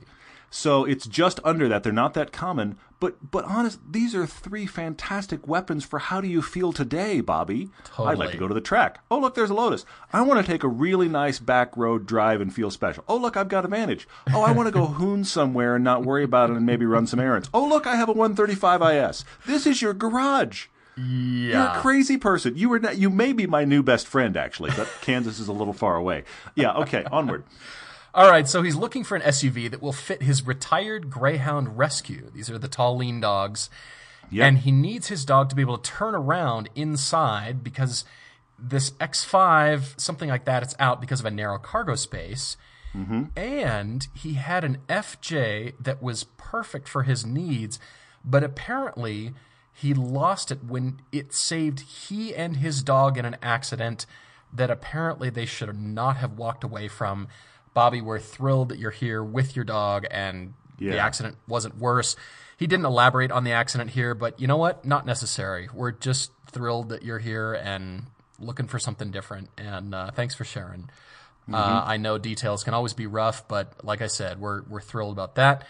So 0.49 0.83
it's 0.83 1.07
just 1.07 1.39
under 1.45 1.67
that. 1.69 1.83
They're 1.83 1.93
not 1.93 2.13
that 2.15 2.31
common. 2.33 2.77
But 3.01 3.31
but 3.31 3.43
honest, 3.45 3.79
these 3.89 4.13
are 4.13 4.27
three 4.27 4.67
fantastic 4.67 5.47
weapons 5.47 5.83
for 5.83 5.97
how 5.97 6.21
do 6.21 6.27
you 6.27 6.41
feel 6.43 6.71
today, 6.71 7.19
Bobby? 7.19 7.71
Totally. 7.83 8.09
I'd 8.09 8.17
like 8.19 8.31
to 8.31 8.37
go 8.37 8.47
to 8.47 8.53
the 8.53 8.61
track. 8.61 8.99
Oh, 9.09 9.19
look, 9.19 9.33
there's 9.33 9.49
a 9.49 9.55
Lotus. 9.55 9.85
I 10.13 10.21
want 10.21 10.45
to 10.45 10.49
take 10.49 10.63
a 10.63 10.67
really 10.67 11.09
nice 11.09 11.39
back 11.39 11.75
road 11.75 12.05
drive 12.05 12.41
and 12.41 12.53
feel 12.53 12.69
special. 12.69 13.03
Oh, 13.07 13.17
look, 13.17 13.35
I've 13.35 13.47
got 13.47 13.65
a 13.65 13.67
Vantage. 13.67 14.07
Oh, 14.31 14.43
I 14.43 14.51
want 14.51 14.67
to 14.67 14.71
go 14.71 14.85
hoon 15.01 15.23
somewhere 15.23 15.73
and 15.75 15.83
not 15.83 16.05
worry 16.05 16.23
about 16.23 16.51
it 16.51 16.57
and 16.57 16.65
maybe 16.65 16.85
run 16.85 17.07
some 17.07 17.19
errands. 17.19 17.49
Oh, 17.55 17.67
look, 17.67 17.87
I 17.87 17.95
have 17.95 18.07
a 18.07 18.13
135 18.13 18.81
IS. 18.83 19.25
This 19.47 19.65
is 19.65 19.81
your 19.81 19.95
garage. 19.95 20.67
Yeah. 20.95 21.03
You're 21.03 21.79
a 21.79 21.81
crazy 21.81 22.17
person. 22.17 22.55
You 22.55 22.69
were 22.69 22.79
not, 22.79 22.99
you 22.99 23.09
may 23.09 23.33
be 23.33 23.47
my 23.47 23.65
new 23.65 23.81
best 23.81 24.05
friend 24.05 24.37
actually, 24.37 24.71
but 24.77 24.87
Kansas 25.01 25.39
is 25.39 25.47
a 25.47 25.53
little 25.53 25.73
far 25.73 25.95
away. 25.95 26.25
Yeah, 26.53 26.73
okay, 26.73 27.03
onward. 27.11 27.45
All 28.13 28.29
right, 28.29 28.47
so 28.47 28.61
he's 28.61 28.75
looking 28.75 29.03
for 29.03 29.15
an 29.15 29.21
SUV 29.21 29.71
that 29.71 29.81
will 29.81 29.93
fit 29.93 30.21
his 30.21 30.45
retired 30.45 31.09
Greyhound 31.09 31.77
Rescue. 31.77 32.29
These 32.33 32.49
are 32.49 32.57
the 32.57 32.67
tall, 32.67 32.97
lean 32.97 33.21
dogs. 33.21 33.69
Yep. 34.29 34.47
And 34.47 34.57
he 34.59 34.71
needs 34.71 35.07
his 35.07 35.23
dog 35.25 35.49
to 35.49 35.55
be 35.55 35.61
able 35.61 35.77
to 35.77 35.89
turn 35.89 36.13
around 36.13 36.69
inside 36.75 37.63
because 37.63 38.05
this 38.59 38.91
X5, 38.91 39.99
something 39.99 40.29
like 40.29 40.45
that, 40.45 40.63
it's 40.63 40.75
out 40.77 41.01
because 41.01 41.19
of 41.19 41.25
a 41.25 41.31
narrow 41.31 41.57
cargo 41.57 41.95
space. 41.95 42.57
Mm-hmm. 42.95 43.23
And 43.37 44.07
he 44.13 44.33
had 44.33 44.63
an 44.63 44.79
FJ 44.89 45.73
that 45.79 46.01
was 46.01 46.25
perfect 46.37 46.87
for 46.87 47.03
his 47.03 47.25
needs, 47.25 47.79
but 48.23 48.43
apparently 48.43 49.33
he 49.73 49.93
lost 49.93 50.51
it 50.51 50.63
when 50.63 51.01
it 51.11 51.33
saved 51.33 51.79
he 51.81 52.35
and 52.35 52.57
his 52.57 52.83
dog 52.83 53.17
in 53.17 53.25
an 53.25 53.37
accident 53.41 54.05
that 54.53 54.69
apparently 54.69 55.29
they 55.29 55.45
should 55.45 55.79
not 55.79 56.17
have 56.17 56.37
walked 56.37 56.63
away 56.63 56.89
from. 56.89 57.27
Bobby, 57.73 58.01
we're 58.01 58.19
thrilled 58.19 58.69
that 58.69 58.79
you're 58.79 58.91
here 58.91 59.23
with 59.23 59.55
your 59.55 59.65
dog, 59.65 60.05
and 60.11 60.53
the 60.91 60.99
accident 60.99 61.37
wasn't 61.47 61.77
worse. 61.77 62.15
He 62.57 62.67
didn't 62.67 62.85
elaborate 62.85 63.31
on 63.31 63.43
the 63.43 63.53
accident 63.53 63.91
here, 63.91 64.13
but 64.13 64.39
you 64.39 64.47
know 64.47 64.57
what? 64.57 64.85
Not 64.85 65.05
necessary. 65.05 65.69
We're 65.73 65.91
just 65.91 66.31
thrilled 66.47 66.89
that 66.89 67.03
you're 67.03 67.19
here 67.19 67.53
and 67.53 68.03
looking 68.39 68.67
for 68.67 68.79
something 68.79 69.11
different. 69.11 69.49
And 69.57 69.95
uh, 69.95 70.11
thanks 70.11 70.35
for 70.35 70.43
sharing. 70.43 70.89
Uh, 71.51 71.83
I 71.85 71.97
know 71.97 72.17
details 72.17 72.63
can 72.63 72.73
always 72.73 72.93
be 72.93 73.07
rough, 73.07 73.47
but 73.47 73.83
like 73.83 74.01
I 74.01 74.07
said, 74.07 74.39
we're 74.39 74.61
we're 74.63 74.81
thrilled 74.81 75.11
about 75.11 75.35
that. 75.35 75.65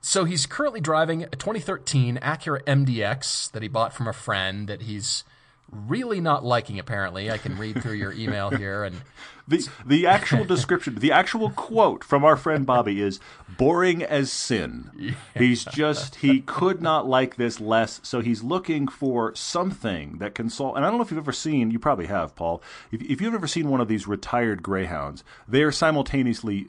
So 0.00 0.24
he's 0.24 0.46
currently 0.46 0.80
driving 0.80 1.24
a 1.24 1.28
2013 1.30 2.18
Acura 2.18 2.62
MDX 2.64 3.50
that 3.52 3.62
he 3.62 3.68
bought 3.68 3.92
from 3.92 4.06
a 4.06 4.12
friend 4.12 4.68
that 4.68 4.82
he's 4.82 5.24
really 5.70 6.20
not 6.20 6.44
liking. 6.44 6.78
Apparently, 6.78 7.30
I 7.30 7.38
can 7.38 7.56
read 7.56 7.82
through 7.82 7.94
your 7.94 8.12
email 8.12 8.50
here, 8.50 8.84
and 8.84 8.96
The 9.46 9.68
the 9.84 10.06
actual 10.06 10.44
description, 10.54 10.96
the 10.96 11.12
actual 11.12 11.50
quote 11.50 12.02
from 12.02 12.24
our 12.24 12.36
friend 12.36 12.64
Bobby 12.64 13.02
is 13.02 13.20
boring 13.58 14.02
as 14.02 14.32
sin. 14.32 15.14
He's 15.36 15.64
just 15.64 16.16
he 16.16 16.40
could 16.40 16.80
not 16.80 17.06
like 17.06 17.36
this 17.36 17.60
less, 17.60 18.00
so 18.02 18.20
he's 18.20 18.42
looking 18.42 18.88
for 18.88 19.34
something 19.34 20.18
that 20.18 20.34
can 20.34 20.48
solve. 20.48 20.76
And 20.76 20.84
I 20.84 20.88
don't 20.88 20.98
know 20.98 21.04
if 21.04 21.10
you've 21.10 21.18
ever 21.18 21.32
seen, 21.32 21.70
you 21.70 21.78
probably 21.78 22.06
have, 22.06 22.34
Paul. 22.34 22.62
If, 22.90 23.02
if 23.02 23.20
you've 23.20 23.34
ever 23.34 23.46
seen 23.46 23.68
one 23.68 23.80
of 23.80 23.88
these 23.88 24.06
retired 24.06 24.62
greyhounds, 24.62 25.24
they 25.46 25.62
are 25.62 25.72
simultaneously 25.72 26.68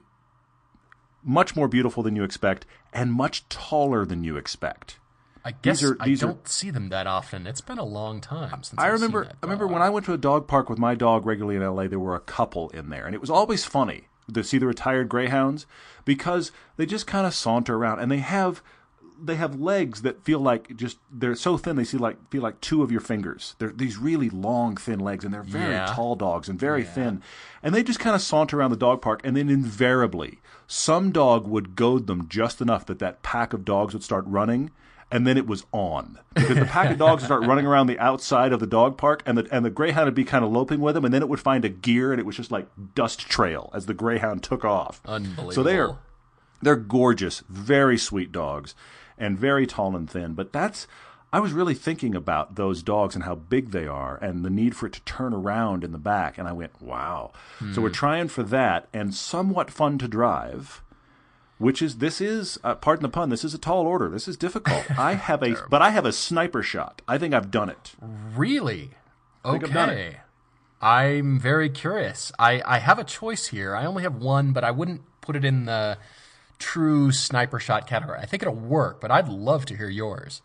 much 1.24 1.56
more 1.56 1.68
beautiful 1.68 2.04
than 2.04 2.16
you 2.16 2.24
expect 2.24 2.66
and 2.94 3.12
much 3.12 3.48
taller 3.50 4.06
than 4.06 4.24
you 4.24 4.36
expect. 4.38 5.00
I 5.46 5.52
guess 5.52 5.80
these 5.82 5.92
are- 5.92 5.98
these 6.04 6.24
I 6.24 6.28
don't 6.28 6.48
see 6.48 6.72
them 6.72 6.90
that 6.90 7.06
often. 7.08 7.46
It's 7.46 7.62
been 7.62 7.78
a 7.78 7.84
long 7.86 8.20
time 8.20 8.64
since 8.64 8.80
I 8.82 8.88
I've 8.88 8.94
remember. 8.94 9.28
I 9.28 9.46
remember 9.46 9.68
when 9.68 9.82
I 9.84 9.90
went 9.90 10.06
to 10.08 10.14
a 10.14 10.18
dog 10.18 10.48
park 10.48 10.70
with 10.70 10.80
my 10.80 10.96
dog 10.96 11.26
regularly 11.26 11.56
in 11.56 11.62
L.A. 11.62 11.88
There 11.88 12.00
were 12.00 12.16
a 12.16 12.20
couple 12.20 12.70
in 12.70 12.90
there, 12.90 13.06
and 13.06 13.14
it 13.14 13.22
was 13.22 13.30
always 13.30 13.64
funny 13.64 14.08
to 14.34 14.44
see 14.44 14.58
the 14.58 14.66
retired 14.66 15.08
greyhounds 15.08 15.68
because 16.04 16.52
they 16.78 16.86
just 16.88 17.06
kind 17.06 17.28
of 17.28 17.34
saunter 17.36 17.76
around, 17.76 18.00
and 18.00 18.12
they 18.12 18.18
have 18.18 18.62
they 19.24 19.36
have 19.36 19.58
legs 19.58 20.02
that 20.02 20.22
feel 20.26 20.40
like 20.40 20.76
just 20.76 20.98
they're 21.10 21.36
so 21.36 21.56
thin 21.58 21.78
they 21.78 21.86
see 21.86 21.98
like 21.98 22.18
feel 22.32 22.42
like 22.42 22.60
two 22.60 22.82
of 22.84 22.92
your 22.92 23.00
fingers. 23.00 23.56
They're 23.60 23.70
these 23.72 23.98
really 23.98 24.30
long, 24.30 24.76
thin 24.76 25.00
legs, 25.00 25.24
and 25.24 25.34
they're 25.34 25.42
very 25.44 25.72
Yeah. 25.74 25.86
tall 25.86 26.16
dogs 26.18 26.50
and 26.50 26.60
very 26.60 26.84
thin, 26.84 27.22
and 27.64 27.74
they 27.74 27.82
just 27.84 28.00
kind 28.00 28.14
of 28.16 28.22
saunter 28.22 28.60
around 28.60 28.72
the 28.72 28.76
dog 28.78 29.02
park, 29.02 29.22
and 29.24 29.38
then 29.38 29.48
invariably 29.50 30.42
some 30.68 31.12
dog 31.12 31.48
would 31.48 31.76
goad 31.78 32.08
them 32.08 32.28
just 32.28 32.60
enough 32.62 32.86
that 32.88 33.00
that 33.00 33.22
pack 33.22 33.54
of 33.54 33.64
dogs 33.64 33.94
would 33.94 34.04
start 34.04 34.26
running 34.28 34.72
and 35.12 35.26
then 35.26 35.38
it 35.38 35.48
was 35.48 35.66
on 35.72 36.20
because 36.34 36.58
the 36.58 36.66
pack 36.66 36.92
of 36.92 36.98
dogs 36.98 37.22
would 37.22 37.28
start 37.28 37.44
running 37.48 37.66
around 37.66 37.88
the 37.88 38.00
outside 38.00 38.52
of 38.52 38.60
the 38.60 38.68
dog 38.68 38.98
park, 38.98 39.24
and 39.26 39.38
the 39.38 39.48
and 39.52 39.64
the 39.64 39.70
greyhound 39.70 40.06
would 40.06 40.16
be 40.16 40.26
kind 40.26 40.44
of 40.44 40.52
loping 40.52 40.80
with 40.80 40.96
them, 40.96 41.06
and 41.06 41.14
then 41.14 41.22
it 41.22 41.30
would 41.30 41.40
find 41.40 41.64
a 41.64 41.70
gear, 41.70 42.12
and 42.12 42.20
it 42.20 42.26
was 42.26 42.36
just 42.36 42.52
like 42.52 42.68
dust 42.96 43.20
trail 43.22 43.70
as 43.74 43.86
the 43.86 43.94
greyhound 43.94 44.44
took 44.44 44.66
off. 44.66 45.02
Unbelievable. 45.06 45.52
So 45.52 45.64
they're 45.64 45.98
they're 46.62 46.76
gorgeous, 46.76 47.44
very 47.48 47.98
sweet 47.98 48.32
dogs, 48.32 48.76
and 49.18 49.38
very 49.38 49.68
tall 49.68 49.96
and 49.96 50.10
thin. 50.10 50.34
But 50.34 50.52
that's 50.52 50.88
I 51.32 51.40
was 51.40 51.52
really 51.52 51.76
thinking 51.76 52.16
about 52.16 52.56
those 52.56 52.82
dogs 52.82 53.14
and 53.14 53.26
how 53.26 53.36
big 53.36 53.72
they 53.72 53.88
are, 53.88 54.18
and 54.18 54.46
the 54.46 54.50
need 54.50 54.76
for 54.76 54.86
it 54.88 54.94
to 54.94 55.02
turn 55.02 55.34
around 55.34 55.84
in 55.84 55.92
the 55.92 55.98
back, 55.98 56.38
and 56.38 56.48
I 56.48 56.54
went, 56.54 56.82
wow. 56.82 57.34
So 57.74 57.82
we're 57.82 57.90
hmm. 57.90 57.94
trying 57.94 58.28
for 58.30 58.44
that, 58.44 58.88
and 58.94 59.14
somewhat 59.14 59.70
fun 59.70 59.98
to 59.98 60.08
drive 60.08 60.82
which 61.58 61.82
is 61.82 61.98
this 61.98 62.20
is 62.22 62.60
uh, 62.64 62.76
pardon 62.76 63.04
the 63.04 63.10
pun 63.10 63.30
this 63.30 63.44
is 63.44 63.54
a 63.54 63.58
tall 63.58 63.86
order 63.86 64.10
this 64.10 64.28
is 64.28 64.36
difficult 64.38 64.86
i 65.00 65.14
have 65.14 65.42
a 65.44 65.56
but 65.70 65.82
i 65.82 65.90
have 65.90 66.06
a 66.06 66.12
sniper 66.12 66.62
shot 66.64 67.02
i 67.08 67.18
think 67.18 67.34
i've 67.34 67.52
done 67.52 67.70
it 67.70 67.94
Really? 68.36 68.92
think 69.44 69.64
I've 69.64 69.74
done 69.74 69.90
Okay. 69.92 70.18
I'm 70.82 71.40
very 71.40 71.70
curious. 71.70 72.32
I, 72.38 72.62
I 72.66 72.78
have 72.80 73.00
a 73.00 73.04
choice 73.04 73.48
here. 73.48 73.76
I 73.76 73.86
only 73.86 74.04
have 74.04 74.16
one, 74.18 74.52
but 74.52 74.64
I 74.64 74.72
wouldn't 74.72 75.02
put 75.22 75.36
it 75.36 75.44
in 75.46 75.66
the 75.66 75.98
true 76.60 77.12
sniper 77.12 77.60
shot 77.60 77.88
category. 77.88 78.20
I 78.20 78.26
think 78.26 78.44
it'll 78.44 78.54
work, 78.54 79.00
but 79.02 79.10
I'd 79.10 79.28
love 79.30 79.66
to 79.68 79.76
hear 79.78 79.90
yours. 79.90 80.42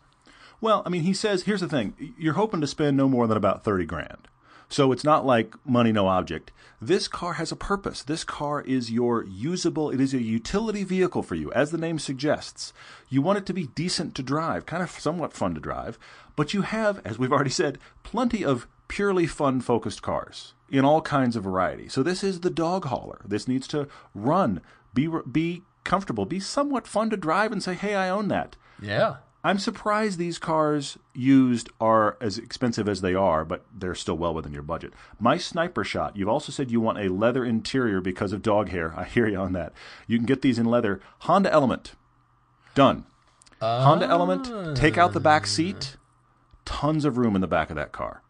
well 0.61 0.81
i 0.85 0.89
mean 0.89 1.01
he 1.03 1.13
says 1.13 1.43
here's 1.43 1.61
the 1.61 1.67
thing 1.67 1.93
you're 2.17 2.35
hoping 2.35 2.61
to 2.61 2.67
spend 2.67 2.95
no 2.97 3.07
more 3.09 3.27
than 3.27 3.37
about 3.37 3.63
30 3.63 3.85
grand 3.85 4.27
so 4.71 4.91
it's 4.93 5.03
not 5.03 5.25
like 5.25 5.53
money 5.65 5.91
no 5.91 6.07
object. 6.07 6.51
This 6.81 7.07
car 7.07 7.33
has 7.33 7.51
a 7.51 7.57
purpose. 7.57 8.01
This 8.01 8.23
car 8.23 8.61
is 8.61 8.89
your 8.89 9.25
usable 9.25 9.91
it 9.91 9.99
is 9.99 10.13
a 10.13 10.21
utility 10.21 10.83
vehicle 10.83 11.23
for 11.23 11.35
you 11.35 11.51
as 11.51 11.71
the 11.71 11.77
name 11.77 11.99
suggests. 11.99 12.73
You 13.09 13.21
want 13.21 13.37
it 13.37 13.45
to 13.47 13.53
be 13.53 13.67
decent 13.67 14.15
to 14.15 14.23
drive 14.23 14.65
kind 14.65 14.81
of 14.81 14.89
somewhat 14.89 15.33
fun 15.33 15.53
to 15.55 15.61
drive 15.61 15.99
but 16.35 16.53
you 16.53 16.61
have 16.61 17.01
as 17.05 17.19
we've 17.19 17.33
already 17.33 17.49
said 17.51 17.77
plenty 18.03 18.43
of 18.45 18.65
purely 18.87 19.27
fun 19.27 19.61
focused 19.61 20.01
cars 20.01 20.53
in 20.69 20.85
all 20.85 21.01
kinds 21.01 21.35
of 21.35 21.43
variety. 21.43 21.89
So 21.89 22.01
this 22.01 22.23
is 22.23 22.39
the 22.39 22.49
dog 22.49 22.85
hauler. 22.85 23.21
This 23.25 23.47
needs 23.47 23.67
to 23.69 23.87
run 24.15 24.61
be 24.93 25.09
be 25.29 25.63
comfortable 25.83 26.25
be 26.25 26.39
somewhat 26.39 26.87
fun 26.87 27.09
to 27.09 27.17
drive 27.17 27.51
and 27.51 27.61
say 27.61 27.73
hey 27.73 27.95
i 27.95 28.07
own 28.07 28.29
that. 28.29 28.55
Yeah. 28.81 29.17
I'm 29.43 29.57
surprised 29.57 30.19
these 30.19 30.37
cars 30.37 30.97
used 31.13 31.69
are 31.79 32.15
as 32.21 32.37
expensive 32.37 32.87
as 32.87 33.01
they 33.01 33.15
are, 33.15 33.43
but 33.43 33.65
they're 33.75 33.95
still 33.95 34.17
well 34.17 34.33
within 34.33 34.53
your 34.53 34.61
budget. 34.61 34.93
My 35.19 35.37
sniper 35.37 35.83
shot, 35.83 36.15
you've 36.15 36.29
also 36.29 36.51
said 36.51 36.69
you 36.69 36.79
want 36.79 36.99
a 36.99 37.09
leather 37.09 37.43
interior 37.43 38.01
because 38.01 38.33
of 38.33 38.43
dog 38.43 38.69
hair. 38.69 38.93
I 38.97 39.05
hear 39.05 39.27
you 39.27 39.37
on 39.37 39.53
that. 39.53 39.73
You 40.07 40.17
can 40.17 40.27
get 40.27 40.41
these 40.41 40.59
in 40.59 40.65
leather. 40.65 41.01
Honda 41.19 41.51
Element. 41.51 41.93
Done. 42.75 43.05
Honda 43.61 44.07
Element, 44.07 44.75
take 44.75 44.97
out 44.97 45.13
the 45.13 45.19
back 45.19 45.45
seat. 45.45 45.97
Tons 46.65 47.05
of 47.05 47.17
room 47.17 47.35
in 47.35 47.41
the 47.41 47.47
back 47.47 47.69
of 47.69 47.75
that 47.75 47.91
car. 47.91 48.23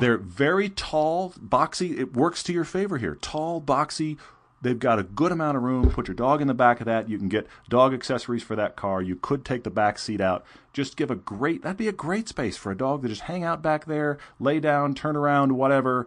They're 0.00 0.18
very 0.18 0.68
tall, 0.68 1.32
boxy. 1.32 1.98
It 1.98 2.14
works 2.14 2.42
to 2.44 2.52
your 2.52 2.64
favor 2.64 2.98
here. 2.98 3.16
Tall, 3.20 3.60
boxy. 3.60 4.18
They've 4.62 4.78
got 4.78 5.00
a 5.00 5.02
good 5.02 5.32
amount 5.32 5.56
of 5.56 5.64
room. 5.64 5.90
Put 5.90 6.06
your 6.06 6.14
dog 6.14 6.40
in 6.40 6.46
the 6.46 6.54
back 6.54 6.80
of 6.80 6.86
that. 6.86 7.08
You 7.08 7.18
can 7.18 7.28
get 7.28 7.48
dog 7.68 7.92
accessories 7.92 8.44
for 8.44 8.54
that 8.54 8.76
car. 8.76 9.02
You 9.02 9.16
could 9.16 9.44
take 9.44 9.64
the 9.64 9.70
back 9.70 9.98
seat 9.98 10.20
out. 10.20 10.44
Just 10.72 10.96
give 10.96 11.10
a 11.10 11.16
great, 11.16 11.62
that'd 11.62 11.76
be 11.76 11.88
a 11.88 11.92
great 11.92 12.28
space 12.28 12.56
for 12.56 12.70
a 12.70 12.76
dog 12.76 13.02
to 13.02 13.08
just 13.08 13.22
hang 13.22 13.42
out 13.42 13.60
back 13.60 13.86
there, 13.86 14.18
lay 14.38 14.60
down, 14.60 14.94
turn 14.94 15.16
around, 15.16 15.56
whatever. 15.56 16.06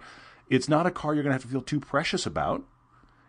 It's 0.49 0.69
not 0.69 0.87
a 0.87 0.91
car 0.91 1.13
you're 1.13 1.23
going 1.23 1.31
to 1.31 1.35
have 1.35 1.41
to 1.41 1.49
feel 1.49 1.61
too 1.61 1.81
precious 1.81 2.25
about. 2.25 2.63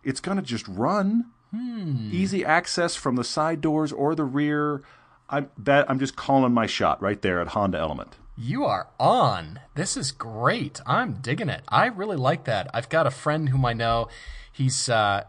It's 0.04 0.20
going 0.20 0.36
to 0.36 0.42
just 0.42 0.68
run. 0.68 1.26
Hmm. 1.50 2.08
Easy 2.12 2.44
access 2.44 2.94
from 2.94 3.16
the 3.16 3.24
side 3.24 3.60
doors 3.60 3.92
or 3.92 4.14
the 4.14 4.24
rear. 4.24 4.82
I'm, 5.28 5.50
that, 5.58 5.90
I'm 5.90 5.98
just 5.98 6.14
calling 6.14 6.52
my 6.52 6.66
shot 6.66 7.02
right 7.02 7.20
there 7.20 7.40
at 7.40 7.48
Honda 7.48 7.78
Element. 7.78 8.14
You 8.38 8.64
are 8.64 8.88
on. 9.00 9.60
This 9.74 9.96
is 9.96 10.12
great. 10.12 10.80
I'm 10.86 11.14
digging 11.14 11.48
it. 11.48 11.62
I 11.68 11.86
really 11.86 12.18
like 12.18 12.44
that. 12.44 12.70
I've 12.72 12.88
got 12.88 13.06
a 13.06 13.10
friend 13.10 13.48
whom 13.48 13.64
I 13.64 13.72
know. 13.72 14.08
He's 14.56 14.88
uh, 14.88 15.24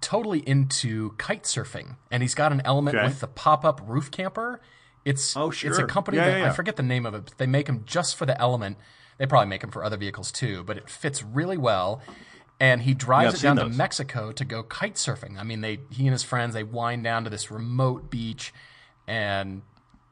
totally 0.00 0.40
into 0.46 1.10
kite 1.18 1.44
surfing, 1.44 1.96
and 2.10 2.22
he's 2.22 2.34
got 2.34 2.50
an 2.52 2.62
element 2.64 2.96
Okay. 2.96 3.06
with 3.06 3.20
the 3.20 3.28
pop-up 3.28 3.80
roof 3.86 4.10
camper. 4.10 4.60
It's 5.04 5.36
Oh, 5.36 5.50
sure. 5.50 5.70
It's 5.70 5.78
a 5.78 5.84
company 5.84 6.16
Yeah, 6.16 6.26
that 6.26 6.30
yeah, 6.38 6.44
yeah. 6.44 6.50
I 6.50 6.54
forget 6.54 6.76
the 6.76 6.82
name 6.82 7.06
of 7.06 7.14
it. 7.14 7.24
But 7.26 7.38
they 7.38 7.46
make 7.46 7.66
them 7.66 7.82
just 7.86 8.16
for 8.16 8.26
the 8.26 8.40
element. 8.40 8.76
They 9.18 9.26
probably 9.26 9.48
make 9.48 9.60
them 9.60 9.70
for 9.70 9.84
other 9.84 9.96
vehicles 9.96 10.32
too, 10.32 10.64
but 10.64 10.76
it 10.76 10.88
fits 10.88 11.22
really 11.22 11.56
well. 11.56 12.00
And 12.60 12.82
he 12.82 12.94
drives 12.94 13.34
it 13.34 13.42
down 13.42 13.56
to. 13.56 13.68
Mexico 13.68 14.30
to 14.32 14.44
go 14.44 14.62
kite 14.62 14.94
surfing. 14.94 15.38
I 15.38 15.42
mean, 15.42 15.60
they 15.60 15.80
he 15.90 16.04
and 16.06 16.12
his 16.12 16.22
friends 16.22 16.54
they 16.54 16.62
wind 16.62 17.02
down 17.04 17.24
to 17.24 17.30
this 17.30 17.50
remote 17.50 18.10
beach 18.10 18.52
and 19.08 19.62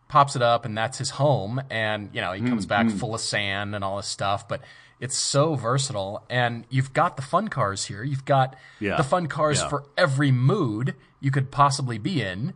pops 0.09 0.35
it 0.35 0.43
up 0.43 0.65
and 0.65 0.77
that's 0.77 0.99
his 0.99 1.11
home 1.11 1.63
and 1.71 2.11
you 2.13 2.21
know 2.21 2.33
he 2.33 2.41
Hmm, 2.41 2.49
comes 2.49 2.67
back 2.67 2.91
full 2.91 3.15
of 3.15 3.21
sand 3.21 3.77
and 3.77 3.85
all 3.85 3.97
this 3.97 4.09
stuff 4.09 4.49
but 4.49 4.61
it's 5.01 5.17
so 5.17 5.55
versatile 5.55 6.25
and 6.31 6.65
you've 6.69 6.93
got 6.93 7.17
the 7.17 7.23
fun 7.23 7.49
cars 7.49 7.87
here 7.87 8.03
you've 8.05 8.25
got 8.27 8.55
Yeah. 8.79 8.97
the 8.97 9.03
fun 9.05 9.27
cars 9.27 9.61
Yeah. 9.61 9.69
for 9.69 9.85
every 9.97 10.31
mood 10.31 10.95
you 11.21 11.31
could 11.31 11.51
possibly 11.51 11.99
be 11.99 12.23
in 12.23 12.55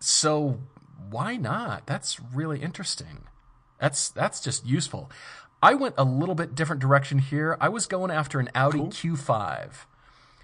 so 0.00 0.58
why 1.10 1.36
not 1.36 1.86
that's 1.86 2.18
really 2.34 2.60
interesting 2.60 3.24
that's 3.78 4.08
that's 4.10 4.40
just 4.40 4.66
useful 4.66 5.10
i 5.62 5.74
went 5.74 5.94
a 5.96 6.04
little 6.04 6.34
bit 6.34 6.54
different 6.54 6.82
direction 6.82 7.18
here 7.20 7.56
i 7.60 7.68
was 7.68 7.86
going 7.86 8.10
after 8.10 8.38
an 8.40 8.48
audi 8.54 8.80
q5 8.80 9.70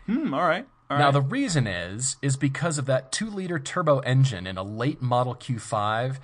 Hmm, 0.07 0.33
all 0.35 0.43
right. 0.43 0.67
All 0.91 0.99
now 0.99 1.05
right. 1.07 1.13
the 1.13 1.21
reason 1.21 1.67
is 1.69 2.17
is 2.23 2.37
because 2.37 2.79
of 2.79 2.87
that 2.87 3.13
2 3.13 3.31
liter 3.31 3.59
turbo 3.61 3.99
engine 4.01 4.45
in 4.47 4.57
a 4.57 4.63
late 4.65 5.01
model 5.01 5.37
Q5 5.37 6.17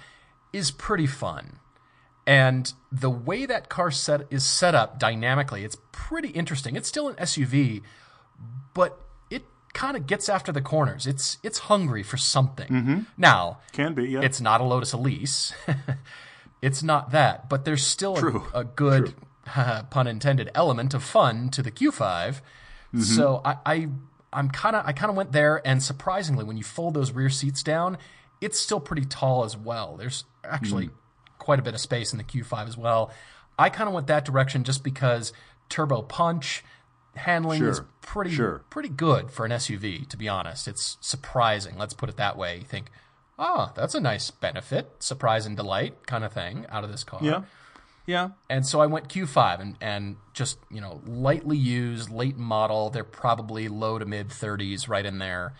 is 0.52 0.70
pretty 0.72 1.06
fun. 1.06 1.58
And 2.26 2.72
the 2.90 3.10
way 3.10 3.46
that 3.46 3.68
car 3.68 3.90
set 3.90 4.22
is 4.30 4.44
set 4.44 4.74
up 4.74 4.98
dynamically, 4.98 5.64
it's 5.64 5.76
pretty 5.92 6.28
interesting. 6.28 6.74
It's 6.74 6.88
still 6.88 7.08
an 7.08 7.14
SUV, 7.16 7.82
but 8.74 9.00
it 9.30 9.44
kind 9.74 9.96
of 9.96 10.08
gets 10.08 10.28
after 10.28 10.50
the 10.50 10.60
corners. 10.60 11.06
It's 11.06 11.38
it's 11.44 11.60
hungry 11.60 12.02
for 12.02 12.16
something. 12.16 12.68
Mm-hmm. 12.68 12.98
Now, 13.16 13.60
Can 13.72 13.94
be, 13.94 14.08
yeah. 14.08 14.22
it's 14.22 14.40
not 14.40 14.60
a 14.60 14.64
Lotus 14.64 14.92
Elise. 14.92 15.54
it's 16.62 16.82
not 16.82 17.12
that, 17.12 17.48
but 17.48 17.64
there's 17.64 17.86
still 17.86 18.16
a, 18.52 18.60
a 18.60 18.64
good 18.64 19.14
pun 19.90 20.08
intended 20.08 20.50
element 20.52 20.94
of 20.94 21.04
fun 21.04 21.48
to 21.50 21.62
the 21.62 21.70
Q5. 21.70 21.96
Mm-hmm. 21.98 23.00
So 23.02 23.40
I, 23.44 23.56
I 23.64 23.88
I'm 24.32 24.50
kind 24.50 24.74
of 24.74 24.84
I 24.84 24.92
kind 24.92 25.10
of 25.10 25.16
went 25.16 25.30
there, 25.30 25.62
and 25.64 25.80
surprisingly, 25.80 26.44
when 26.44 26.56
you 26.56 26.64
fold 26.64 26.94
those 26.94 27.12
rear 27.12 27.30
seats 27.30 27.62
down, 27.62 27.98
it's 28.40 28.58
still 28.58 28.80
pretty 28.80 29.04
tall 29.04 29.44
as 29.44 29.56
well. 29.56 29.96
There's 29.96 30.24
actually 30.44 30.88
mm. 30.88 30.92
Quite 31.46 31.58
a 31.60 31.62
bit 31.62 31.74
of 31.74 31.80
space 31.80 32.10
in 32.12 32.18
the 32.18 32.24
Q5 32.24 32.66
as 32.68 32.76
well. 32.76 33.10
I 33.58 33.70
kind 33.70 33.88
of 33.88 33.94
went 33.94 34.08
that 34.08 34.24
direction 34.24 34.64
just 34.64 34.82
because 34.84 35.32
turbo 35.68 36.02
punch. 36.02 36.64
handling 37.14 37.64
is 37.64 37.80
pretty 38.02 38.30
Sure. 38.34 38.62
pretty 38.68 38.90
good 38.90 39.30
for 39.30 39.46
an 39.46 39.52
SUV. 39.52 40.06
To 40.08 40.16
be 40.18 40.28
honest, 40.28 40.68
it's 40.68 40.98
surprising. 41.00 41.78
Let's 41.78 41.94
put 41.94 42.08
it 42.10 42.16
that 42.16 42.36
way. 42.36 42.58
You 42.58 42.64
think, 42.64 42.90
oh, 43.38 43.70
that's 43.74 43.94
a 43.94 44.00
nice 44.00 44.30
benefit, 44.30 44.90
surprise 44.98 45.46
and 45.46 45.56
delight 45.56 46.06
kind 46.06 46.24
of 46.24 46.32
thing 46.34 46.66
out 46.68 46.84
of 46.84 46.90
this 46.90 47.04
car. 47.04 47.20
Yeah. 47.22 47.42
Yeah. 48.04 48.28
And 48.50 48.66
so 48.66 48.80
I 48.80 48.86
went 48.86 49.08
Q5 49.08 49.60
and, 49.60 49.76
and 49.80 50.16
just, 50.34 50.58
you 50.70 50.80
know, 50.82 51.00
lightly 51.06 51.56
used, 51.56 52.10
late 52.10 52.36
model. 52.36 52.90
They're 52.90 53.02
probably 53.02 53.68
low 53.68 53.98
to 53.98 54.04
mid 54.04 54.28
30s 54.28 54.86
right 54.88 55.06
in 55.06 55.18
there. 55.18 55.54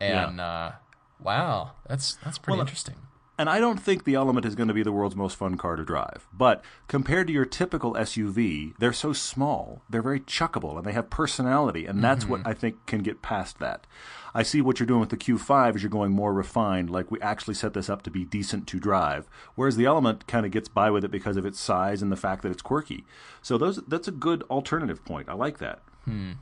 And 0.00 0.40
uh, 0.40 0.72
wow, 1.20 1.72
that's 1.88 2.16
that's 2.24 2.38
pretty 2.38 2.60
interesting. 2.60 2.96
And 3.38 3.48
I 3.48 3.60
don't 3.60 3.78
think 3.78 4.02
the 4.02 4.16
Element 4.16 4.44
is 4.44 4.56
going 4.56 4.66
to 4.66 4.74
be 4.74 4.82
the 4.82 4.90
world's 4.90 5.14
most 5.14 5.36
fun 5.36 5.56
car 5.56 5.76
to 5.76 5.84
drive. 5.84 6.26
But 6.32 6.64
compared 6.88 7.28
to 7.28 7.32
your 7.32 7.44
typical 7.44 7.94
SUV, 7.94 8.74
they're 8.78 8.92
so 8.92 9.12
small. 9.12 9.82
They're 9.88 10.02
very 10.02 10.18
chuckable 10.18 10.76
and 10.76 10.84
they 10.84 10.92
have 10.92 11.08
personality. 11.08 11.86
And 11.86 12.02
that's 12.02 12.26
what 12.26 12.40
mm-hmm. 12.40 12.48
I 12.48 12.54
think 12.54 12.84
can 12.86 13.02
get 13.02 13.22
past 13.22 13.60
that. 13.60 13.86
I 14.34 14.42
see 14.42 14.60
what 14.60 14.80
you're 14.80 14.88
doing 14.88 15.00
with 15.00 15.10
the 15.10 15.16
Q5 15.16 15.76
is 15.76 15.82
you're 15.82 15.90
going 15.90 16.12
more 16.12 16.32
refined, 16.32 16.90
like 16.90 17.10
we 17.10 17.20
actually 17.20 17.54
set 17.54 17.74
this 17.74 17.88
up 17.88 18.02
to 18.02 18.10
be 18.10 18.24
decent 18.24 18.66
to 18.68 18.80
drive. 18.80 19.28
Whereas 19.54 19.76
the 19.76 19.86
Element 19.86 20.26
kind 20.26 20.44
of 20.44 20.52
gets 20.52 20.68
by 20.68 20.90
with 20.90 21.04
it 21.04 21.10
because 21.10 21.36
of 21.36 21.46
its 21.46 21.60
size 21.60 22.02
and 22.02 22.10
the 22.10 22.16
fact 22.16 22.42
that 22.42 22.50
it's 22.50 22.62
quirky. 22.62 23.04
So 23.40 23.56
those 23.56 23.76
that's 23.86 24.08
a 24.08 24.12
good 24.12 24.42
alternative 24.50 25.04
point. 25.04 25.28
I 25.28 25.34
like 25.34 25.58
that. 25.58 25.82
Hmm. 26.04 26.32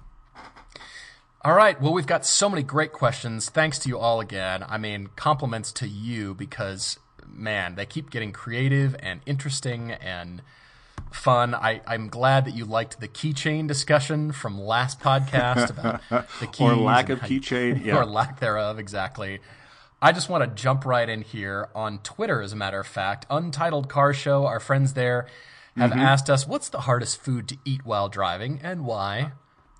All 1.42 1.54
right. 1.54 1.80
Well, 1.80 1.92
we've 1.92 2.06
got 2.06 2.26
so 2.26 2.48
many 2.48 2.62
great 2.62 2.92
questions. 2.92 3.48
Thanks 3.48 3.78
to 3.80 3.88
you 3.88 3.98
all 3.98 4.20
again. 4.20 4.64
I 4.68 4.78
mean, 4.78 5.08
compliments 5.16 5.70
to 5.74 5.86
you 5.88 6.34
because, 6.34 6.98
man, 7.28 7.76
they 7.76 7.86
keep 7.86 8.10
getting 8.10 8.32
creative 8.32 8.96
and 8.98 9.20
interesting 9.26 9.92
and 9.92 10.42
fun. 11.12 11.54
I, 11.54 11.82
I'm 11.86 12.08
glad 12.08 12.46
that 12.46 12.54
you 12.54 12.64
liked 12.64 12.98
the 13.00 13.06
keychain 13.06 13.68
discussion 13.68 14.32
from 14.32 14.60
last 14.60 14.98
podcast 14.98 15.70
about 15.70 16.00
the 16.40 16.46
keys. 16.48 16.60
Or 16.62 16.74
lack 16.74 17.10
of 17.10 17.20
keychain. 17.20 17.80
Yeah. 17.84 17.98
or 17.98 18.04
lack 18.06 18.40
thereof, 18.40 18.80
exactly. 18.80 19.38
I 20.02 20.10
just 20.12 20.28
want 20.28 20.42
to 20.42 20.62
jump 20.62 20.84
right 20.84 21.08
in 21.08 21.22
here 21.22 21.68
on 21.76 21.98
Twitter, 21.98 22.42
as 22.42 22.52
a 22.52 22.56
matter 22.56 22.80
of 22.80 22.86
fact. 22.88 23.24
Untitled 23.30 23.88
Car 23.88 24.12
Show, 24.12 24.46
our 24.46 24.60
friends 24.60 24.94
there 24.94 25.26
have 25.76 25.90
Mm-hmm. 25.90 26.00
asked 26.00 26.28
us, 26.30 26.46
what's 26.46 26.70
the 26.70 26.80
hardest 26.80 27.20
food 27.22 27.46
to 27.48 27.56
eat 27.64 27.84
while 27.84 28.08
driving 28.08 28.58
and 28.62 28.84
why? 28.84 29.32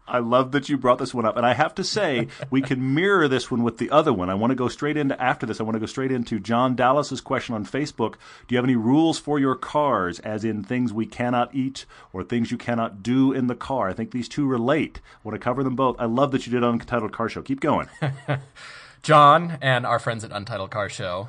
I 0.09 0.19
love 0.19 0.53
that 0.53 0.69
you 0.69 0.79
brought 0.79 0.99
this 0.99 1.13
one 1.13 1.25
up. 1.25 1.37
And 1.37 1.45
I 1.45 1.55
have 1.55 1.75
to 1.77 1.85
say, 1.85 2.29
we 2.51 2.63
can 2.63 2.95
mirror 2.95 3.29
this 3.29 3.51
one 3.51 3.63
with 3.63 3.79
the 3.79 3.91
other 3.91 4.13
one. 4.13 4.31
I 4.31 4.35
want 4.35 4.51
to 4.51 4.55
go 4.55 4.69
straight 4.69 4.97
into, 4.97 5.21
after 5.21 5.47
this, 5.47 5.61
I 5.61 5.65
want 5.65 5.75
to 5.75 5.81
go 5.81 5.87
straight 5.87 6.13
into 6.13 6.39
John 6.39 6.77
Dallas's 6.77 7.21
question 7.21 7.55
on 7.55 7.65
Facebook. 7.65 8.13
Do 8.47 8.55
you 8.55 8.57
have 8.57 8.65
any 8.65 8.77
rules 8.77 9.19
for 9.19 9.39
your 9.39 9.57
cars, 9.57 10.21
as 10.21 10.45
in 10.45 10.63
things 10.63 10.93
we 10.93 11.07
cannot 11.07 11.55
eat 11.55 11.87
or 12.13 12.23
things 12.23 12.51
you 12.51 12.59
cannot 12.59 13.03
do 13.03 13.33
in 13.33 13.47
the 13.47 13.55
car? 13.55 13.89
I 13.89 13.93
think 13.93 14.13
these 14.13 14.29
two 14.29 14.47
relate. 14.47 15.01
I 15.17 15.19
want 15.29 15.35
to 15.35 15.45
cover 15.45 15.63
them 15.63 15.77
both. 15.77 15.97
I 15.99 16.05
love 16.05 16.33
that 16.33 16.47
you 16.47 16.53
did 16.53 16.63
Untitled 16.63 17.13
Car 17.13 17.29
Show. 17.29 17.43
Keep 17.43 17.61
going. 17.61 17.89
John 19.03 19.59
and 19.61 19.87
our 19.87 19.99
friends 19.99 20.25
at 20.25 20.33
Untitled 20.33 20.71
Car 20.71 20.89
Show. 20.89 21.29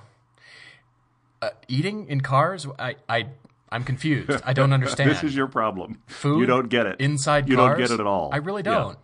Uh, 1.41 1.49
eating 1.67 2.07
in 2.07 2.21
cars? 2.21 2.65
I, 2.79 2.95
I, 3.07 3.27
I'm 3.69 3.83
confused. 3.83 4.41
I 4.45 4.53
don't 4.59 4.73
understand. 4.73 5.09
this 5.09 5.23
is 5.23 5.35
your 5.35 5.47
problem. 5.47 6.01
food. 6.07 6.39
You 6.39 6.45
don't 6.45 6.69
get 6.69 6.85
it. 6.85 6.99
inside 6.99 7.49
You 7.49 7.55
cars. 7.55 7.77
don't 7.77 7.87
get 7.87 7.91
it 7.91 7.99
at 7.99 8.07
all. 8.07 8.29
I 8.33 8.37
really 8.37 8.63
don't. 8.63 8.97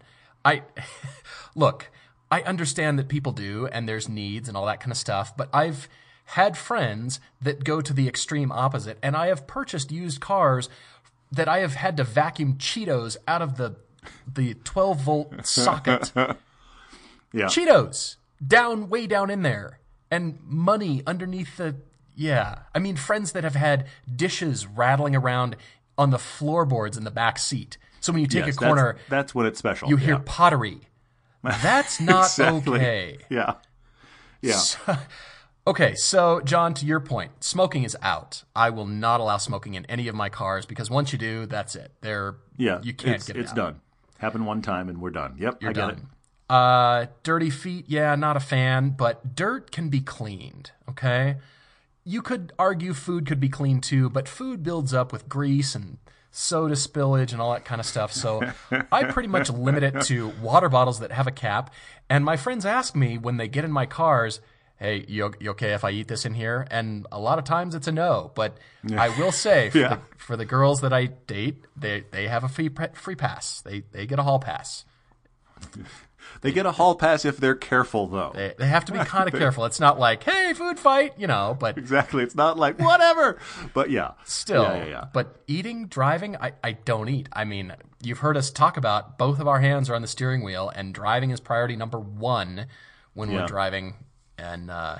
I 0.45 0.63
look. 1.55 1.89
I 2.31 2.41
understand 2.41 2.97
that 2.97 3.07
people 3.09 3.31
do, 3.31 3.67
and 3.67 3.87
there's 3.87 4.09
needs 4.09 4.47
and 4.47 4.57
all 4.57 4.65
that 4.65 4.79
kind 4.79 4.91
of 4.91 4.97
stuff. 4.97 5.35
But 5.37 5.49
I've 5.53 5.87
had 6.25 6.57
friends 6.57 7.19
that 7.41 7.63
go 7.63 7.79
to 7.81 7.93
the 7.93 8.07
extreme 8.07 8.51
opposite, 8.51 8.97
and 9.03 9.15
I 9.15 9.27
have 9.27 9.45
purchased 9.45 9.91
used 9.91 10.19
cars 10.19 10.67
that 11.31 11.47
I 11.47 11.59
have 11.59 11.75
had 11.75 11.97
to 11.97 12.03
vacuum 12.03 12.55
Cheetos 12.57 13.17
out 13.27 13.41
of 13.41 13.57
the 13.57 13.75
the 14.31 14.55
12 14.55 14.99
volt 15.01 15.45
socket. 15.45 16.11
Yeah. 17.35 17.45
Cheetos 17.45 18.17
down 18.45 18.89
way 18.89 19.07
down 19.07 19.31
in 19.31 19.41
there 19.41 19.79
and 20.11 20.37
money 20.45 21.01
underneath 21.07 21.57
the 21.57 21.77
yeah. 22.15 22.59
I 22.75 22.79
mean 22.79 22.95
friends 22.95 23.31
that 23.33 23.43
have 23.43 23.55
had 23.55 23.85
dishes 24.13 24.65
rattling 24.67 25.15
around 25.15 25.55
on 25.97 26.09
the 26.09 26.19
floorboards 26.19 26.97
in 26.97 27.03
the 27.03 27.11
back 27.11 27.37
seat. 27.39 27.77
So 27.99 28.11
when 28.11 28.21
you 28.21 28.27
take 28.27 28.45
Yes, 28.45 28.55
a 28.55 28.59
corner, 28.59 28.93
That's, 28.93 29.09
that's 29.09 29.35
when 29.35 29.45
it's 29.45 29.59
special. 29.59 29.89
you 29.89 29.95
hear 29.97 30.15
Yeah. 30.15 30.21
pottery. 30.25 30.81
That's 31.43 31.99
not 32.11 32.25
Exactly. 32.25 32.73
okay. 32.75 33.17
Yeah. 33.29 33.53
Yeah. 34.41 34.59
Okay, 35.65 35.95
so 35.95 36.41
John, 36.41 36.73
to 36.73 36.85
your 36.85 36.99
point, 36.99 37.41
smoking 37.41 37.83
is 37.83 37.95
out. 38.01 38.43
I 38.53 38.69
will 38.69 38.85
not 38.85 39.21
allow 39.21 39.37
smoking 39.37 39.75
in 39.75 39.85
any 39.85 40.09
of 40.09 40.15
my 40.15 40.27
cars 40.27 40.65
because 40.65 40.89
once 40.89 41.13
you 41.13 41.17
do, 41.17 41.45
that's 41.45 41.75
it. 41.75 41.93
They're 42.01 42.35
Yeah. 42.57 42.79
you 42.83 42.93
can't 42.93 43.15
it's, 43.15 43.27
get 43.27 43.37
it 43.37 43.41
It's 43.41 43.51
out. 43.51 43.55
done. 43.55 43.81
Happened 44.17 44.45
one 44.45 44.61
time 44.61 44.89
and 44.89 44.99
we're 44.99 45.11
done. 45.11 45.35
Yep. 45.39 45.61
You're 45.61 45.69
I 45.69 45.73
get 45.73 45.81
done. 45.81 45.89
it. 45.91 45.99
Uh, 46.49 47.05
dirty 47.23 47.49
feet, 47.49 47.85
yeah, 47.87 48.13
not 48.15 48.35
a 48.35 48.41
fan, 48.41 48.89
but 48.89 49.35
dirt 49.35 49.71
can 49.71 49.87
be 49.87 50.01
cleaned, 50.01 50.71
okay? 50.89 51.37
You 52.05 52.21
could 52.21 52.51
argue 52.59 52.93
food 52.93 53.25
could 53.25 53.39
be 53.39 53.49
clean 53.49 53.79
too, 53.81 54.09
but 54.09 54.27
food 54.27 54.61
builds 54.63 54.93
up 54.93 55.11
with 55.11 55.29
grease 55.29 55.73
and 55.75 55.97
soda 56.31 56.73
spillage 56.75 57.31
and 57.31 57.39
all 57.41 57.53
that 57.53 57.63
kind 57.63 57.79
of 57.79 57.85
stuff. 57.85 58.11
So 58.11 58.41
I 58.91 59.03
pretty 59.05 59.29
much 59.29 59.49
limit 59.49 59.83
it 59.83 60.01
to 60.05 60.29
water 60.41 60.67
bottles 60.67 60.99
that 60.99 61.11
have 61.11 61.27
a 61.27 61.31
cap. 61.31 61.73
And 62.09 62.25
my 62.25 62.35
friends 62.37 62.65
ask 62.65 62.95
me 62.95 63.17
when 63.17 63.37
they 63.37 63.47
get 63.47 63.63
in 63.63 63.71
my 63.71 63.85
cars, 63.85 64.41
hey, 64.77 65.05
you, 65.07 65.31
you 65.39 65.51
okay 65.51 65.73
if 65.73 65.83
I 65.85 65.91
eat 65.91 66.07
this 66.09 66.25
in 66.25 66.33
here? 66.33 66.67
And 66.71 67.05
a 67.11 67.19
lot 67.19 67.37
of 67.39 67.45
times 67.45 67.73
it's 67.75 67.87
a 67.87 67.91
no. 67.91 68.31
But 68.35 68.57
I 68.97 69.09
will 69.09 69.31
say 69.31 69.69
for, 69.71 69.77
Yeah. 69.77 69.89
the, 69.95 69.99
for 70.17 70.35
the 70.35 70.45
girls 70.45 70.81
that 70.81 70.91
I 70.91 71.05
date, 71.05 71.63
they, 71.77 72.03
they 72.11 72.27
have 72.27 72.43
a 72.43 72.49
free, 72.49 72.69
free 72.93 73.15
pass. 73.15 73.61
They, 73.61 73.83
they 73.91 74.05
get 74.07 74.19
a 74.19 74.23
hall 74.23 74.39
pass. 74.39 74.83
They 76.41 76.51
get 76.51 76.65
a 76.65 76.71
hall 76.73 76.95
pass 76.95 77.25
if 77.25 77.37
they're 77.37 77.55
careful, 77.55 78.07
though. 78.07 78.31
They, 78.35 78.53
they 78.57 78.67
have 78.67 78.85
to 78.85 78.91
be 78.91 78.99
kind 78.99 79.27
of 79.31 79.33
careful. 79.39 79.65
It's 79.65 79.79
not 79.79 79.97
like, 79.99 80.23
hey, 80.23 80.53
food 80.53 80.79
fight, 80.79 81.13
you 81.17 81.27
know, 81.27 81.55
but 81.59 81.77
Exactly. 81.77 82.23
It's 82.23 82.35
not 82.35 82.57
like 82.57 82.79
whatever. 82.79 83.37
But 83.73 83.89
yeah. 83.89 84.11
still. 84.25 84.63
Yeah, 84.63 84.75
yeah, 84.77 84.85
yeah. 84.89 85.05
But 85.13 85.37
eating, 85.47 85.87
driving, 85.87 86.35
I, 86.37 86.53
I 86.63 86.73
don't 86.73 87.07
eat. 87.09 87.29
I 87.33 87.45
mean, 87.45 87.73
you've 88.01 88.19
heard 88.19 88.35
us 88.37 88.51
talk 88.51 88.75
about 88.77 89.17
both 89.17 89.39
of 89.39 89.47
our 89.47 89.59
hands 89.61 89.89
are 89.89 89.95
on 89.95 90.01
the 90.01 90.07
steering 90.07 90.43
wheel, 90.43 90.71
and 90.75 90.93
driving 90.93 91.31
is 91.31 91.39
priority 91.39 91.75
number 91.75 91.99
one 91.99 92.67
when 93.13 93.29
Yeah. 93.31 93.41
we're 93.41 93.47
driving. 93.47 93.95
And 94.37 94.69
uh, 94.69 94.97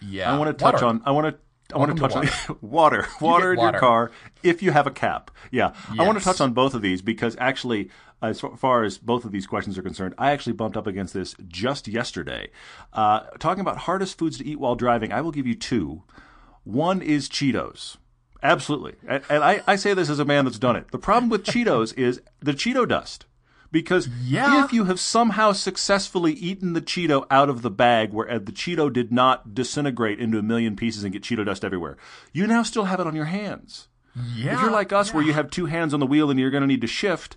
yeah, 0.00 0.32
I 0.32 0.38
want 0.38 0.56
to 0.56 0.62
touch 0.62 0.74
water. 0.74 0.86
on. 0.86 1.02
I 1.04 1.10
want 1.10 1.26
to. 1.34 1.40
I 1.74 1.78
want 1.78 1.96
to 1.96 2.00
touch 2.00 2.12
to 2.12 2.18
on 2.52 2.58
water. 2.60 3.06
Water 3.22 3.52
in 3.54 3.58
water. 3.58 3.72
your 3.72 3.80
car 3.80 4.10
if 4.42 4.62
you 4.62 4.70
have 4.70 4.86
a 4.86 4.90
cap. 4.90 5.30
Yeah, 5.50 5.72
I 5.98 6.04
want 6.06 6.18
to 6.18 6.22
touch 6.24 6.40
on 6.42 6.52
both 6.52 6.74
of 6.74 6.82
these 6.82 7.00
because 7.00 7.36
actually, 7.40 7.88
as 8.22 8.40
far 8.40 8.84
as 8.84 8.98
both 8.98 9.24
of 9.24 9.32
these 9.32 9.46
questions 9.46 9.76
are 9.76 9.82
concerned, 9.82 10.14
I 10.18 10.30
actually 10.32 10.54
bumped 10.54 10.76
up 10.76 10.86
against 10.86 11.12
this 11.14 11.34
just 11.48 11.86
yesterday. 11.88 12.50
Uh, 12.92 13.20
talking 13.38 13.60
about 13.60 13.78
hardest 13.78 14.18
foods 14.18 14.38
to 14.38 14.46
eat 14.46 14.58
while 14.58 14.74
driving, 14.76 15.12
I 15.12 15.20
will 15.20 15.32
give 15.32 15.46
you 15.46 15.54
two. 15.54 16.02
One 16.64 17.02
is 17.02 17.28
Cheetos. 17.28 17.96
Absolutely. 18.42 18.94
And, 19.06 19.22
and 19.28 19.42
I, 19.44 19.62
I 19.66 19.76
say 19.76 19.94
this 19.94 20.08
as 20.10 20.18
a 20.18 20.24
man 20.24 20.44
that's 20.44 20.58
done 20.58 20.76
it. 20.76 20.90
The 20.90 20.98
problem 20.98 21.30
with 21.30 21.44
Cheetos 21.46 21.96
is 21.98 22.20
the 22.40 22.52
Cheeto 22.52 22.86
dust. 22.88 23.26
Because 23.70 24.06
Yeah. 24.22 24.64
if 24.64 24.72
you 24.72 24.84
have 24.84 25.00
somehow 25.00 25.50
successfully 25.52 26.32
eaten 26.34 26.74
the 26.74 26.80
Cheeto 26.80 27.26
out 27.28 27.48
of 27.50 27.62
the 27.62 27.70
bag 27.70 28.12
where 28.12 28.30
uh, 28.30 28.38
the 28.38 28.52
Cheeto 28.52 28.92
did 28.92 29.10
not 29.12 29.52
disintegrate 29.54 30.20
into 30.20 30.38
a 30.38 30.42
million 30.42 30.76
pieces 30.76 31.02
and 31.02 31.12
get 31.12 31.22
Cheeto 31.22 31.44
dust 31.44 31.64
everywhere, 31.64 31.96
you 32.32 32.46
now 32.46 32.62
still 32.62 32.84
have 32.84 33.00
it 33.00 33.06
on 33.06 33.16
your 33.16 33.24
hands. 33.24 33.88
Yeah, 34.36 34.54
If 34.54 34.60
you're 34.60 34.70
like 34.70 34.92
us, 34.92 35.12
where 35.12 35.24
you 35.24 35.32
have 35.32 35.50
two 35.50 35.66
hands 35.66 35.92
on 35.92 35.98
the 35.98 36.06
wheel 36.06 36.30
and 36.30 36.38
you're 36.38 36.52
going 36.52 36.60
to 36.60 36.68
need 36.68 36.82
to 36.82 36.86
shift, 36.86 37.36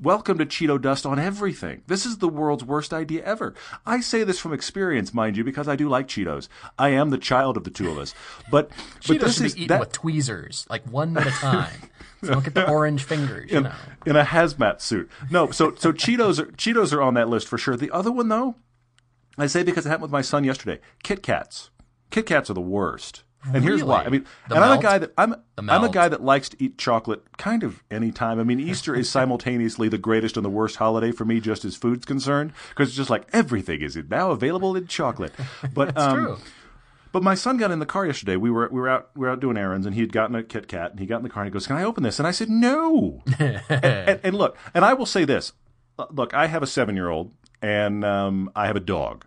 welcome 0.00 0.38
to 0.38 0.46
Cheeto 0.46 0.80
dust 0.80 1.06
on 1.06 1.18
everything. 1.18 1.82
This 1.86 2.06
is 2.06 2.18
the 2.18 2.28
world's 2.28 2.64
worst 2.64 2.92
idea 2.92 3.24
ever. 3.24 3.54
I 3.86 4.00
say 4.00 4.24
this 4.24 4.38
from 4.38 4.52
experience, 4.52 5.12
mind 5.12 5.36
you, 5.36 5.44
because 5.44 5.68
I 5.68 5.76
do 5.76 5.88
like 5.88 6.08
Cheetos. 6.08 6.48
I 6.78 6.90
am 6.90 7.10
the 7.10 7.18
child 7.18 7.56
of 7.56 7.64
the 7.64 7.70
two 7.70 7.90
of 7.90 7.98
us. 7.98 8.14
But, 8.50 8.68
but 8.68 8.76
Cheetos 9.00 9.20
this 9.20 9.36
should 9.36 9.46
is 9.46 9.54
be 9.54 9.60
eaten 9.62 9.68
that, 9.68 9.80
with 9.80 9.92
tweezers, 9.92 10.66
like 10.68 10.84
one 10.90 11.16
at 11.16 11.26
a 11.26 11.30
time. 11.30 11.80
so 12.22 12.32
don't 12.32 12.44
get 12.44 12.54
the 12.54 12.68
orange 12.70 13.02
fingers, 13.04 13.50
you 13.50 13.60
know. 13.62 13.72
in 14.06 14.16
a 14.16 14.24
hazmat 14.24 14.80
suit. 14.80 15.10
No, 15.30 15.50
so 15.50 15.74
so 15.76 15.92
Cheetos 15.92 16.38
are 16.38 16.46
Cheetos 16.52 16.92
are 16.92 17.02
on 17.02 17.14
that 17.14 17.28
list 17.28 17.48
for 17.48 17.58
sure. 17.58 17.76
The 17.76 17.90
other 17.90 18.12
one 18.12 18.28
though, 18.28 18.56
I 19.36 19.46
say 19.46 19.62
because 19.62 19.86
it 19.86 19.88
happened 19.88 20.02
with 20.02 20.12
my 20.12 20.22
son 20.22 20.44
yesterday. 20.44 20.80
Kit 21.02 21.22
Kats. 21.22 21.70
Kit 22.10 22.26
Kats 22.26 22.50
are 22.50 22.54
the 22.54 22.60
worst. 22.60 23.24
And 23.52 23.62
here's 23.62 23.84
why. 23.84 24.02
I 24.02 24.08
mean, 24.08 24.26
The 24.48 24.56
and 24.56 24.64
I'm 24.64 24.78
a 24.78 24.82
guy 24.82 24.98
that 24.98 25.12
I'm 25.16 25.36
I'm 25.56 25.84
a 25.84 25.88
guy 25.88 26.08
that 26.08 26.22
likes 26.22 26.48
to 26.50 26.56
eat 26.62 26.76
chocolate 26.76 27.36
kind 27.38 27.62
of 27.62 27.82
any 27.90 28.10
time. 28.10 28.40
I 28.40 28.44
mean, 28.44 28.60
Easter 28.60 28.94
is 28.94 29.08
simultaneously 29.18 29.88
the 29.88 29.98
greatest 29.98 30.36
and 30.36 30.44
the 30.44 30.50
worst 30.50 30.76
holiday 30.76 31.12
for 31.12 31.24
me, 31.24 31.40
just 31.40 31.64
as 31.64 31.76
food's 31.76 32.04
concerned, 32.04 32.52
because 32.70 32.88
it's 32.88 32.96
just 32.96 33.10
like 33.10 33.26
everything 33.32 33.80
is 33.80 33.96
now 34.10 34.30
available 34.32 34.76
in 34.76 34.86
chocolate. 34.86 35.32
But 35.72 35.96
um, 35.96 36.14
True. 36.16 36.38
but 37.12 37.22
my 37.22 37.34
son 37.34 37.56
got 37.58 37.70
in 37.70 37.78
the 37.78 37.86
car 37.86 38.06
yesterday. 38.06 38.36
We 38.36 38.50
were 38.50 38.68
we 38.72 38.80
were 38.80 38.88
out 38.88 39.10
we 39.14 39.20
were 39.20 39.30
out 39.30 39.40
doing 39.40 39.56
errands, 39.56 39.86
and 39.86 39.94
he 39.94 40.00
had 40.00 40.12
gotten 40.12 40.34
a 40.34 40.42
Kit 40.42 40.66
Kat, 40.68 40.90
and 40.90 41.00
he 41.00 41.06
got 41.06 41.18
in 41.18 41.22
the 41.22 41.28
car 41.30 41.42
and 41.44 41.50
he 41.50 41.52
goes, 41.52 41.66
"Can 41.66 41.76
I 41.76 41.84
open 41.84 42.02
this?" 42.02 42.18
And 42.18 42.26
I 42.26 42.32
said, 42.32 42.50
"No." 42.50 43.22
and, 43.38 43.62
and, 43.68 44.20
and 44.24 44.34
look, 44.36 44.56
and 44.74 44.84
I 44.84 44.94
will 44.94 45.06
say 45.06 45.24
this: 45.24 45.52
look, 46.10 46.34
I 46.34 46.46
have 46.46 46.62
a 46.62 46.66
seven 46.66 46.96
year 46.96 47.08
old, 47.08 47.32
and 47.62 48.04
um, 48.04 48.50
I 48.56 48.66
have 48.66 48.76
a 48.76 48.80
dog. 48.80 49.24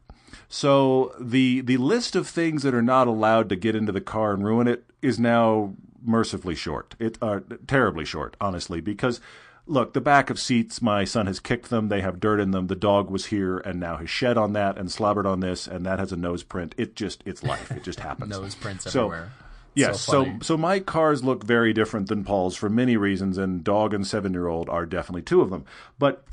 So 0.54 1.16
the 1.18 1.62
the 1.62 1.78
list 1.78 2.14
of 2.14 2.28
things 2.28 2.64
that 2.64 2.74
are 2.74 2.82
not 2.82 3.08
allowed 3.08 3.48
to 3.50 3.56
get 3.56 3.74
into 3.74 3.94
the 3.94 4.02
car 4.02 4.34
and 4.34 4.44
ruin 4.44 4.68
it 4.68 4.84
is 5.02 5.18
now 5.18 5.76
mercifully 6.04 6.56
short. 6.56 6.94
It 7.00 7.18
uh, 7.22 7.40
terribly 7.68 8.04
short, 8.04 8.36
honestly, 8.42 8.82
because 8.82 9.22
look, 9.66 9.94
the 9.94 10.02
back 10.02 10.30
of 10.30 10.38
seats, 10.38 10.82
my 10.82 11.06
son 11.06 11.26
has 11.28 11.40
kicked 11.40 11.70
them. 11.70 11.88
They 11.88 12.02
have 12.02 12.20
dirt 12.20 12.42
in 12.42 12.52
them. 12.52 12.68
The 12.68 12.76
dog 12.76 13.10
was 13.10 13.28
here 13.28 13.60
and 13.60 13.80
now 13.80 13.96
has 13.96 14.10
shed 14.10 14.38
on 14.38 14.52
that 14.52 14.78
and 14.78 14.92
slobbered 14.92 15.26
on 15.26 15.40
this, 15.40 15.68
and 15.68 15.86
that 15.86 16.00
has 16.00 16.12
a 16.12 16.18
nose 16.18 16.44
print. 16.44 16.76
It 16.78 16.98
just, 16.98 17.24
it's 17.26 17.44
life. 17.44 17.72
It 17.72 17.84
just 17.84 18.02
happens. 18.02 18.32
Nose 18.38 18.54
prints 18.56 18.92
So- 18.92 19.06
everywhere. 19.06 19.32
Yes, 19.74 20.02
So 20.02 20.26
so, 20.26 20.32
so 20.42 20.58
my 20.58 20.82
cars 20.82 21.24
look 21.24 21.46
very 21.46 21.72
different 21.72 22.10
than 22.10 22.26
Paul's 22.26 22.58
for 22.58 22.70
many 22.70 22.98
reasons, 22.98 23.38
and 23.38 23.64
dog 23.64 23.94
and 23.94 24.06
seven 24.06 24.34
year 24.34 24.48
old 24.48 24.68
are 24.68 24.86
definitely 24.86 25.22
two 25.22 25.40
of 25.40 25.50
them. 25.50 25.64
But 25.98 26.26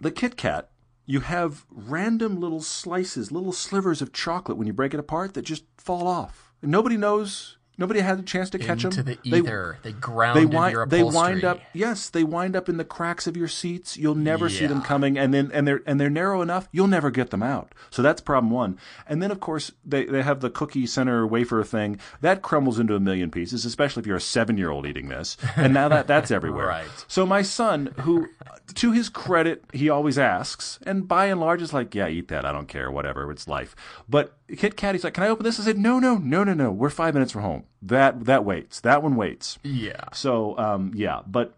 the 0.00 0.10
Kit 0.10 0.38
Kat, 0.38 0.70
you 1.12 1.20
have 1.20 1.66
random 1.70 2.40
little 2.40 2.62
slices, 2.62 3.30
little 3.30 3.52
slivers 3.52 4.00
of 4.00 4.12
chocolate 4.12 4.56
when 4.56 4.66
you 4.66 4.72
break 4.72 4.94
it 4.94 5.00
apart 5.00 5.34
that 5.34 5.42
just 5.42 5.64
fall 5.76 6.06
off. 6.08 6.52
And 6.62 6.70
nobody 6.70 6.96
knows. 6.96 7.58
Nobody 7.78 8.00
had 8.00 8.18
a 8.18 8.22
chance 8.22 8.50
to 8.50 8.58
catch 8.58 8.84
Into 8.84 9.02
them. 9.02 9.16
the 9.24 9.30
They- 9.30 9.38
ether. 9.38 9.78
They, 9.82 9.92
ground 9.92 10.38
they 10.38 10.44
wind 10.46 10.72
your 10.72 10.86
they 10.86 11.00
upholstery. 11.00 11.32
wind 11.32 11.44
up 11.44 11.60
yes 11.72 12.10
they 12.10 12.22
wind 12.22 12.54
up 12.54 12.68
in 12.68 12.76
the 12.76 12.84
cracks 12.84 13.26
of 13.26 13.34
your 13.36 13.48
seats 13.48 13.96
you'll 13.96 14.14
never 14.14 14.48
see 14.50 14.66
them 14.66 14.82
coming 14.82 15.18
and 15.18 15.32
then 15.34 15.50
and 15.54 15.66
they're 15.66 15.80
and 15.86 15.98
they're 15.98 16.10
narrow 16.10 16.42
enough 16.42 16.68
you'll 16.70 16.86
never 16.86 17.10
get 17.10 17.30
them 17.30 17.42
out 17.42 17.74
so 17.90 18.02
that's 18.02 18.20
problem 18.20 18.50
one 18.52 18.78
and 19.08 19.22
then 19.22 19.30
of 19.30 19.40
course 19.40 19.72
they 19.84 20.04
they 20.04 20.22
have 20.22 20.40
the 20.40 20.50
cookie 20.50 20.86
center 20.86 21.26
wafer 21.26 21.64
thing 21.64 21.98
that 22.20 22.42
crumbles 22.42 22.78
into 22.78 22.94
a 22.94 23.00
million 23.00 23.30
pieces 23.30 23.64
especially 23.64 24.00
if 24.02 24.06
you're 24.06 24.16
a 24.18 24.20
seven 24.20 24.58
year 24.58 24.70
old 24.70 24.86
eating 24.86 25.08
this 25.08 25.36
and 25.56 25.72
now 25.74 25.88
that 25.88 26.06
that's 26.06 26.30
everywhere 26.30 26.66
Right. 26.78 27.04
so 27.08 27.24
my 27.26 27.40
son 27.42 27.86
who 28.00 28.28
to 28.74 28.92
his 28.92 29.08
credit 29.08 29.64
he 29.72 29.88
always 29.88 30.18
asks 30.18 30.78
and 30.86 31.06
by 31.06 31.26
and 31.26 31.40
large 31.40 31.62
is 31.62 31.72
like 31.72 31.94
yeah 31.94 32.08
eat 32.08 32.28
that. 32.28 32.44
I 32.44 32.52
don't 32.52 32.68
care. 32.68 32.90
Whatever. 32.90 33.30
It's 33.30 33.48
life. 33.48 33.74
But 34.08 34.36
kit 34.56 34.76
kat 34.76 34.94
he's 34.94 35.04
like 35.04 35.14
can 35.14 35.24
i 35.24 35.28
open 35.28 35.44
this? 35.44 35.60
I 35.60 35.64
said 35.64 35.78
no 35.78 35.98
no 35.98 36.16
no 36.16 36.44
no 36.44 36.54
no. 36.54 36.70
We're 36.70 36.90
five 36.90 37.14
minutes 37.14 37.32
from 37.32 37.42
home. 37.42 37.64
That 37.80 38.24
that 38.24 38.44
waits. 38.44 38.80
That 38.80 39.02
one 39.02 39.16
waits. 39.16 39.58
Yeah. 39.62 40.04
so 40.12 40.56
um, 40.58 40.92
yeah, 40.94 41.20
but 41.26 41.56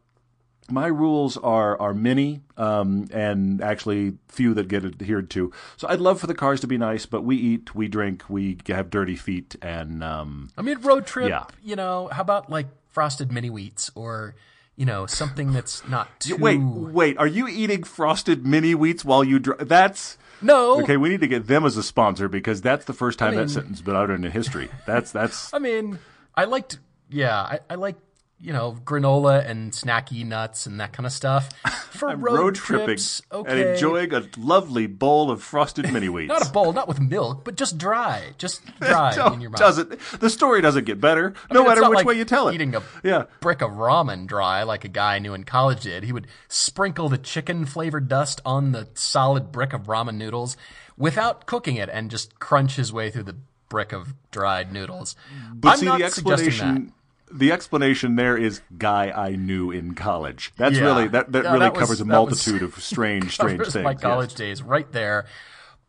my 0.71 0.87
rules 0.87 1.37
are 1.37 1.79
are 1.81 1.93
many 1.93 2.41
um, 2.57 3.07
and 3.13 3.61
actually 3.61 4.15
few 4.29 4.55
that 4.55 4.69
get 4.69 4.85
adhered 4.85 5.31
to. 5.31 5.53
So 5.77 5.89
I'd 5.89 6.01
love 6.01 6.21
for 6.21 6.27
the 6.27 6.35
cars 6.35 6.61
to 6.61 6.67
be 6.67 6.79
nice, 6.79 7.07
but 7.07 7.23
we 7.23 7.37
eat, 7.37 7.75
we 7.75 7.89
drink, 7.89 8.25
we 8.29 8.59
have 8.69 8.91
dirty 8.91 9.17
feet, 9.17 9.57
and 9.61 10.03
um, 10.03 10.51
I 10.57 10.63
mean, 10.63 10.81
road 10.81 11.07
trip. 11.07 11.29
Yeah. 11.29 11.45
You 11.63 11.77
know, 11.77 12.09
how 12.11 12.23
about 12.23 12.51
like 12.51 12.69
frosted 12.89 13.31
mini 13.31 13.51
wheats 13.51 13.91
or 13.95 14.35
you 14.77 14.85
know 14.87 15.07
something 15.07 15.53
that's 15.53 15.87
not 15.89 16.09
too. 16.21 16.37
wait, 16.37 16.59
wait, 16.61 17.17
are 17.19 17.27
you 17.27 17.47
eating 17.49 17.85
frosted 17.85 18.47
mini 18.47 18.73
wheats 18.75 19.05
while 19.05 19.23
you 19.25 19.39
drive? 19.39 19.69
That's 19.69 20.19
No. 20.43 20.83
okay. 20.83 20.97
We 20.97 21.09
need 21.09 21.21
to 21.21 21.27
get 21.29 21.47
them 21.47 21.65
as 21.65 21.77
a 21.77 21.83
sponsor 21.83 22.29
because 22.29 22.61
that's 22.61 22.85
the 22.85 22.93
first 22.93 23.19
time 23.19 23.31
mean- 23.33 23.41
that 23.41 23.51
sentence's 23.51 23.83
been 23.83 23.97
uttered 23.97 24.25
in 24.25 24.31
history. 24.31 24.69
That's 24.87 25.13
that's 25.13 25.53
I 25.55 25.59
mean, 25.59 25.99
I 26.35 26.45
liked. 26.45 26.79
Yeah, 27.09 27.37
I, 27.39 27.61
I 27.71 27.75
like 27.77 27.97
you 28.45 28.53
know 28.53 28.77
granola 28.85 29.45
and 29.49 29.73
snacky 29.73 30.25
nuts 30.25 30.67
and 30.67 30.79
that 30.79 30.93
kind 30.93 31.07
of 31.07 31.13
stuff 31.13 31.49
for 31.91 32.09
road, 32.15 32.23
road, 32.23 32.55
tripping 32.55 32.87
trips. 32.87 33.23
Okay. 33.33 33.51
and 33.51 33.71
enjoying 33.71 34.13
a 34.13 34.29
lovely 34.37 34.87
bowl 34.87 35.31
of 35.31 35.43
frosted 35.43 35.91
mini 35.91 36.09
wheats. 36.09 36.29
Not 36.29 36.47
a 36.47 36.53
bowl, 36.53 36.75
not 36.75 36.87
with 36.87 37.01
milk, 37.01 37.43
but 37.43 37.57
just 37.57 37.79
dry, 37.79 38.33
just 38.37 38.63
dry 38.81 39.15
No, 39.17 39.29
in 39.29 39.41
your 39.41 39.51
mouth. 39.51 39.61
doesn't 39.61 39.99
the 40.21 40.29
story 40.29 40.61
doesn't 40.61 40.85
get 40.85 41.01
better 41.01 41.33
no 41.51 41.61
mean, 41.61 41.69
matter 41.69 41.89
which 41.89 41.97
like 41.97 42.07
way 42.07 42.15
you 42.15 42.27
tell 42.27 42.49
it? 42.49 42.55
Eating 42.55 42.75
a 42.75 42.83
yeah. 43.03 43.25
brick 43.41 43.63
of 43.63 43.71
ramen 43.71 44.27
dry 44.27 44.63
like 44.63 44.85
a 44.85 44.89
guy 44.89 45.15
I 45.15 45.19
knew 45.21 45.33
in 45.33 45.45
college 45.45 45.83
did. 45.83 46.05
He 46.05 46.13
would 46.13 46.27
sprinkle 46.49 47.09
the 47.09 47.19
chicken 47.19 47.65
flavored 47.65 48.09
dust 48.09 48.43
on 48.45 48.73
the 48.73 48.89
solid 48.93 49.51
brick 49.53 49.73
of 49.73 49.85
ramen 49.85 50.17
noodles 50.17 50.57
without 50.99 51.47
cooking 51.47 51.77
it 51.77 51.89
and 51.89 52.11
just 52.11 52.39
crunch 52.39 52.77
his 52.77 52.93
way 52.93 53.11
through 53.11 53.23
the 53.25 53.37
brick 53.71 53.93
of 53.93 54.15
dried 54.31 54.71
noodles. 54.71 55.17
But 55.53 55.71
I'm 55.71 55.79
see, 55.79 55.87
not 55.87 56.01
the 56.01 56.11
suggesting 56.11 56.49
explanation, 56.49 56.93
the 57.35 57.53
explanation 57.53 58.17
there 58.17 58.37
is 58.37 58.61
guy 58.79 59.11
I 59.11 59.37
knew 59.37 59.71
in 59.71 59.95
college. 59.95 60.53
That's 60.57 60.77
Yeah. 60.77 60.85
really 60.85 61.09
that, 61.09 61.33
that 61.33 61.45
Yeah, 61.45 61.51
really 61.53 61.65
that 61.67 61.73
was- 61.75 61.81
covers 61.81 62.01
a 62.01 62.05
multitude 62.05 62.63
was- 62.63 62.77
of 62.77 62.83
strange, 62.93 63.33
strange 63.35 63.61
things. 63.67 63.85
my 63.85 63.91
yes. 63.93 64.01
college 64.01 64.35
days 64.35 64.63
right 64.63 64.91
there. 64.93 65.27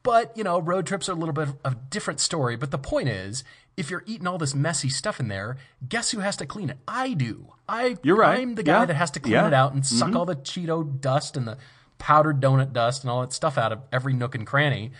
But, 0.03 0.37
you 0.37 0.43
know, 0.43 0.59
road 0.59 0.85
trips 0.85 1.09
are 1.09 1.13
a 1.13 1.15
little 1.15 1.33
bit 1.33 1.47
of 1.47 1.55
a 1.65 1.75
different 1.89 2.19
story. 2.19 2.55
But 2.55 2.69
the 2.71 2.77
point 2.77 3.09
is, 3.09 3.43
if 3.75 3.89
you're 3.89 4.03
eating 4.05 4.27
all 4.27 4.37
this 4.37 4.53
messy 4.53 4.87
stuff 4.89 5.19
in 5.19 5.27
there, 5.29 5.57
guess 5.87 6.11
who 6.11 6.19
has 6.19 6.37
to 6.37 6.45
clean 6.45 6.69
it? 6.69 6.77
I 6.87 7.13
do. 7.13 7.53
I, 7.67 7.97
You're 8.03 8.17
right. 8.17 8.39
I'm 8.39 8.53
the 8.55 8.61
guy 8.63 8.81
Yeah. 8.81 8.85
that 8.85 8.93
has 8.95 9.09
to 9.11 9.19
clean 9.19 9.33
Yeah. 9.33 9.39
Mm-hmm. 9.45 9.53
it 9.53 9.55
out 9.55 9.73
and 9.73 9.85
suck 9.85 10.13
all 10.15 10.25
the 10.25 10.35
Cheeto 10.35 11.01
dust 11.01 11.35
and 11.35 11.47
the 11.47 11.57
powdered 11.97 12.39
donut 12.39 12.71
dust 12.73 13.03
and 13.03 13.09
all 13.09 13.21
that 13.21 13.33
stuff 13.33 13.57
out 13.57 13.71
of 13.71 13.79
every 13.91 14.13
nook 14.13 14.35
and 14.35 14.45
cranny. 14.45 14.91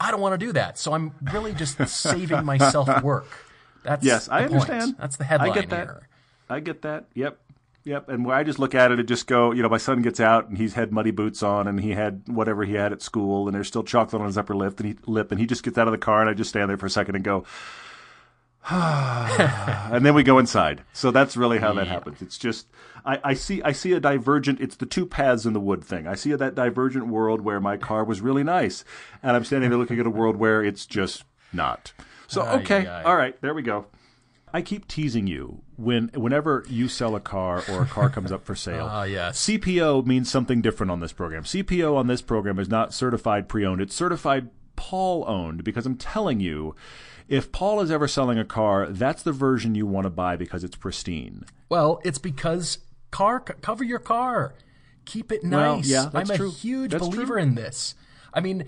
I 0.00 0.10
don't 0.10 0.20
want 0.20 0.38
to 0.38 0.46
do 0.46 0.52
that. 0.52 0.78
So 0.78 0.92
I'm 0.94 1.12
really 1.32 1.52
just 1.52 1.78
saving 1.88 2.44
myself 2.44 3.02
work. 3.02 3.26
That's 3.86 4.04
Yes, 4.04 4.28
I 4.28 4.42
the 4.42 4.48
point. 4.48 4.68
understand. 4.68 4.96
That's 4.98 5.16
the 5.16 5.24
headline 5.24 5.50
I 5.50 5.54
get 5.54 5.70
that. 5.70 5.86
here. 5.86 6.08
I 6.48 6.60
get 6.60 6.82
that. 6.82 7.04
Yep. 7.14 7.38
Yep. 7.84 8.08
And 8.08 8.24
where 8.24 8.36
I 8.36 8.42
just 8.42 8.58
look 8.58 8.74
at 8.74 8.90
it 8.90 8.98
and 8.98 9.06
just 9.08 9.26
go, 9.28 9.52
you 9.52 9.62
know, 9.62 9.68
my 9.68 9.78
son 9.78 10.02
gets 10.02 10.18
out 10.18 10.48
and 10.48 10.58
he's 10.58 10.74
had 10.74 10.92
muddy 10.92 11.12
boots 11.12 11.42
on 11.42 11.68
and 11.68 11.80
he 11.80 11.92
had 11.92 12.22
whatever 12.26 12.64
he 12.64 12.74
had 12.74 12.92
at 12.92 13.00
school 13.00 13.46
and 13.46 13.54
there's 13.54 13.68
still 13.68 13.84
chocolate 13.84 14.20
on 14.20 14.26
his 14.26 14.36
upper 14.36 14.56
lip 14.56 14.80
and 14.80 14.88
he 14.88 14.96
lip 15.06 15.30
and 15.30 15.40
he 15.40 15.46
just 15.46 15.62
gets 15.62 15.78
out 15.78 15.86
of 15.86 15.92
the 15.92 15.98
car 15.98 16.20
and 16.20 16.28
I 16.28 16.34
just 16.34 16.50
stand 16.50 16.68
there 16.68 16.76
for 16.76 16.86
a 16.86 16.90
second 16.90 17.14
and 17.14 17.24
go, 17.24 17.44
and 18.68 20.04
then 20.04 20.14
we 20.14 20.24
go 20.24 20.38
inside. 20.38 20.82
So 20.92 21.12
that's 21.12 21.36
really 21.36 21.58
how 21.58 21.72
that 21.74 21.86
happens. 21.86 22.20
It's 22.20 22.36
just 22.38 22.66
I, 23.04 23.20
I 23.22 23.34
see 23.34 23.62
I 23.62 23.70
see 23.70 23.92
a 23.92 24.00
divergent. 24.00 24.60
It's 24.60 24.74
the 24.76 24.86
two 24.86 25.06
paths 25.06 25.46
in 25.46 25.52
the 25.52 25.60
wood 25.60 25.84
thing. 25.84 26.08
I 26.08 26.16
see 26.16 26.34
that 26.34 26.56
divergent 26.56 27.06
world 27.06 27.42
where 27.42 27.60
my 27.60 27.76
car 27.76 28.02
was 28.02 28.20
really 28.20 28.42
nice, 28.42 28.84
and 29.22 29.36
I'm 29.36 29.44
standing 29.44 29.70
there 29.70 29.78
looking 29.78 30.00
at 30.00 30.06
a 30.06 30.10
world 30.10 30.34
where 30.36 30.64
it's 30.64 30.84
just 30.86 31.22
not. 31.52 31.92
So 32.28 32.42
Ay, 32.42 32.54
okay, 32.60 32.86
ay. 32.86 33.02
all 33.02 33.16
right, 33.16 33.40
there 33.40 33.54
we 33.54 33.62
go. 33.62 33.86
I 34.52 34.62
keep 34.62 34.88
teasing 34.88 35.26
you 35.26 35.62
when 35.76 36.08
whenever 36.14 36.64
you 36.68 36.88
sell 36.88 37.14
a 37.14 37.20
car 37.20 37.62
or 37.68 37.82
a 37.82 37.86
car 37.86 38.08
comes 38.08 38.32
up 38.32 38.44
for 38.44 38.54
sale. 38.54 38.86
Ah, 38.90 39.02
yes. 39.04 39.38
CPO 39.44 40.06
means 40.06 40.30
something 40.30 40.62
different 40.62 40.90
on 40.90 41.00
this 41.00 41.12
program. 41.12 41.42
CPO 41.44 41.94
on 41.96 42.06
this 42.06 42.22
program 42.22 42.58
is 42.58 42.68
not 42.68 42.94
certified 42.94 43.48
pre-owned; 43.48 43.80
it's 43.80 43.94
certified 43.94 44.48
Paul 44.76 45.24
owned 45.28 45.62
because 45.64 45.84
I'm 45.84 45.96
telling 45.96 46.40
you, 46.40 46.74
if 47.28 47.50
Paul 47.52 47.80
is 47.80 47.90
ever 47.90 48.08
selling 48.08 48.38
a 48.38 48.44
car, 48.44 48.86
that's 48.88 49.22
the 49.22 49.32
version 49.32 49.74
you 49.74 49.84
want 49.86 50.04
to 50.04 50.10
buy 50.10 50.36
because 50.36 50.64
it's 50.64 50.76
pristine. 50.76 51.44
Well, 51.68 52.00
it's 52.04 52.18
because 52.18 52.78
car 53.10 53.40
cover 53.40 53.84
your 53.84 53.98
car, 53.98 54.54
keep 55.04 55.32
it 55.32 55.40
Well, 55.42 55.76
nice. 55.76 55.88
yeah, 55.88 56.08
that's 56.12 56.30
I'm 56.30 56.34
a 56.34 56.38
true. 56.38 56.50
huge 56.52 56.92
That's 56.92 57.06
believer 57.06 57.34
true. 57.34 57.42
in 57.42 57.56
this. 57.56 57.94
I 58.32 58.40
mean, 58.40 58.64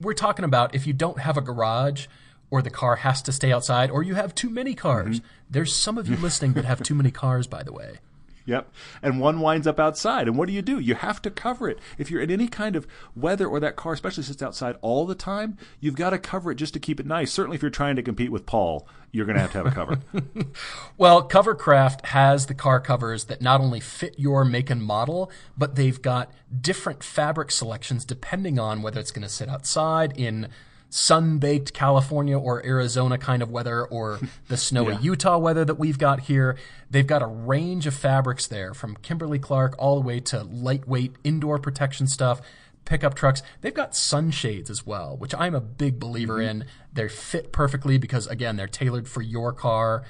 we're 0.00 0.14
talking 0.14 0.44
about 0.44 0.74
if 0.74 0.86
you 0.86 0.92
don't 0.92 1.18
have 1.20 1.36
a 1.36 1.40
garage 1.40 2.06
or 2.52 2.60
the 2.60 2.70
car 2.70 2.96
has 2.96 3.22
to 3.22 3.32
stay 3.32 3.50
outside 3.50 3.90
or 3.90 4.02
you 4.02 4.14
have 4.14 4.34
too 4.34 4.50
many 4.50 4.74
cars. 4.74 5.20
Mm-hmm. 5.20 5.26
There's 5.50 5.74
some 5.74 5.96
of 5.96 6.06
you 6.06 6.16
listening 6.16 6.52
that 6.52 6.66
have 6.66 6.82
too 6.82 6.94
many 6.94 7.10
cars, 7.10 7.46
by 7.46 7.62
the 7.62 7.72
way. 7.72 7.94
Yep. 8.44 8.72
And 9.02 9.20
one 9.20 9.38
winds 9.38 9.68
up 9.68 9.78
outside. 9.78 10.26
And 10.26 10.36
what 10.36 10.48
do 10.48 10.52
you 10.52 10.62
do? 10.62 10.80
You 10.80 10.96
have 10.96 11.22
to 11.22 11.30
cover 11.30 11.68
it. 11.68 11.78
If 11.96 12.10
you're 12.10 12.20
in 12.20 12.28
any 12.28 12.48
kind 12.48 12.74
of 12.74 12.88
weather 13.14 13.46
or 13.46 13.60
that 13.60 13.76
car 13.76 13.92
especially 13.92 14.24
sits 14.24 14.42
outside 14.42 14.74
all 14.80 15.06
the 15.06 15.14
time, 15.14 15.56
you've 15.78 15.94
got 15.94 16.10
to 16.10 16.18
cover 16.18 16.50
it 16.50 16.56
just 16.56 16.74
to 16.74 16.80
keep 16.80 16.98
it 16.98 17.06
nice. 17.06 17.30
Certainly 17.30 17.54
if 17.54 17.62
you're 17.62 17.70
trying 17.70 17.94
to 17.94 18.02
compete 18.02 18.32
with 18.32 18.44
Paul, 18.44 18.84
you're 19.12 19.26
going 19.26 19.36
to 19.36 19.42
have 19.42 19.52
to 19.52 19.58
have 19.58 19.66
a 19.68 19.70
cover. 19.70 20.00
Well, 20.98 21.28
Covercraft 21.28 22.06
has 22.06 22.46
the 22.46 22.54
car 22.54 22.80
covers 22.80 23.26
that 23.26 23.40
not 23.40 23.60
only 23.60 23.78
fit 23.78 24.18
your 24.18 24.44
make 24.44 24.70
and 24.70 24.82
model, 24.82 25.30
but 25.56 25.76
they've 25.76 26.02
got 26.02 26.32
different 26.60 27.04
fabric 27.04 27.52
selections 27.52 28.04
depending 28.04 28.58
on 28.58 28.82
whether 28.82 28.98
it's 28.98 29.12
going 29.12 29.22
to 29.22 29.28
sit 29.28 29.48
outside 29.48 30.18
in 30.18 30.48
sun-baked 30.94 31.72
California 31.72 32.38
or 32.38 32.64
Arizona 32.66 33.16
kind 33.16 33.42
of 33.42 33.50
weather 33.50 33.82
or 33.82 34.20
the 34.48 34.58
snowy 34.58 34.94
Utah 35.00 35.38
weather 35.38 35.64
that 35.64 35.76
we've 35.76 35.98
got 35.98 36.20
here. 36.20 36.58
They've 36.90 37.06
got 37.06 37.22
a 37.22 37.26
range 37.26 37.86
of 37.86 37.94
fabrics 37.94 38.46
there 38.46 38.74
from 38.74 38.96
Kimberly 38.96 39.38
Clark 39.38 39.74
all 39.78 39.94
the 39.94 40.06
way 40.06 40.20
to 40.20 40.42
lightweight 40.42 41.14
indoor 41.24 41.58
protection 41.58 42.06
stuff, 42.06 42.42
pickup 42.84 43.14
trucks. 43.14 43.42
They've 43.62 43.72
got 43.72 43.96
sunshades 43.96 44.68
as 44.68 44.86
well, 44.86 45.16
which 45.16 45.34
I'm 45.38 45.54
a 45.54 45.62
big 45.62 45.98
believer 45.98 46.36
mm-hmm. 46.36 46.62
in. 46.62 46.64
They 46.92 47.08
fit 47.08 47.52
perfectly 47.52 47.96
because 47.96 48.26
again, 48.26 48.56
they're 48.56 48.66
tailored 48.66 49.08
for 49.08 49.22
your 49.22 49.54
car 49.54 50.04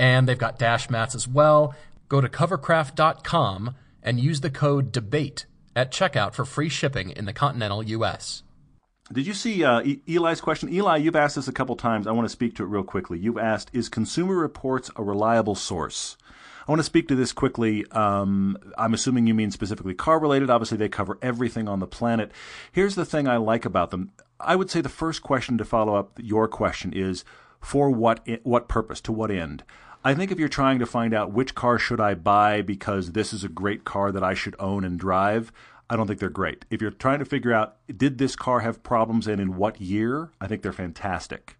and 0.00 0.28
they've 0.28 0.36
got 0.36 0.58
dash 0.58 0.90
mats 0.90 1.14
as 1.14 1.28
well. 1.28 1.76
Go 2.08 2.20
to 2.20 2.28
covercraft.com 2.28 3.76
and 4.02 4.18
use 4.18 4.40
the 4.40 4.50
code 4.50 4.90
DEBATE 4.90 5.44
at 5.76 5.92
checkout 5.92 6.34
for 6.34 6.44
free 6.44 6.68
shipping 6.68 7.10
in 7.10 7.24
the 7.24 7.32
continental 7.32 7.84
US. 7.84 8.43
Did 9.12 9.26
you 9.26 9.34
see 9.34 9.62
uh, 9.62 9.82
Eli's 10.08 10.40
question? 10.40 10.72
Eli, 10.72 10.96
you've 10.96 11.16
asked 11.16 11.36
this 11.36 11.48
a 11.48 11.52
couple 11.52 11.76
times. 11.76 12.06
I 12.06 12.12
want 12.12 12.24
to 12.24 12.32
speak 12.32 12.56
to 12.56 12.62
it 12.62 12.68
real 12.68 12.84
quickly. 12.84 13.18
You've 13.18 13.38
asked, 13.38 13.70
is 13.74 13.90
Consumer 13.90 14.34
Reports 14.34 14.90
a 14.96 15.02
reliable 15.02 15.54
source? 15.54 16.16
I 16.66 16.72
want 16.72 16.80
to 16.80 16.84
speak 16.84 17.08
to 17.08 17.14
this 17.14 17.32
quickly. 17.32 17.84
Um, 17.90 18.56
I'm 18.78 18.94
assuming 18.94 19.26
you 19.26 19.34
mean 19.34 19.50
specifically 19.50 19.92
car 19.92 20.18
related. 20.18 20.48
Obviously, 20.48 20.78
they 20.78 20.88
cover 20.88 21.18
everything 21.20 21.68
on 21.68 21.80
the 21.80 21.86
planet. 21.86 22.32
Here's 22.72 22.94
the 22.94 23.04
thing 23.04 23.28
I 23.28 23.36
like 23.36 23.66
about 23.66 23.90
them. 23.90 24.12
I 24.40 24.56
would 24.56 24.70
say 24.70 24.80
the 24.80 24.88
first 24.88 25.22
question 25.22 25.58
to 25.58 25.64
follow 25.66 25.94
up 25.94 26.18
your 26.18 26.48
question 26.48 26.92
is 26.94 27.24
for 27.60 27.90
what 27.90 28.26
what 28.42 28.68
purpose 28.68 29.02
to 29.02 29.12
what 29.12 29.30
end. 29.30 29.64
I 30.06 30.14
think 30.14 30.30
if 30.30 30.38
you're 30.38 30.48
trying 30.48 30.78
to 30.80 30.86
find 30.86 31.14
out 31.14 31.32
which 31.32 31.54
car 31.54 31.78
should 31.78 32.00
I 32.00 32.14
buy 32.14 32.60
because 32.60 33.12
this 33.12 33.32
is 33.32 33.42
a 33.42 33.48
great 33.48 33.84
car 33.84 34.12
that 34.12 34.22
I 34.22 34.34
should 34.34 34.54
own 34.58 34.84
and 34.84 34.98
drive, 34.98 35.50
I 35.90 35.96
don't 35.96 36.06
think 36.06 36.20
they're 36.20 36.30
great. 36.30 36.64
If 36.70 36.80
you're 36.80 36.90
trying 36.90 37.18
to 37.18 37.24
figure 37.24 37.52
out 37.52 37.76
did 37.94 38.18
this 38.18 38.36
car 38.36 38.60
have 38.60 38.82
problems 38.82 39.26
and 39.26 39.40
in 39.40 39.56
what 39.56 39.80
year, 39.80 40.30
I 40.40 40.46
think 40.46 40.62
they're 40.62 40.72
fantastic. 40.72 41.56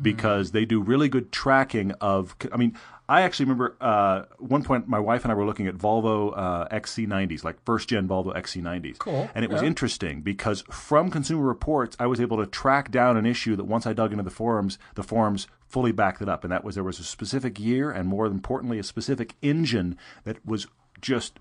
because 0.00 0.50
they 0.52 0.64
do 0.64 0.80
really 0.80 1.08
good 1.08 1.30
tracking 1.30 1.92
of. 2.00 2.34
I 2.52 2.56
mean, 2.56 2.76
I 3.08 3.22
actually 3.22 3.44
remember 3.44 3.76
uh, 3.80 4.22
one 4.38 4.62
point 4.64 4.88
my 4.88 4.98
wife 4.98 5.22
and 5.24 5.30
I 5.30 5.34
were 5.34 5.44
looking 5.44 5.66
at 5.66 5.76
Volvo 5.76 6.32
uh, 6.34 6.66
XC90s, 6.68 7.44
like 7.44 7.62
first 7.64 7.88
gen 7.88 8.08
Volvo 8.08 8.34
XC90s. 8.34 8.98
Cool, 8.98 9.28
And 9.34 9.44
it 9.44 9.50
was 9.50 9.60
interesting 9.62 10.22
because 10.22 10.62
from 10.70 11.10
Consumer 11.10 11.42
Reports, 11.42 11.94
I 12.00 12.06
was 12.06 12.20
able 12.20 12.38
to 12.38 12.46
track 12.46 12.90
down 12.90 13.16
an 13.16 13.26
issue 13.26 13.54
that 13.56 13.64
once 13.64 13.86
I 13.86 13.92
dug 13.92 14.12
into 14.12 14.24
the 14.24 14.30
forums, 14.30 14.78
the 14.94 15.02
forums 15.02 15.46
fully 15.66 15.92
backed 15.92 16.22
it 16.22 16.28
up, 16.28 16.42
and 16.42 16.50
that 16.52 16.64
was 16.64 16.74
there 16.74 16.84
was 16.84 16.98
a 16.98 17.04
specific 17.04 17.60
year 17.60 17.90
and 17.90 18.08
more 18.08 18.26
importantly, 18.26 18.78
a 18.78 18.82
specific 18.82 19.34
engine 19.42 19.98
that 20.24 20.44
was 20.44 20.66
just 21.00 21.38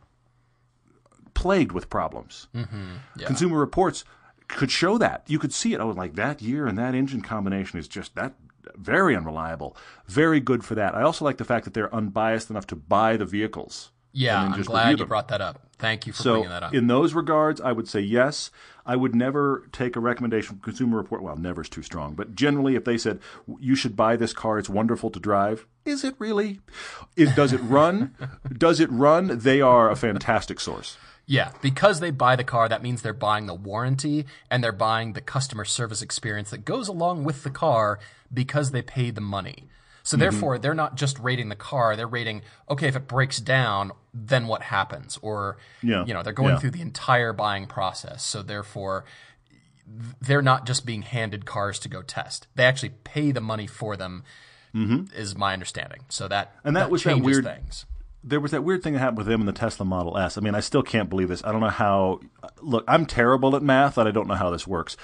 plagued 1.34 1.72
with 1.72 1.90
problems. 1.90 2.48
Mm-hmm. 2.56 2.94
Yeah. 3.18 3.28
Consumer 3.28 3.58
Reports 3.58 4.04
could 4.48 4.72
show 4.72 4.98
that. 4.98 5.24
You 5.28 5.40
could 5.40 5.54
see 5.54 5.74
it. 5.74 5.84
Was 5.84 5.98
like, 5.98 6.16
that 6.16 6.42
year 6.42 6.68
and 6.68 6.78
that 6.78 6.94
engine 6.96 7.22
combination 7.22 7.80
is 7.80 7.88
just 7.88 8.16
that 8.16 8.34
very 8.76 9.16
unreliable. 9.16 9.76
Very 10.08 10.40
good 10.40 10.64
for 10.64 10.76
that. 10.76 10.96
I 10.96 11.02
also 11.02 11.26
like 11.26 11.38
the 11.38 11.46
fact 11.46 11.66
that 11.66 11.74
they're 11.74 11.94
unbiased 11.94 12.50
enough 12.50 12.68
to 12.68 12.76
buy 12.76 13.18
the 13.18 13.26
vehicles. 13.26 13.92
Yeah, 14.14 14.42
I'm 14.42 14.62
glad 14.64 15.00
you 15.00 15.06
brought 15.06 15.30
that 15.30 15.40
up. 15.42 15.62
Thank 15.80 16.06
you 16.06 16.14
for 16.14 16.22
So, 16.22 16.34
bringing 16.34 16.50
that 16.50 16.64
up. 16.64 16.74
in 16.74 16.88
those 16.88 17.14
regards, 17.14 17.62
I 17.62 17.72
would 17.72 17.88
say 17.88 18.02
yes. 18.02 18.52
I 18.86 18.96
would 18.96 19.16
never 19.16 19.68
take 19.72 19.96
a 19.96 20.00
recommendation 20.00 20.50
from 20.56 20.60
Consumer 20.60 20.98
Report. 20.98 21.24
Well, 21.24 21.38
never 21.38 21.62
is 21.62 21.70
too 21.70 21.82
strong, 21.82 22.14
but 22.14 22.36
generally, 22.36 22.76
if 22.76 22.84
they 22.84 22.98
said 22.98 23.20
you 23.60 23.74
should 23.76 23.96
buy 23.96 24.16
this 24.18 24.34
car, 24.34 24.58
it's 24.60 24.70
wonderful 24.70 25.10
to 25.12 25.20
drive. 25.20 25.66
Is 25.86 26.04
it 26.04 26.16
really? 26.20 26.60
Does 27.16 27.54
it 27.54 27.62
run? 27.62 28.16
does 28.58 28.80
it 28.80 28.92
run? 28.92 29.40
They 29.40 29.62
are 29.62 29.90
a 29.90 29.96
fantastic 29.96 30.60
source. 30.60 30.98
Yeah, 31.38 31.52
because 31.62 32.00
they 32.02 32.12
buy 32.12 32.36
the 32.36 32.44
car, 32.44 32.68
that 32.68 32.84
means 32.84 33.02
they're 33.02 33.14
buying 33.30 33.46
the 33.46 33.54
warranty 33.70 34.26
and 34.50 34.62
they're 34.62 34.72
buying 34.90 35.14
the 35.14 35.22
customer 35.22 35.64
service 35.64 36.02
experience 36.02 36.50
that 36.52 36.66
goes 36.66 36.88
along 36.90 37.24
with 37.24 37.44
the 37.44 37.50
car 37.50 38.00
because 38.34 38.72
they 38.72 38.82
pay 38.82 39.12
the 39.12 39.22
money. 39.22 39.60
So 40.04 40.16
Mm-hmm. 40.18 40.22
therefore, 40.22 40.58
they're 40.58 40.74
not 40.84 40.96
just 41.04 41.20
rating 41.20 41.48
the 41.50 41.56
car; 41.56 41.96
they're 41.96 42.08
rating, 42.20 42.42
okay, 42.70 42.88
if 42.88 42.96
it 42.96 43.08
breaks 43.08 43.40
down, 43.40 43.92
then 44.14 44.48
what 44.48 44.64
happens? 44.64 45.18
Or, 45.22 45.58
Yeah, 45.82 46.04
you 46.06 46.14
know, 46.14 46.22
they're 46.24 46.34
going 46.34 46.56
yeah. 46.56 46.60
through 46.60 46.72
the 46.72 46.82
entire 46.82 47.34
buying 47.34 47.66
process. 47.68 48.26
So 48.26 48.42
therefore, 48.42 49.06
they're 50.22 50.42
not 50.42 50.66
just 50.66 50.86
being 50.86 51.02
handed 51.04 51.46
cars 51.46 51.80
to 51.80 51.88
go 51.90 52.02
test; 52.02 52.48
they 52.56 52.64
actually 52.66 52.94
pay 53.04 53.32
the 53.32 53.42
money 53.42 53.68
for 53.68 53.96
them. 53.96 54.24
Is 54.74 55.36
my 55.36 55.52
understanding. 55.54 56.02
So 56.10 56.28
that 56.30 56.48
Mm-hmm. 56.58 56.68
And 56.68 56.76
that 56.78 56.90
was 56.90 57.04
that 57.04 57.10
changes 57.12 57.26
weird- 57.26 57.44
things. 57.46 57.86
There 58.24 58.39
was 58.39 58.51
that 58.51 58.63
weird 58.63 58.84
thing 58.84 58.93
that 58.93 58.99
happened 58.99 59.19
with 59.19 59.28
them 59.28 59.41
in 59.41 59.47
the 59.47 59.53
Tesla 59.53 59.86
Model 59.86 60.17
S. 60.17 60.38
I 60.38 60.41
mean, 60.41 60.53
I 60.53 60.59
still 60.59 60.84
can't 60.84 61.09
believe 61.09 61.30
this. 61.30 61.43
I 61.43 61.51
don't 61.51 61.61
know 61.61 61.69
how. 61.69 62.19
Look, 62.61 62.84
I'm 62.88 63.05
terrible 63.05 63.55
at 63.55 63.63
math, 63.63 63.97
and 63.97 64.07
I 64.07 64.11
don't 64.11 64.28
know 64.28 64.36
how 64.36 64.51
this 64.51 64.67
works. 64.67 64.95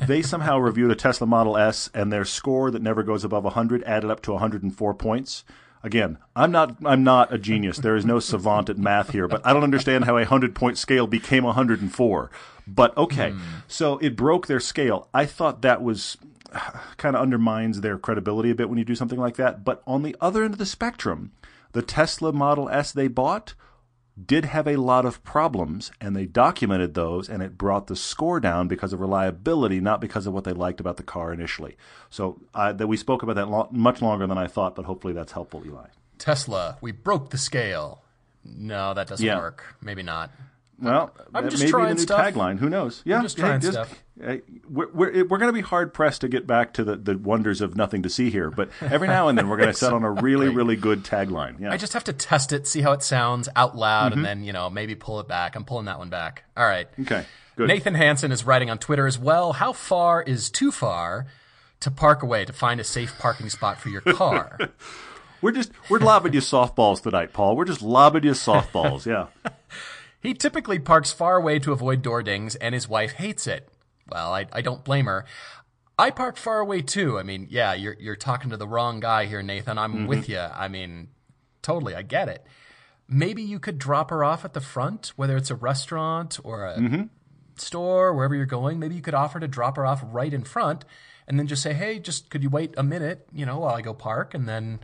They 0.00 0.22
somehow 0.22 0.58
reviewed 0.60 0.90
a 0.90 0.96
Tesla 0.96 1.26
Model 1.26 1.56
S, 1.56 1.88
and 1.94 2.12
their 2.12 2.24
score 2.24 2.70
that 2.70 2.82
never 2.82 3.02
goes 3.02 3.24
above 3.24 3.44
100 3.44 3.84
added 3.84 4.10
up 4.10 4.22
to 4.22 4.32
104 4.32 4.94
points. 4.94 5.44
Again, 5.84 6.18
I'm 6.34 6.50
not. 6.50 6.76
I'm 6.84 7.04
not 7.04 7.32
a 7.32 7.38
genius. 7.38 7.78
There 7.78 7.94
is 7.94 8.06
no 8.06 8.18
savant 8.18 8.70
at 8.70 8.78
math 8.78 9.10
here, 9.10 9.28
but 9.28 9.46
I 9.46 9.52
don't 9.52 9.64
understand 9.64 10.06
how 10.06 10.16
a 10.16 10.24
hundred 10.24 10.54
point 10.54 10.78
scale 10.78 11.06
became 11.06 11.44
104. 11.44 12.30
But 12.66 12.96
okay, 12.96 13.30
hmm. 13.30 13.40
so 13.68 13.98
it 13.98 14.16
broke 14.16 14.46
their 14.46 14.60
scale. 14.60 15.08
I 15.12 15.26
thought 15.26 15.62
that 15.62 15.82
was 15.82 16.16
kind 16.96 17.14
of 17.14 17.22
undermines 17.22 17.82
their 17.82 17.98
credibility 17.98 18.50
a 18.50 18.54
bit 18.54 18.68
when 18.68 18.78
you 18.78 18.84
do 18.84 18.94
something 18.94 19.18
like 19.18 19.36
that. 19.36 19.62
But 19.62 19.82
on 19.86 20.02
the 20.02 20.16
other 20.20 20.42
end 20.42 20.54
of 20.54 20.58
the 20.58 20.66
spectrum, 20.66 21.32
the 21.74 21.82
Tesla 21.82 22.32
Model 22.32 22.68
S 22.70 22.90
they 22.90 23.06
bought 23.08 23.54
did 24.26 24.44
have 24.44 24.68
a 24.68 24.76
lot 24.76 25.04
of 25.04 25.22
problems, 25.24 25.90
and 26.00 26.14
they 26.14 26.24
documented 26.24 26.94
those, 26.94 27.28
and 27.28 27.42
it 27.42 27.58
brought 27.58 27.88
the 27.88 27.96
score 27.96 28.38
down 28.38 28.68
because 28.68 28.92
of 28.92 29.00
reliability, 29.00 29.80
not 29.80 30.00
because 30.00 30.24
of 30.28 30.32
what 30.32 30.44
they 30.44 30.52
liked 30.52 30.78
about 30.78 30.96
the 30.96 31.02
car 31.02 31.32
initially. 31.32 31.76
So 32.10 32.40
uh, 32.54 32.72
that 32.74 32.86
we 32.86 32.96
spoke 32.96 33.24
about 33.24 33.34
that 33.34 33.48
lo- 33.50 33.68
much 33.72 34.00
longer 34.00 34.24
than 34.28 34.38
I 34.38 34.46
thought, 34.46 34.76
but 34.76 34.84
hopefully 34.84 35.14
that's 35.14 35.32
helpful, 35.32 35.64
Eli. 35.66 35.88
Tesla, 36.16 36.78
we 36.80 36.92
broke 36.92 37.30
the 37.30 37.38
scale. 37.38 38.04
No, 38.44 38.94
that 38.94 39.08
doesn't 39.08 39.26
Yeah. 39.26 39.38
work. 39.38 39.74
Maybe 39.82 40.04
not. 40.04 40.30
Well, 40.80 41.14
I'm 41.34 41.48
just 41.48 41.68
trying 41.68 41.88
the 41.90 41.94
new 41.94 42.00
stuff. 42.00 42.20
tagline. 42.20 42.58
Who 42.58 42.68
knows? 42.68 43.02
Yeah, 43.04 43.22
just 43.22 43.38
trying 43.38 43.60
hey, 43.60 43.70
stuff. 43.70 44.02
hey, 44.20 44.42
we're 44.68 44.90
we're, 44.92 45.24
we're 45.26 45.38
going 45.38 45.48
to 45.48 45.52
be 45.52 45.60
hard 45.60 45.94
pressed 45.94 46.20
to 46.22 46.28
get 46.28 46.46
back 46.46 46.72
to 46.74 46.84
the, 46.84 46.96
the 46.96 47.16
wonders 47.16 47.60
of 47.60 47.76
nothing 47.76 48.02
to 48.02 48.08
see 48.10 48.28
here, 48.30 48.50
but 48.50 48.70
every 48.80 49.06
now 49.08 49.28
and 49.28 49.38
then 49.38 49.48
we're 49.48 49.56
going 49.56 49.68
to 49.72 49.74
set 49.74 49.92
on 49.92 50.02
a 50.04 50.10
really 50.10 50.48
really 50.48 50.76
good 50.76 51.04
tagline. 51.04 51.60
Yeah. 51.60 51.72
I 51.72 51.76
just 51.76 51.92
have 51.92 52.04
to 52.04 52.12
test 52.12 52.52
it, 52.52 52.66
see 52.66 52.80
how 52.80 52.92
it 52.92 53.02
sounds 53.02 53.48
out 53.56 53.76
loud, 53.76 54.10
Mm-hmm. 54.12 54.18
and 54.18 54.26
then, 54.26 54.44
you 54.44 54.52
know, 54.52 54.68
maybe 54.68 54.94
pull 54.94 55.20
it 55.20 55.28
back. 55.28 55.54
I'm 55.56 55.64
pulling 55.64 55.86
that 55.86 55.98
one 55.98 56.10
back. 56.10 56.44
All 56.56 56.66
right. 56.66 56.88
okay. 57.00 57.24
Good. 57.56 57.68
Nathan 57.68 57.94
Hansen 57.94 58.32
is 58.32 58.44
writing 58.44 58.68
on 58.68 58.78
Twitter 58.78 59.06
as 59.06 59.16
well. 59.16 59.52
How 59.52 59.72
far 59.72 60.22
is 60.22 60.50
too 60.50 60.72
far 60.72 61.26
to 61.80 61.90
park 61.90 62.24
away 62.24 62.44
to 62.44 62.52
find 62.52 62.80
a 62.80 62.84
safe 62.84 63.16
parking 63.20 63.48
spot 63.48 63.78
for 63.80 63.90
your 63.90 64.00
car? 64.00 64.58
We're 65.40 65.52
just 65.52 65.70
we're 65.90 65.98
lobbing 65.98 66.32
you 66.32 66.40
softballs 66.40 67.02
tonight, 67.02 67.34
Paul. 67.34 67.54
We're 67.54 67.66
just 67.66 67.82
lobbing 67.82 68.24
you 68.24 68.30
softballs. 68.32 69.04
Yeah. 69.06 69.26
he 70.24 70.34
typically 70.34 70.80
parks 70.80 71.12
far 71.12 71.36
away 71.36 71.60
to 71.60 71.70
avoid 71.72 72.02
door 72.02 72.22
dings, 72.24 72.56
and 72.56 72.74
his 72.74 72.88
wife 72.88 73.12
hates 73.12 73.46
it. 73.46 73.68
Well, 74.08 74.34
I, 74.34 74.46
I 74.52 74.60
don't 74.60 74.82
blame 74.84 75.04
her. 75.06 75.24
I 75.96 76.10
park 76.10 76.36
far 76.36 76.58
away 76.58 76.82
too. 76.82 77.18
I 77.20 77.22
mean, 77.22 77.46
yeah, 77.48 77.72
you're 77.74 77.96
you're 78.00 78.16
talking 78.16 78.50
to 78.50 78.56
the 78.56 78.66
wrong 78.66 78.98
guy 78.98 79.26
here, 79.26 79.42
Nathan. 79.42 79.78
I'm 79.78 79.92
Mm-hmm. 79.94 80.06
with 80.08 80.28
you. 80.28 80.40
I 80.40 80.66
mean, 80.66 81.08
totally, 81.62 81.94
I 81.94 82.02
get 82.02 82.28
it. 82.28 82.44
Maybe 83.06 83.42
you 83.42 83.60
could 83.60 83.78
drop 83.78 84.10
her 84.10 84.24
off 84.24 84.44
at 84.44 84.54
the 84.54 84.60
front, 84.60 85.12
whether 85.14 85.36
it's 85.36 85.50
a 85.52 85.54
restaurant 85.54 86.40
or 86.42 86.66
a 86.66 86.76
Mm-hmm. 86.78 87.02
store, 87.56 88.12
wherever 88.14 88.34
you're 88.34 88.46
going. 88.46 88.78
Maybe 88.80 88.94
you 88.96 89.02
could 89.02 89.14
offer 89.14 89.38
to 89.38 89.46
drop 89.48 89.76
her 89.76 89.86
off 89.86 90.02
right 90.04 90.32
in 90.34 90.42
front, 90.42 90.84
and 91.28 91.38
then 91.38 91.46
just 91.46 91.62
say, 91.62 91.74
"Hey, 91.74 91.98
just 91.98 92.28
could 92.30 92.42
you 92.42 92.50
wait 92.50 92.74
a 92.76 92.82
minute, 92.82 93.26
you 93.32 93.46
know, 93.46 93.60
while 93.60 93.74
I 93.74 93.80
go 93.82 93.94
park?" 93.94 94.34
And 94.34 94.48
then, 94.48 94.80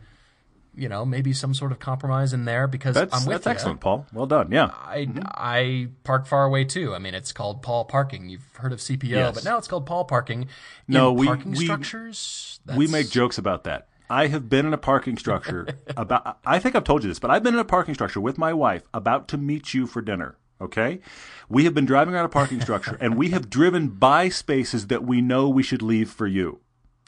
you 0.73 0.87
know, 0.87 1.05
maybe 1.05 1.33
some 1.33 1.53
sort 1.53 1.71
of 1.71 1.79
compromise 1.79 2.31
in 2.33 2.45
there 2.45 2.67
because 2.67 2.95
That's 2.95 3.13
I'm 3.13 3.25
with 3.25 3.35
that's 3.35 3.45
you. 3.45 3.51
excellent, 3.51 3.79
Paul. 3.81 4.05
Well 4.13 4.25
done. 4.25 4.51
Yeah. 4.51 4.71
I, 4.85 4.99
mm-hmm. 5.05 5.19
I 5.25 5.89
park 6.03 6.25
far 6.27 6.45
away 6.45 6.63
too. 6.65 6.95
I 6.95 6.99
mean, 6.99 7.13
it's 7.13 7.31
called 7.33 7.61
Paul 7.61 7.85
parking. 7.85 8.29
You've 8.29 8.47
heard 8.55 8.71
of 8.71 8.79
CPO, 8.79 9.03
Yes. 9.09 9.35
but 9.35 9.43
now 9.43 9.57
it's 9.57 9.67
called 9.67 9.85
Paul 9.85 10.05
parking. 10.05 10.47
No, 10.87 11.09
in 11.11 11.15
we- 11.17 11.27
parking 11.27 11.51
we- 11.51 11.65
structures. 11.65 12.59
We 12.75 12.87
make 12.87 13.09
jokes 13.09 13.37
about 13.37 13.63
that. 13.65 13.87
I 14.09 14.27
have 14.27 14.49
been 14.49 14.65
in 14.65 14.73
a 14.73 14.77
parking 14.77 15.17
structure 15.17 15.67
about 15.97 16.37
I 16.45 16.59
think 16.59 16.75
I've 16.75 16.83
told 16.83 17.03
you 17.03 17.09
this, 17.09 17.19
but 17.19 17.31
I've 17.31 17.43
been 17.43 17.53
in 17.53 17.59
a 17.61 17.65
parking 17.65 17.93
structure 17.93 18.19
with 18.19 18.37
my 18.37 18.53
wife 18.53 18.83
about 18.93 19.27
to 19.29 19.37
meet 19.37 19.73
you 19.73 19.87
for 19.87 20.01
dinner, 20.01 20.37
okay? 20.59 20.99
We 21.47 21.63
have 21.63 21.73
been 21.73 21.85
driving 21.85 22.13
around 22.13 22.25
a 22.25 22.29
parking 22.29 22.59
structure 22.61 22.97
and 22.99 23.15
we 23.17 23.29
have 23.29 23.49
driven 23.49 23.87
by 23.89 24.27
spaces 24.29 24.87
that 24.87 25.03
we 25.03 25.21
know 25.21 25.47
we 25.49 25.63
should 25.63 25.81
leave 25.81 26.09
for 26.09 26.27
you. 26.27 26.59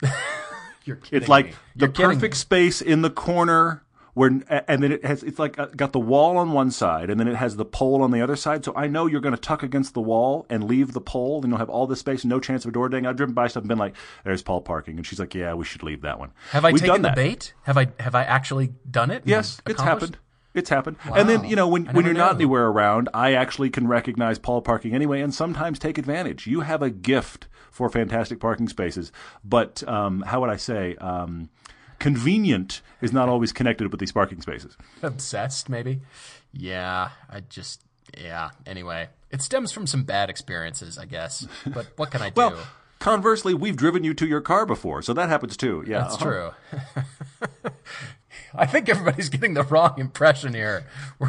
You're 0.86 0.98
kidding 0.98 1.22
It's 1.22 1.30
like 1.30 1.46
me. 1.48 1.52
the 1.76 1.86
You're 1.86 1.92
kidding 1.94 2.12
perfect 2.12 2.34
me. 2.34 2.38
space 2.38 2.82
in 2.82 3.02
the 3.02 3.10
corner 3.10 3.84
where 4.16 4.30
and 4.68 4.84
then 4.84 4.92
it 4.92 5.04
has 5.04 5.24
it's 5.24 5.40
like 5.40 5.58
uh, 5.58 5.66
got 5.76 5.92
the 5.92 6.00
wall 6.00 6.38
on 6.38 6.52
one 6.52 6.70
side 6.70 7.10
and 7.10 7.20
then 7.20 7.28
it 7.28 7.36
has 7.36 7.56
the 7.56 7.66
pole 7.66 8.04
on 8.04 8.12
the 8.12 8.22
other 8.22 8.36
side. 8.36 8.64
So 8.64 8.72
I 8.76 8.86
know 8.86 9.08
you're 9.08 9.22
going 9.22 9.34
to 9.34 9.42
tuck 9.42 9.64
against 9.64 9.96
the 9.96 10.02
wall 10.02 10.46
and 10.52 10.66
leave 10.66 10.94
the 10.94 11.02
pole 11.02 11.42
and 11.42 11.50
you'll 11.50 11.58
have 11.58 11.70
all 11.70 11.88
this 11.88 12.00
space, 12.00 12.24
no 12.24 12.40
chance 12.40 12.64
of 12.64 12.70
a 12.70 12.72
door 12.74 12.90
ding. 12.90 13.08
I've 13.08 13.16
driven 13.16 13.34
by 13.34 13.48
stuff 13.48 13.62
and 13.64 13.70
been 13.70 13.80
like, 13.80 13.96
"There's 14.24 14.44
Paul 14.44 14.62
parking," 14.62 14.98
and 14.98 15.06
she's 15.06 15.20
like, 15.20 15.34
"Yeah, 15.34 15.56
we 15.56 15.66
should 15.66 15.82
leave 15.82 16.02
that 16.02 16.20
one." 16.20 16.32
Have 16.52 16.64
I 16.64 16.72
We've 16.72 16.82
taken 16.82 16.94
done 16.94 17.02
the 17.02 17.08
that. 17.10 17.16
bait? 17.16 17.54
Have 17.64 17.76
I 17.78 17.88
have 18.00 18.14
I 18.14 18.24
actually 18.24 18.74
done 18.92 19.10
it? 19.10 19.24
Yes, 19.26 19.60
it's 19.66 19.82
happened. 19.82 20.20
It's 20.54 20.70
happened. 20.70 20.98
And 21.14 21.28
then, 21.28 21.46
you 21.46 21.56
know, 21.56 21.68
when, 21.68 21.86
when 21.88 22.06
you're 22.06 22.14
not 22.14 22.36
anywhere 22.36 22.68
around, 22.68 23.10
I 23.14 23.34
actually 23.34 23.70
can 23.70 23.88
recognize 23.88 24.38
Paul 24.38 24.62
parking 24.62 24.94
anyway 24.94 25.22
and 25.22 25.34
sometimes 25.34 25.80
take 25.80 25.98
advantage. 25.98 26.46
You 26.46 26.62
have 26.62 26.82
a 26.82 26.90
gift 26.90 27.48
for 27.72 27.90
fantastic 27.90 28.40
parking 28.40 28.68
spaces. 28.68 29.12
But 29.44 29.88
um, 29.88 30.22
how 30.22 30.42
would 30.42 30.52
I 30.52 30.58
say? 30.58 30.96
Um, 30.98 31.50
convenient 32.00 32.82
is 33.02 33.12
not 33.12 33.30
always 33.30 33.52
connected 33.52 33.90
with 33.90 34.00
these 34.00 34.12
parking 34.12 34.42
spaces. 34.42 34.78
Obsessed, 35.02 35.70
maybe. 35.70 36.02
Yeah, 36.52 37.10
I 37.30 37.40
just 37.42 37.82
yeah. 38.16 38.52
Anyway, 38.66 39.10
it 39.32 39.42
stems 39.42 39.72
from 39.72 39.88
some 39.88 40.04
bad 40.04 40.30
experiences, 40.30 40.98
I 40.98 41.06
guess. 41.06 41.48
But 41.66 41.88
what 41.96 42.12
can 42.12 42.22
I 42.22 42.30
do? 42.30 42.34
Well, 42.36 42.58
conversely, 43.00 43.54
we've 43.54 43.76
driven 43.76 44.04
you 44.04 44.14
to 44.14 44.28
your 44.28 44.42
car 44.42 44.66
before, 44.66 45.02
so 45.02 45.14
that 45.14 45.30
happens 45.30 45.58
too. 45.58 45.84
Yeah, 45.88 46.02
That's 46.02 46.22
uh-huh. 46.22 46.52
true. 46.92 47.72
I 48.56 48.66
think 48.66 48.88
everybody's 48.90 49.30
getting 49.30 49.54
the 49.56 49.64
wrong 49.64 49.96
impression 49.98 50.54
here. 50.54 50.86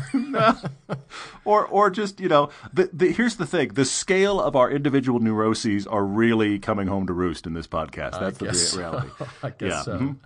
Or, 1.46 1.66
or 1.66 1.90
just 1.90 2.20
you 2.20 2.28
know, 2.28 2.48
the, 2.72 2.88
the, 2.92 3.12
here's 3.12 3.36
the 3.36 3.44
thing: 3.46 3.74
the 3.74 3.84
scale 3.84 4.40
of 4.40 4.56
our 4.56 4.70
individual 4.70 5.20
neuroses 5.20 5.86
are 5.86 6.04
really 6.04 6.58
coming 6.58 6.86
home 6.86 7.06
to 7.06 7.12
roost 7.12 7.46
in 7.46 7.52
this 7.52 7.66
podcast. 7.66 8.18
That's 8.18 8.38
the 8.38 8.78
rea- 8.78 8.82
reality. 8.82 9.08
I 9.42 9.50
guess 9.50 9.60
Yeah, 9.60 9.82
so. 9.82 9.98
mhm. 9.98 10.16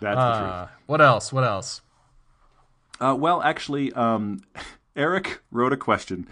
That's 0.00 0.16
the 0.16 0.38
truth. 0.38 0.50
Uh, 0.52 0.66
what 0.86 1.00
else? 1.00 1.32
What 1.32 1.44
else? 1.44 1.80
Uh, 3.00 3.14
well, 3.16 3.40
actually, 3.42 3.92
um, 3.92 4.42
Eric 4.96 5.40
wrote 5.52 5.72
a 5.72 5.76
question 5.76 6.26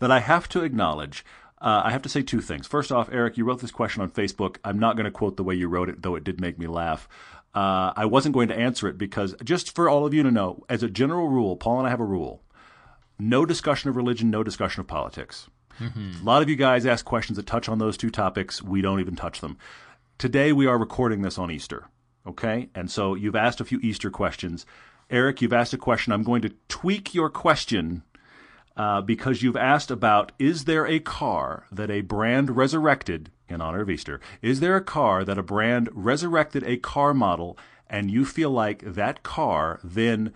that 0.00 0.10
I 0.10 0.18
have 0.20 0.48
to 0.50 0.62
acknowledge. 0.64 1.24
Uh, 1.60 1.82
I 1.84 1.90
have 1.92 2.02
to 2.02 2.08
say 2.08 2.22
two 2.22 2.40
things. 2.40 2.66
First 2.68 2.90
off, 2.92 3.08
Eric, 3.12 3.36
you 3.36 3.44
wrote 3.44 3.60
this 3.60 3.72
question 3.72 4.02
on 4.02 4.10
Facebook. 4.10 4.56
I'm 4.64 4.78
not 4.78 4.94
going 4.96 5.04
to 5.06 5.10
quote 5.10 5.36
the 5.36 5.42
way 5.44 5.54
you 5.56 5.68
wrote 5.68 5.88
it, 5.88 6.02
though 6.02 6.14
it 6.14 6.22
did 6.24 6.40
make 6.40 6.56
me 6.58 6.66
laugh. 6.68 7.08
Uh, 7.58 7.92
I 7.96 8.04
wasn't 8.04 8.34
going 8.34 8.48
to 8.48 8.54
answer 8.54 8.86
it 8.86 8.98
because, 8.98 9.34
just 9.42 9.74
for 9.74 9.88
all 9.88 10.06
of 10.06 10.14
you 10.14 10.22
to 10.22 10.30
know, 10.30 10.62
as 10.68 10.84
a 10.84 10.88
general 10.88 11.26
rule, 11.26 11.56
Paul 11.56 11.78
and 11.78 11.88
I 11.88 11.90
have 11.90 11.98
a 11.98 12.04
rule 12.04 12.42
no 13.18 13.44
discussion 13.44 13.90
of 13.90 13.96
religion, 13.96 14.30
no 14.30 14.44
discussion 14.44 14.80
of 14.80 14.86
politics. 14.86 15.48
A 16.20 16.24
lot 16.24 16.40
of 16.40 16.48
you 16.48 16.54
guys 16.54 16.86
ask 16.86 17.04
questions 17.04 17.36
that 17.36 17.46
touch 17.46 17.68
on 17.68 17.78
those 17.78 17.96
two 17.96 18.10
topics. 18.10 18.62
We 18.62 18.80
don't 18.80 19.00
even 19.00 19.16
touch 19.16 19.40
them. 19.40 19.58
Today, 20.18 20.52
we 20.52 20.66
are 20.66 20.78
recording 20.78 21.22
this 21.22 21.36
on 21.36 21.50
Easter. 21.50 21.88
Okay? 22.26 22.68
And 22.76 22.90
so 22.90 23.14
you've 23.14 23.34
asked 23.34 23.60
a 23.60 23.64
few 23.64 23.80
Easter 23.80 24.10
questions. 24.10 24.64
Eric, 25.10 25.42
you've 25.42 25.52
asked 25.52 25.72
a 25.72 25.78
question. 25.78 26.12
I'm 26.12 26.22
going 26.22 26.42
to 26.42 26.54
tweak 26.68 27.12
your 27.12 27.30
question 27.30 28.04
uh, 28.78 29.00
because 29.02 29.42
you've 29.42 29.56
asked 29.56 29.90
about 29.90 30.32
is 30.38 30.64
there 30.64 30.86
a 30.86 31.00
car 31.00 31.66
that 31.72 31.90
a 31.90 32.00
brand 32.00 32.56
resurrected 32.56 33.30
in 33.48 33.60
honor 33.60 33.80
of 33.80 33.90
Easter? 33.90 34.20
Is 34.40 34.60
there 34.60 34.76
a 34.76 34.84
car 34.84 35.24
that 35.24 35.36
a 35.36 35.42
brand 35.42 35.88
resurrected 35.92 36.62
a 36.62 36.76
car 36.76 37.12
model 37.12 37.58
and 37.90 38.10
you 38.10 38.24
feel 38.24 38.50
like 38.50 38.80
that 38.82 39.22
car 39.24 39.80
then 39.82 40.32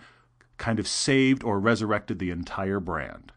kind 0.57 0.77
of 0.77 0.87
saved 0.87 1.43
or 1.43 1.59
resurrected 1.59 2.19
the 2.19 2.31
entire 2.31 2.79
brand? 2.79 3.31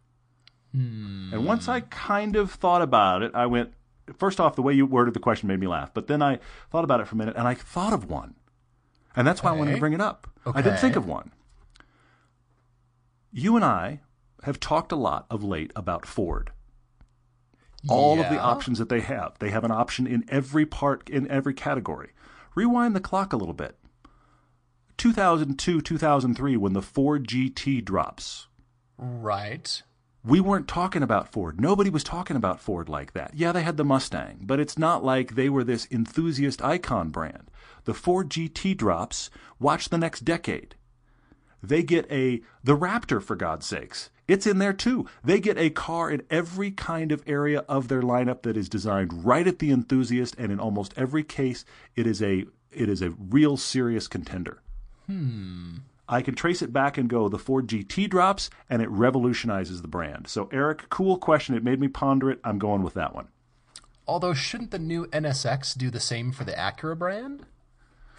And 1.33 1.47
once 1.47 1.69
I 1.69 1.81
kind 1.81 2.37
of 2.37 2.51
thought 2.51 2.83
about 2.83 3.23
it, 3.23 3.31
I 3.35 3.47
went, 3.47 3.73
first 4.19 4.41
off, 4.41 4.57
the 4.57 4.63
way 4.63 4.75
you 4.75 4.85
worded 4.87 5.15
the 5.15 5.21
question 5.21 5.49
made 5.49 5.61
me 5.61 5.67
laugh. 5.67 5.95
But 5.95 6.07
then 6.07 6.21
I 6.21 6.41
thought 6.71 6.85
about 6.85 7.01
it 7.01 7.07
for 7.07 7.15
a 7.15 7.19
minute 7.19 7.37
and 7.37 7.47
I 7.47 7.55
thought 7.55 7.93
of 7.93 8.11
one. 8.11 8.35
And 9.15 9.27
that's 9.27 9.43
why 9.43 9.51
I 9.51 9.53
wanted 9.55 9.71
to 9.75 9.81
bring 9.81 9.95
it 9.95 10.01
up. 10.01 10.27
I 10.47 10.61
didn't 10.63 10.79
think 10.81 10.97
of 10.97 11.07
one. 11.07 11.33
You 13.33 13.57
and 13.57 13.65
I 13.65 14.01
have 14.47 14.61
talked 14.61 14.93
a 14.93 14.97
lot 14.97 15.27
of 15.29 15.43
late 15.43 15.73
about 15.75 16.07
Ford. 16.07 16.53
All 17.89 18.21
of 18.21 18.29
the 18.31 18.39
options 18.41 18.79
that 18.79 18.89
they 18.89 19.01
have. 19.01 19.37
They 19.39 19.51
have 19.51 19.65
an 19.65 19.71
option 19.71 20.07
in 20.07 20.25
every 20.29 20.65
part, 20.67 21.09
in 21.11 21.29
every 21.31 21.53
category. 21.53 22.11
Rewind 22.55 22.97
the 22.97 23.01
clock 23.01 23.33
a 23.33 23.37
little 23.37 23.55
bit. 23.55 23.77
2002, 24.99 25.81
2003, 25.81 26.57
when 26.57 26.73
the 26.73 26.83
Ford 26.83 27.27
GT 27.29 27.85
drops, 27.85 28.47
Right. 28.99 29.83
we 30.25 30.41
weren't 30.41 30.67
talking 30.69 31.03
about 31.03 31.31
Ford. 31.33 31.61
Nobody 31.61 31.91
was 31.91 32.03
talking 32.05 32.37
about 32.37 32.61
Ford 32.61 32.89
like 32.89 33.13
that. 33.13 33.33
Yeah, 33.35 33.53
they 33.53 33.63
had 33.63 33.77
the 33.77 33.85
Mustang, 33.85 34.39
but 34.43 34.59
it's 34.61 34.79
not 34.79 35.05
like 35.05 35.35
they 35.35 35.49
were 35.49 35.65
this 35.65 35.87
enthusiast 35.91 36.63
icon 36.65 37.11
brand. 37.11 37.51
The 37.85 37.95
Ford 37.95 38.31
GT 38.31 38.75
drops, 38.77 39.29
watch 39.61 39.89
the 39.91 39.99
next 39.99 40.25
decade. 40.25 40.77
They 41.63 41.83
get 41.83 42.11
a 42.11 42.43
the 42.65 42.77
Raptor 42.77 43.23
for 43.23 43.37
God's 43.37 43.67
sakes. 43.67 44.11
It's 44.29 44.47
in 44.47 44.59
there 44.59 44.73
too. 44.73 45.07
They 45.23 45.41
get 45.41 45.59
a 45.59 45.71
car 45.71 46.11
in 46.11 46.23
every 46.31 46.71
kind 46.71 47.13
of 47.13 47.23
area 47.27 47.61
of 47.69 47.89
their 47.89 48.03
lineup 48.03 48.43
that 48.43 48.57
is 48.57 48.69
designed 48.69 49.25
right 49.25 49.47
at 49.47 49.61
the 49.61 49.71
enthusiast 49.71 50.35
and 50.39 50.51
in 50.51 50.59
almost 50.59 50.95
every 50.97 51.23
case 51.23 51.65
it 51.95 52.07
is 52.07 52.23
a 52.23 52.47
it 52.73 52.89
is 52.89 53.03
a 53.03 53.11
real 53.11 53.57
serious 53.57 54.09
contender. 54.09 54.63
Hmm. 55.07 55.77
I 56.09 56.23
can 56.23 56.35
trace 56.35 56.63
it 56.63 56.73
back 56.73 56.99
and 56.99 57.09
go 57.09 57.29
the 57.29 57.39
Ford 57.39 57.67
GT 57.67 58.09
drops 58.09 58.51
and 58.69 58.83
it 58.83 58.91
revolutionizes 58.91 59.83
the 59.83 59.89
brand. 59.89 60.29
So 60.29 60.49
Eric, 60.53 60.89
cool 60.89 61.19
question. 61.19 61.55
It 61.55 61.65
made 61.65 61.81
me 61.81 61.89
ponder 61.89 62.31
it. 62.31 62.41
I'm 62.45 62.59
going 62.59 62.83
with 62.83 62.95
that 62.95 63.15
one. 63.15 63.29
Although, 64.09 64.35
shouldn't 64.35 64.71
the 64.71 64.79
new 64.79 65.07
NSX 65.07 65.77
do 65.77 65.91
the 65.91 65.99
same 65.99 66.31
for 66.31 66.45
the 66.45 66.53
Acura 66.53 66.97
brand? 66.97 67.45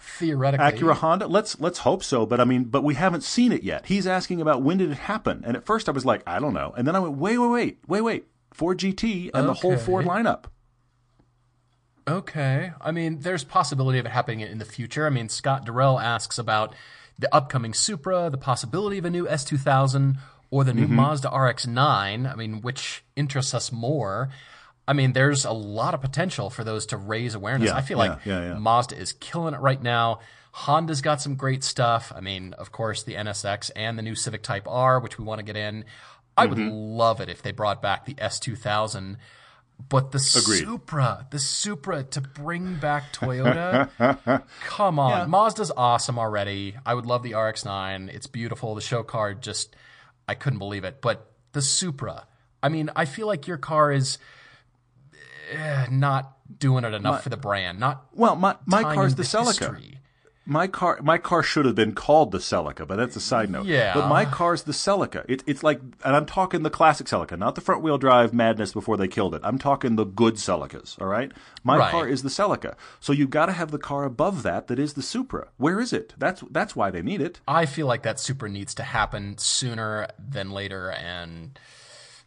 Theoretically. 0.00 0.66
Acura 0.66 0.94
Honda, 0.94 1.26
let's 1.26 1.60
let's 1.60 1.78
hope 1.80 2.02
so, 2.04 2.24
but 2.24 2.40
I 2.40 2.44
mean, 2.44 2.64
but 2.64 2.84
we 2.84 2.94
haven't 2.94 3.22
seen 3.22 3.52
it 3.52 3.62
yet. 3.62 3.86
He's 3.86 4.06
asking 4.06 4.40
about 4.40 4.62
when 4.62 4.78
did 4.78 4.90
it 4.90 4.98
happen? 4.98 5.42
And 5.44 5.56
at 5.56 5.66
first 5.66 5.88
I 5.88 5.92
was 5.92 6.04
like, 6.06 6.22
I 6.26 6.38
don't 6.38 6.54
know. 6.54 6.72
And 6.76 6.86
then 6.86 6.94
I 6.96 7.00
went, 7.00 7.16
wait, 7.16 7.38
wait, 7.38 7.48
wait, 7.48 7.78
wait, 7.86 8.00
wait. 8.00 8.24
Ford 8.52 8.78
GT 8.78 9.30
and 9.34 9.48
the 9.48 9.54
whole 9.54 9.76
Ford 9.76 10.06
lineup. 10.06 10.44
Okay. 12.08 12.72
I 12.80 12.90
mean, 12.90 13.20
there's 13.20 13.44
possibility 13.44 13.98
of 13.98 14.06
it 14.06 14.10
happening 14.10 14.40
in 14.40 14.58
the 14.58 14.64
future. 14.64 15.06
I 15.06 15.10
mean, 15.10 15.28
Scott 15.28 15.64
Durrell 15.66 16.00
asks 16.00 16.38
about 16.38 16.74
the 17.18 17.32
upcoming 17.34 17.74
Supra, 17.74 18.30
the 18.30 18.38
possibility 18.38 18.98
of 18.98 19.04
a 19.04 19.10
new 19.10 19.26
S2000, 19.26 20.16
or 20.50 20.64
the 20.64 20.72
new 20.72 20.86
Mm-hmm. 20.86 20.96
Mazda 20.96 21.28
RX-9. 21.28 22.32
I 22.32 22.34
mean, 22.34 22.62
which 22.62 23.04
interests 23.14 23.52
us 23.52 23.70
more? 23.70 24.30
I 24.88 24.94
mean, 24.94 25.12
there's 25.12 25.44
a 25.44 25.52
lot 25.52 25.92
of 25.94 26.00
potential 26.00 26.48
for 26.50 26.64
those 26.64 26.86
to 26.86 26.96
raise 26.96 27.34
awareness. 27.34 27.68
Yeah, 27.68 27.76
I 27.76 27.82
feel 27.82 27.98
yeah, 27.98 28.08
like 28.10 28.24
yeah, 28.24 28.40
yeah. 28.48 28.54
Mazda 28.58 28.96
is 28.96 29.12
killing 29.12 29.52
it 29.54 29.60
right 29.60 29.80
now. 29.82 30.20
Honda's 30.52 31.02
got 31.02 31.20
some 31.20 31.36
great 31.36 31.62
stuff. 31.62 32.10
I 32.16 32.20
mean, 32.20 32.54
of 32.54 32.72
course, 32.72 33.02
the 33.02 33.14
NSX 33.14 33.70
and 33.76 33.98
the 33.98 34.02
new 34.02 34.14
Civic 34.14 34.42
Type 34.42 34.66
R, 34.66 34.98
which 34.98 35.18
we 35.18 35.24
want 35.24 35.40
to 35.40 35.44
get 35.44 35.56
in. 35.56 35.84
I 36.36 36.46
would 36.46 36.58
Mm-hmm. 36.58 36.70
love 36.72 37.20
it 37.20 37.28
if 37.28 37.42
they 37.42 37.52
brought 37.52 37.82
back 37.82 38.06
the 38.06 38.14
S2000. 38.14 39.16
But 39.88 40.10
the 40.10 40.18
Agreed. 40.36 40.64
Supra, 40.64 41.26
the 41.30 41.38
Supra 41.38 42.02
to 42.02 42.20
bring 42.20 42.76
back 42.76 43.12
Toyota. 43.12 44.42
come 44.64 44.98
on. 44.98 45.30
Mazda's 45.30 45.70
awesome 45.76 46.18
already. 46.18 46.74
I 46.84 46.94
would 46.94 47.06
love 47.06 47.22
the 47.22 47.32
RX9. 47.32 48.08
It's 48.12 48.26
beautiful. 48.26 48.74
The 48.74 48.80
show 48.80 49.02
car 49.04 49.34
just, 49.34 49.76
I 50.26 50.34
couldn't 50.34 50.58
believe 50.58 50.82
it. 50.82 51.00
But 51.00 51.30
the 51.52 51.62
Supra, 51.62 52.26
I 52.62 52.70
mean, 52.70 52.90
I 52.96 53.04
feel 53.04 53.28
like 53.28 53.46
your 53.46 53.58
car 53.58 53.92
is 53.92 54.18
eh, 55.50 55.86
not 55.90 56.36
doing 56.58 56.84
it 56.84 56.94
enough 56.94 57.22
for 57.22 57.28
the 57.28 57.36
brand. 57.36 57.78
Not 57.78 58.06
Well, 58.12 58.36
my 58.36 58.56
my 58.66 58.82
car's 58.82 59.14
the 59.14 59.22
the 59.22 59.28
Celica. 59.28 59.46
history. 59.74 59.94
My 60.50 60.66
car, 60.66 60.98
my 61.02 61.18
car 61.18 61.42
should 61.42 61.66
have 61.66 61.74
been 61.74 61.92
called 61.92 62.32
the 62.32 62.38
Celica, 62.38 62.88
but 62.88 62.96
that's 62.96 63.14
a 63.16 63.20
side 63.20 63.50
note. 63.50 63.66
Yeah. 63.66 63.92
But 63.92 64.08
my 64.08 64.24
car's 64.24 64.62
the 64.62 64.72
Celica. 64.72 65.22
It, 65.28 65.44
it's 65.46 65.62
like, 65.62 65.78
and 66.02 66.16
I'm 66.16 66.24
talking 66.24 66.62
the 66.62 66.70
classic 66.70 67.06
Celica, 67.06 67.38
not 67.38 67.54
the 67.54 67.60
front 67.60 67.82
wheel 67.82 67.98
drive 67.98 68.32
madness 68.32 68.72
before 68.72 68.96
they 68.96 69.08
killed 69.08 69.34
it. 69.34 69.42
I'm 69.44 69.58
talking 69.58 69.96
the 69.96 70.06
good 70.06 70.36
Celicas. 70.36 70.98
All 71.02 71.06
right. 71.06 71.30
My 71.64 71.76
Right. 71.76 71.90
car 71.90 72.08
is 72.08 72.22
the 72.22 72.30
Celica, 72.30 72.76
so 72.98 73.12
you've 73.12 73.28
got 73.28 73.44
to 73.46 73.52
have 73.52 73.72
the 73.72 73.78
car 73.78 74.04
above 74.04 74.42
that 74.42 74.68
that 74.68 74.78
is 74.78 74.94
the 74.94 75.02
Supra. 75.02 75.48
Where 75.58 75.80
is 75.80 75.92
it? 75.92 76.14
That's 76.16 76.42
that's 76.50 76.74
why 76.74 76.90
they 76.90 77.02
need 77.02 77.20
it. 77.20 77.40
I 77.46 77.66
feel 77.66 77.86
like 77.86 78.02
that 78.04 78.18
Supra 78.18 78.48
needs 78.48 78.74
to 78.76 78.84
happen 78.84 79.36
sooner 79.36 80.08
than 80.18 80.50
later, 80.50 80.90
and 80.92 81.58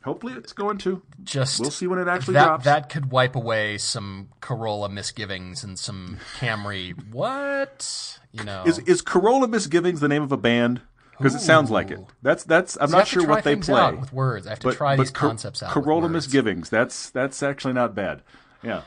Hopefully, 0.04 0.34
it's 0.34 0.54
going 0.54 0.78
to. 0.80 1.02
just 1.24 1.60
We'll 1.60 1.70
see 1.72 1.86
when 1.88 2.00
it 2.00 2.08
actually 2.08 2.34
that 2.36 2.46
drops. 2.46 2.66
that 2.66 2.90
could 2.90 3.12
wipe 3.12 3.36
away 3.36 3.78
some 3.78 4.30
Corolla 4.42 4.90
misgivings 4.90 5.64
and 5.64 5.78
some 5.78 6.18
Camry. 6.40 6.96
what 7.12 8.20
you 8.32 8.44
know? 8.44 8.64
Is 8.66 8.80
is 8.80 9.02
Corolla 9.02 9.48
Misgivings 9.48 10.00
the 10.00 10.08
name 10.08 10.24
of 10.24 10.32
a 10.32 10.38
band? 10.38 10.82
Because 11.18 11.36
it 11.36 11.42
sounds 11.42 11.70
like 11.70 11.92
it. 11.92 12.00
That's 12.24 12.44
that's. 12.44 12.78
I'm 12.82 12.90
I 12.90 12.92
not 12.92 12.98
have 13.00 13.08
to 13.10 13.12
sure 13.20 13.28
what 13.28 13.44
they 13.44 13.56
play. 13.56 13.80
out 13.80 14.00
with 14.00 14.12
words. 14.12 14.48
I 14.48 14.52
have 14.52 14.60
to 14.62 14.72
try 14.74 14.96
these 14.96 15.12
Cor- 15.12 15.30
concepts 15.30 15.62
out. 15.62 15.70
Corolla. 15.72 16.10
Misgivings. 16.10 16.70
That's 16.72 17.12
that's 17.12 17.44
actually 17.44 17.74
not 17.74 17.94
bad. 17.94 18.24
Yeah. 18.64 18.82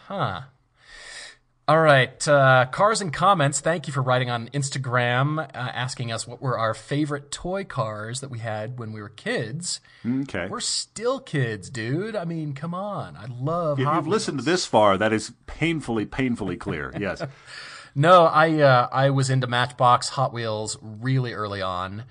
All 1.67 1.81
right, 1.81 2.29
uh, 2.29 2.67
cars 2.67 3.01
and 3.01 3.11
comments. 3.11 3.61
Thank 3.61 3.87
you 3.87 3.93
for 3.95 4.03
writing 4.03 4.29
on 4.29 4.49
Instagram, 4.49 5.39
uh, 5.39 5.49
asking 5.55 6.12
us 6.12 6.27
what 6.27 6.43
were 6.43 6.59
our 6.59 6.75
favorite 6.75 7.31
toy 7.31 7.65
cars 7.65 8.21
that 8.21 8.31
we 8.31 8.39
had 8.41 8.79
when 8.79 8.93
we 8.93 9.01
were 9.01 9.09
kids. 9.09 9.81
Okay. 10.07 10.47
We're 10.47 10.61
still 10.61 11.21
kids, 11.21 11.71
dude. 11.71 12.17
I 12.17 12.27
mean, 12.27 12.53
come 12.53 12.75
on. 12.75 13.17
I 13.17 13.25
love. 13.31 13.81
If 13.81 13.87
you've 13.89 14.07
listened 14.07 14.41
to 14.41 14.45
this 14.45 14.67
far, 14.67 14.99
that 14.99 15.15
is 15.15 15.33
painfully, 15.47 16.05
painfully 16.05 16.57
clear. 16.57 16.93
Yes. 17.01 17.23
No, 17.95 18.25
I 18.25 18.61
uh, 18.61 18.89
I 18.91 19.11
was 19.11 19.31
into 19.31 19.47
Matchbox 19.47 20.11
Hot 20.11 20.33
Wheels 20.33 20.77
really 20.83 21.33
early 21.33 21.62
on. 21.62 22.05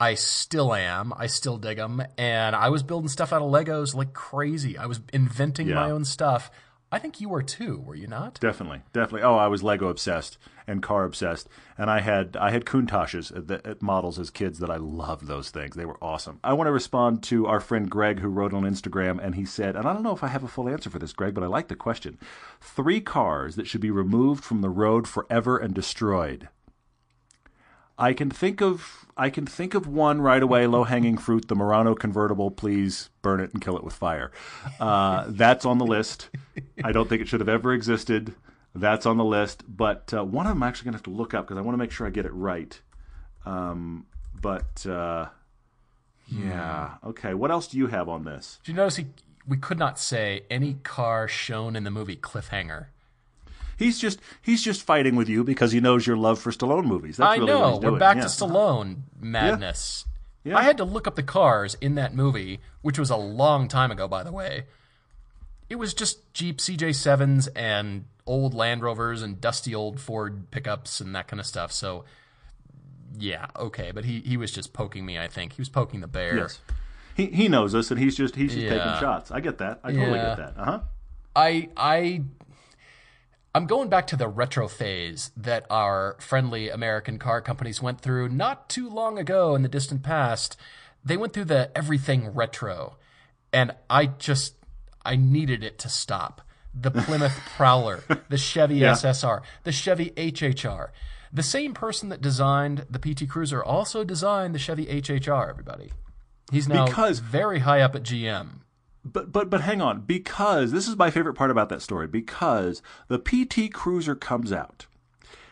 I 0.00 0.14
still 0.14 0.74
am. 0.74 1.12
I 1.16 1.26
still 1.26 1.58
dig 1.58 1.76
them, 1.76 2.02
and 2.18 2.56
I 2.56 2.70
was 2.70 2.82
building 2.82 3.08
stuff 3.08 3.32
out 3.32 3.42
of 3.42 3.50
Legos 3.50 3.94
like 3.94 4.12
crazy. 4.12 4.78
I 4.78 4.86
was 4.86 5.00
inventing 5.12 5.68
my 5.70 5.90
own 5.90 6.04
stuff. 6.04 6.50
I 6.92 7.00
think 7.00 7.20
you 7.20 7.28
were 7.28 7.42
too, 7.42 7.82
were 7.84 7.96
you 7.96 8.06
not? 8.06 8.38
definitely, 8.40 8.82
definitely. 8.92 9.22
Oh, 9.22 9.34
I 9.34 9.48
was 9.48 9.62
Lego 9.64 9.88
obsessed 9.88 10.38
and 10.68 10.82
car 10.82 11.04
obsessed, 11.04 11.48
and 11.76 11.90
I 11.90 12.00
had 12.00 12.36
I 12.36 12.50
had 12.50 12.64
Countach's 12.64 13.32
at, 13.32 13.48
the- 13.48 13.66
at 13.66 13.82
models 13.82 14.18
as 14.20 14.30
kids 14.30 14.60
that 14.60 14.70
I 14.70 14.76
loved 14.76 15.26
those 15.26 15.50
things. 15.50 15.74
They 15.74 15.84
were 15.84 15.98
awesome. 16.02 16.38
I 16.44 16.52
want 16.52 16.68
to 16.68 16.72
respond 16.72 17.24
to 17.24 17.46
our 17.46 17.58
friend 17.60 17.90
Greg 17.90 18.20
who 18.20 18.28
wrote 18.28 18.54
on 18.54 18.62
Instagram, 18.62 19.18
and 19.22 19.34
he 19.34 19.44
said, 19.44 19.74
and 19.74 19.86
I 19.86 19.92
don't 19.92 20.04
know 20.04 20.14
if 20.14 20.22
I 20.22 20.28
have 20.28 20.44
a 20.44 20.48
full 20.48 20.68
answer 20.68 20.88
for 20.88 21.00
this, 21.00 21.12
Greg, 21.12 21.34
but 21.34 21.42
I 21.44 21.48
like 21.48 21.66
the 21.68 21.74
question: 21.76 22.18
three 22.60 23.00
cars 23.00 23.56
that 23.56 23.66
should 23.66 23.80
be 23.80 23.90
removed 23.90 24.44
from 24.44 24.60
the 24.60 24.70
road 24.70 25.08
forever 25.08 25.58
and 25.58 25.74
destroyed. 25.74 26.48
I 27.98 28.12
can 28.12 28.30
think 28.30 28.60
of 28.62 29.05
I 29.16 29.30
can 29.30 29.46
think 29.46 29.74
of 29.74 29.86
one 29.86 30.20
right 30.20 30.42
away, 30.42 30.66
low 30.66 30.84
hanging 30.84 31.16
fruit, 31.16 31.48
the 31.48 31.54
Murano 31.54 31.94
convertible. 31.94 32.50
Please 32.50 33.08
burn 33.22 33.40
it 33.40 33.52
and 33.52 33.62
kill 33.62 33.76
it 33.76 33.82
with 33.84 33.94
fire. 33.94 34.30
Uh, 34.78 35.24
that's 35.28 35.64
on 35.64 35.78
the 35.78 35.86
list. 35.86 36.28
I 36.84 36.92
don't 36.92 37.08
think 37.08 37.22
it 37.22 37.28
should 37.28 37.40
have 37.40 37.48
ever 37.48 37.72
existed. 37.72 38.34
That's 38.74 39.06
on 39.06 39.16
the 39.16 39.24
list. 39.24 39.64
But 39.66 40.12
uh, 40.12 40.22
one 40.24 40.46
of 40.46 40.50
them 40.50 40.62
I'm 40.62 40.68
actually 40.68 40.84
going 40.84 40.92
to 40.92 40.98
have 40.98 41.04
to 41.04 41.10
look 41.10 41.32
up 41.32 41.46
because 41.46 41.56
I 41.56 41.62
want 41.62 41.74
to 41.74 41.78
make 41.78 41.92
sure 41.92 42.06
I 42.06 42.10
get 42.10 42.26
it 42.26 42.32
right. 42.34 42.78
Um, 43.46 44.06
but 44.38 44.84
uh, 44.84 45.28
yeah, 46.28 46.94
okay. 47.04 47.32
What 47.32 47.50
else 47.50 47.68
do 47.68 47.78
you 47.78 47.86
have 47.86 48.08
on 48.10 48.24
this? 48.24 48.58
Did 48.64 48.72
you 48.72 48.76
notice 48.76 48.96
he, 48.96 49.06
we 49.48 49.56
could 49.56 49.78
not 49.78 49.98
say 49.98 50.42
any 50.50 50.74
car 50.82 51.26
shown 51.26 51.74
in 51.74 51.84
the 51.84 51.90
movie 51.90 52.16
Cliffhanger? 52.16 52.88
He's 53.76 53.98
just 53.98 54.20
he's 54.40 54.62
just 54.62 54.82
fighting 54.82 55.16
with 55.16 55.28
you 55.28 55.44
because 55.44 55.72
he 55.72 55.80
knows 55.80 56.06
your 56.06 56.16
love 56.16 56.38
for 56.38 56.50
Stallone 56.50 56.86
movies. 56.86 57.18
That's 57.18 57.28
I 57.28 57.36
really 57.36 57.46
know. 57.48 57.78
We're 57.82 57.98
back 57.98 58.16
yeah. 58.16 58.22
to 58.22 58.28
Stallone 58.28 59.02
madness. 59.20 60.06
Yeah. 60.44 60.56
I 60.56 60.62
had 60.62 60.76
to 60.76 60.84
look 60.84 61.06
up 61.06 61.16
the 61.16 61.22
cars 61.22 61.76
in 61.80 61.96
that 61.96 62.14
movie, 62.14 62.60
which 62.82 62.98
was 62.98 63.10
a 63.10 63.16
long 63.16 63.66
time 63.68 63.90
ago, 63.90 64.06
by 64.06 64.22
the 64.22 64.32
way. 64.32 64.64
It 65.68 65.74
was 65.74 65.92
just 65.92 66.32
Jeep 66.32 66.58
CJ7s 66.58 67.48
and 67.56 68.04
old 68.26 68.54
Land 68.54 68.82
Rovers 68.82 69.22
and 69.22 69.40
dusty 69.40 69.74
old 69.74 69.98
Ford 70.00 70.50
pickups 70.52 71.00
and 71.00 71.14
that 71.16 71.26
kind 71.26 71.40
of 71.40 71.46
stuff. 71.46 71.72
So, 71.72 72.04
yeah, 73.18 73.46
okay. 73.56 73.90
But 73.92 74.04
he, 74.04 74.20
he 74.20 74.36
was 74.36 74.52
just 74.52 74.72
poking 74.72 75.04
me, 75.04 75.18
I 75.18 75.26
think. 75.26 75.54
He 75.54 75.60
was 75.60 75.68
poking 75.68 76.00
the 76.00 76.06
bear. 76.06 76.36
Yes. 76.36 76.60
He 77.16 77.26
he 77.26 77.48
knows 77.48 77.74
us 77.74 77.90
and 77.90 77.98
he's 77.98 78.14
just 78.14 78.36
he's 78.36 78.54
just 78.54 78.68
taking 78.68 79.00
shots. 79.00 79.30
I 79.30 79.40
get 79.40 79.58
that. 79.58 79.80
I 79.82 79.90
totally 79.90 80.18
Yeah. 80.18 80.36
get 80.36 80.36
that. 80.36 80.60
Uh 80.60 80.64
huh. 80.64 80.80
I 81.34 81.70
I 81.76 82.22
I'm 83.56 83.66
going 83.66 83.88
back 83.88 84.06
to 84.08 84.16
the 84.16 84.28
retro 84.28 84.68
phase 84.68 85.30
that 85.34 85.64
our 85.70 86.16
friendly 86.20 86.68
American 86.68 87.18
car 87.18 87.40
companies 87.40 87.80
went 87.80 88.02
through 88.02 88.28
not 88.28 88.68
too 88.68 88.86
long 88.86 89.18
ago 89.18 89.54
in 89.54 89.62
the 89.62 89.68
distant 89.68 90.02
past. 90.02 90.58
They 91.02 91.16
went 91.16 91.32
through 91.32 91.46
the 91.46 91.70
everything 91.74 92.34
retro, 92.34 92.98
and 93.54 93.74
I 93.88 94.06
just 94.06 94.56
I 95.06 95.16
needed 95.16 95.64
it 95.64 95.78
to 95.78 95.88
stop. 95.88 96.42
The 96.74 96.90
Plymouth 96.90 97.38
Prowler, 97.56 98.04
the 98.28 98.36
Chevy 98.36 98.74
Yeah. 98.76 98.92
SSR, 98.92 99.40
the 99.64 99.72
Chevy 99.72 100.10
HHR. 100.10 100.88
The 101.32 101.42
same 101.42 101.72
person 101.72 102.10
that 102.10 102.20
designed 102.20 102.84
the 102.90 102.98
PT 102.98 103.26
Cruiser 103.26 103.64
also 103.64 104.04
designed 104.04 104.54
the 104.54 104.58
Chevy 104.58 104.84
HHR. 104.84 105.48
Everybody, 105.48 105.92
he's 106.52 106.68
now 106.68 106.84
Because- 106.84 107.20
very 107.20 107.60
high 107.60 107.80
up 107.80 107.94
at 107.94 108.02
GM. 108.02 108.60
But 109.12 109.32
but 109.32 109.50
but 109.50 109.60
hang 109.60 109.80
on, 109.80 110.00
because 110.02 110.72
this 110.72 110.88
is 110.88 110.96
my 110.96 111.10
favorite 111.10 111.34
part 111.34 111.50
about 111.50 111.68
that 111.68 111.82
story. 111.82 112.06
Because 112.06 112.82
the 113.08 113.18
PT 113.18 113.72
Cruiser 113.72 114.14
comes 114.14 114.52
out, 114.52 114.86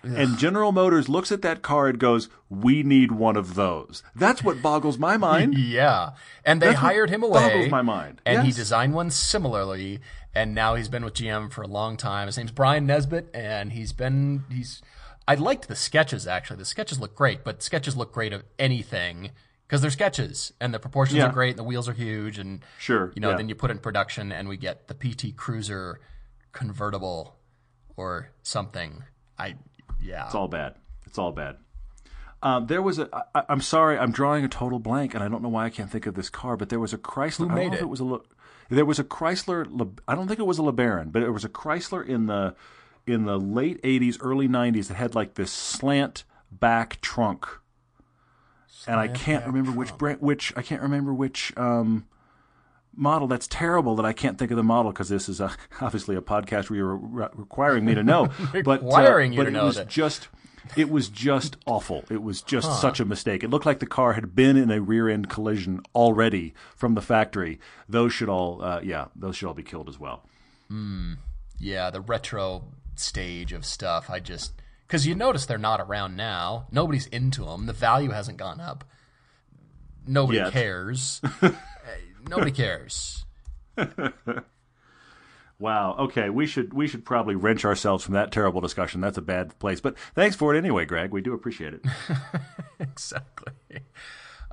and 0.02 0.36
General 0.38 0.72
Motors 0.72 1.08
looks 1.08 1.30
at 1.30 1.42
that 1.42 1.62
car 1.62 1.86
and 1.88 1.98
goes, 1.98 2.28
"We 2.48 2.82
need 2.82 3.12
one 3.12 3.36
of 3.36 3.54
those." 3.54 4.02
That's 4.14 4.42
what 4.42 4.60
boggles 4.62 4.98
my 4.98 5.16
mind. 5.16 5.54
Yeah, 5.58 6.10
and 6.44 6.60
they 6.60 6.68
That's 6.68 6.80
hired 6.80 7.10
him 7.10 7.22
away. 7.22 7.40
boggles 7.40 7.70
my 7.70 7.82
mind. 7.82 8.20
And 8.26 8.44
he 8.44 8.52
designed 8.52 8.92
one 8.94 9.10
similarly, 9.10 10.00
and 10.34 10.54
now 10.54 10.74
he's 10.74 10.88
been 10.88 11.04
with 11.04 11.14
GM 11.14 11.52
for 11.52 11.62
a 11.62 11.68
long 11.68 11.96
time. 11.96 12.26
His 12.26 12.36
name's 12.36 12.50
Bryan 12.52 12.86
Nesbitt, 12.86 13.30
and 13.32 13.72
he's 13.72 13.92
been 13.92 14.44
he's. 14.50 14.82
I 15.26 15.36
liked 15.36 15.68
the 15.68 15.76
sketches 15.76 16.26
actually. 16.26 16.58
The 16.58 16.64
sketches 16.66 16.98
look 17.00 17.14
great, 17.14 17.44
but 17.44 17.62
sketches 17.62 17.96
look 17.96 18.12
great 18.12 18.32
of 18.32 18.42
anything 18.58 19.30
because 19.74 19.82
they're 19.82 19.90
sketches 19.90 20.52
and 20.60 20.72
the 20.72 20.78
proportions 20.78 21.18
Yeah. 21.18 21.26
are 21.26 21.32
great 21.32 21.50
and 21.50 21.58
the 21.58 21.64
wheels 21.64 21.88
are 21.88 21.92
huge 21.92 22.38
and 22.38 22.64
Sure, 22.78 23.10
you 23.16 23.20
know 23.20 23.30
yeah. 23.30 23.36
then 23.36 23.48
you 23.48 23.54
put 23.56 23.70
it 23.70 23.74
in 23.74 23.78
production 23.80 24.30
and 24.30 24.48
we 24.48 24.56
get 24.56 24.86
the 24.88 24.94
PT 24.94 25.36
Cruiser 25.36 26.00
convertible 26.52 27.36
or 27.96 28.30
something. 28.42 29.02
I 29.38 29.56
yeah. 30.00 30.26
It's 30.26 30.34
all 30.34 30.48
bad. 30.48 30.76
It's 31.06 31.18
all 31.18 31.32
bad. 31.32 31.56
Um, 32.42 32.66
there 32.66 32.82
was 32.82 32.98
a. 32.98 33.08
I, 33.34 33.42
I'm 33.48 33.60
sorry, 33.62 33.98
I'm 33.98 34.12
drawing 34.12 34.44
a 34.44 34.48
total 34.48 34.78
blank, 34.78 35.14
and 35.14 35.24
I 35.24 35.28
don't 35.28 35.42
know 35.42 35.48
why 35.48 35.64
I 35.64 35.70
can't 35.70 35.90
think 35.90 36.06
of 36.06 36.14
this 36.14 36.28
car. 36.28 36.56
But 36.56 36.68
there 36.68 36.78
was 36.80 36.92
a 36.92 36.98
Chrysler. 36.98 37.48
Don't 37.48 37.54
made 37.54 37.72
it? 37.72 37.80
it 37.80 37.88
was 37.88 38.00
a. 38.00 38.18
There 38.68 38.84
was 38.84 38.98
a 38.98 39.04
Chrysler. 39.04 39.66
Le- 39.70 39.90
I 40.06 40.14
don't 40.14 40.28
think 40.28 40.38
it 40.40 40.46
was 40.46 40.58
a 40.58 40.62
LeBaron, 40.62 41.10
but 41.10 41.22
it 41.22 41.30
was 41.30 41.44
a 41.44 41.48
Chrysler 41.48 42.06
in 42.06 42.26
the 42.26 42.54
in 43.06 43.24
the 43.24 43.38
late 43.38 43.80
'80s, 43.82 44.18
early 44.20 44.46
'90s 44.46 44.88
that 44.88 44.94
had 44.94 45.14
like 45.14 45.34
this 45.34 45.50
slant 45.50 46.24
back 46.52 47.00
trunk. 47.00 47.48
And 48.86 48.98
I 49.00 49.08
can't 49.08 49.46
remember 49.46 49.70
which 49.72 49.96
brand, 49.96 50.20
which 50.20 50.52
I 50.56 50.62
can't 50.62 50.82
remember 50.82 51.12
which 51.14 51.52
um, 51.56 52.06
model. 52.94 53.28
That's 53.28 53.46
terrible 53.46 53.96
that 53.96 54.04
I 54.06 54.12
can't 54.12 54.38
think 54.38 54.50
of 54.50 54.56
the 54.56 54.62
model 54.62 54.92
because 54.92 55.08
this 55.08 55.28
is 55.28 55.40
a, 55.40 55.54
obviously 55.80 56.16
a 56.16 56.20
podcast 56.20 56.70
where 56.70 56.78
you're 56.78 56.96
re- 56.96 57.28
requiring 57.34 57.84
me 57.84 57.94
to 57.94 58.02
know. 58.02 58.28
but 58.52 58.66
uh, 58.82 58.84
Requiring 58.84 59.32
you 59.32 59.38
but 59.38 59.44
to 59.44 59.48
it 59.48 59.52
know 59.52 59.64
was 59.66 59.76
that. 59.76 59.88
just 59.88 60.28
it 60.76 60.88
was 60.90 61.08
just 61.08 61.56
awful. 61.66 62.04
It 62.10 62.22
was 62.22 62.40
just 62.40 62.80
such 62.80 62.98
a 62.98 63.04
mistake. 63.04 63.44
It 63.44 63.50
looked 63.50 63.66
like 63.66 63.80
the 63.80 63.86
car 63.86 64.14
had 64.14 64.34
been 64.34 64.56
in 64.56 64.70
a 64.70 64.80
rear 64.80 65.08
end 65.08 65.28
collision 65.28 65.82
already 65.94 66.54
from 66.74 66.94
the 66.94 67.02
factory. 67.02 67.60
Those 67.86 68.12
should 68.14 68.30
all, 68.30 68.62
uh, 68.62 68.80
yeah, 68.82 69.06
those 69.14 69.36
should 69.36 69.46
all 69.46 69.54
be 69.54 69.62
killed 69.62 69.88
as 69.90 70.00
well. 70.00 70.22
Yeah, 71.58 71.90
the 71.90 72.00
retro 72.00 72.64
stage 72.96 73.52
of 73.52 73.64
stuff. 73.64 74.08
I 74.10 74.20
just 74.20 74.54
because 74.94 75.08
you 75.08 75.16
notice 75.16 75.44
they're 75.44 75.58
not 75.58 75.80
around 75.80 76.14
now. 76.14 76.68
Nobody's 76.70 77.08
into 77.08 77.46
them. 77.46 77.66
The 77.66 77.72
value 77.72 78.10
hasn't 78.10 78.38
gone 78.38 78.60
up. 78.60 78.84
Nobody 80.06 80.38
Yet. 80.38 80.52
cares. 80.52 81.20
Nobody 82.28 82.52
cares. 82.52 83.24
Wow. 85.60 85.94
Okay, 85.98 86.30
we 86.30 86.46
should 86.46 86.74
we 86.74 86.88
should 86.88 87.04
probably 87.04 87.36
wrench 87.36 87.64
ourselves 87.64 88.04
from 88.04 88.14
that 88.14 88.32
terrible 88.32 88.60
discussion. 88.60 89.00
That's 89.00 89.16
a 89.16 89.22
bad 89.22 89.56
place. 89.60 89.80
But 89.80 89.96
thanks 90.14 90.34
for 90.34 90.52
it 90.52 90.58
anyway, 90.58 90.84
Greg. 90.84 91.12
We 91.12 91.22
do 91.22 91.32
appreciate 91.32 91.72
it. 91.74 91.84
exactly. 92.80 93.52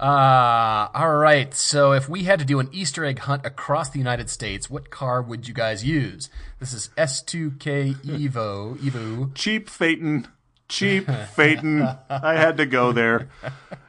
Uh, 0.01 0.89
all 0.95 1.15
right. 1.15 1.53
So 1.53 1.91
if 1.93 2.09
we 2.09 2.23
had 2.23 2.39
to 2.39 2.45
do 2.45 2.59
an 2.59 2.69
Easter 2.71 3.05
egg 3.05 3.19
hunt 3.19 3.45
across 3.45 3.91
the 3.91 3.99
United 3.99 4.31
States, 4.31 4.67
what 4.67 4.89
car 4.89 5.21
would 5.21 5.47
you 5.47 5.53
guys 5.53 5.85
use? 5.85 6.29
This 6.59 6.73
is 6.73 6.89
S2K 6.97 7.93
Evo. 8.03 8.77
Evo. 8.79 9.31
cheap 9.35 9.69
Phaeton, 9.69 10.27
cheap 10.67 11.07
Phaeton. 11.07 11.87
I 12.09 12.33
had 12.33 12.57
to 12.57 12.65
go 12.65 12.91
there. 12.91 13.29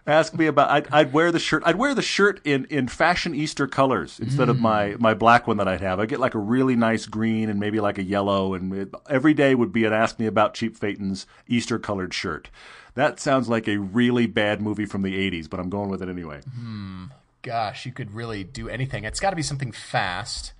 Ask 0.06 0.34
me 0.34 0.46
about. 0.46 0.68
I'd, 0.68 0.88
I'd 0.92 1.12
wear 1.14 1.32
the 1.32 1.38
shirt. 1.38 1.62
I'd 1.64 1.76
wear 1.76 1.94
the 1.94 2.02
shirt 2.02 2.40
in, 2.44 2.66
in 2.66 2.88
fashion 2.88 3.34
Easter 3.34 3.66
colors 3.66 4.20
instead 4.20 4.50
of 4.50 4.60
my, 4.60 4.96
my 4.98 5.14
black 5.14 5.46
one 5.46 5.56
that 5.58 5.68
I'd 5.68 5.80
have. 5.80 5.98
I'd 5.98 6.08
get 6.10 6.20
like 6.20 6.34
a 6.34 6.38
really 6.40 6.76
nice 6.76 7.06
green 7.06 7.48
and 7.48 7.58
maybe 7.58 7.80
like 7.80 7.96
a 7.96 8.02
yellow, 8.02 8.52
and 8.52 8.74
it, 8.74 8.94
every 9.08 9.32
day 9.32 9.54
would 9.54 9.72
be 9.72 9.84
an 9.86 9.92
ask 9.94 10.18
me 10.18 10.26
about 10.26 10.52
cheap 10.52 10.76
Phaeton's 10.76 11.26
Easter 11.46 11.78
colored 11.78 12.12
shirt. 12.12 12.50
That 12.94 13.20
sounds 13.20 13.48
like 13.48 13.68
a 13.68 13.78
really 13.78 14.26
bad 14.26 14.60
movie 14.60 14.86
from 14.86 15.02
the 15.02 15.14
'80s, 15.30 15.48
but 15.48 15.60
I'm 15.60 15.70
going 15.70 15.88
with 15.88 16.02
it 16.02 16.08
anyway. 16.08 16.40
Hmm. 16.42 17.04
Gosh, 17.42 17.86
you 17.86 17.92
could 17.92 18.14
really 18.14 18.44
do 18.44 18.68
anything. 18.68 19.04
It's 19.04 19.18
got 19.18 19.30
to 19.30 19.36
be 19.36 19.42
something 19.42 19.72
fast 19.72 20.52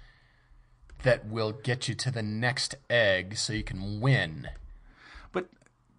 that 1.02 1.26
will 1.26 1.52
get 1.52 1.88
you 1.88 1.94
to 1.94 2.10
the 2.10 2.22
next 2.22 2.74
egg 2.90 3.36
so 3.36 3.52
you 3.52 3.62
can 3.62 4.00
win. 4.00 4.48
But 5.32 5.48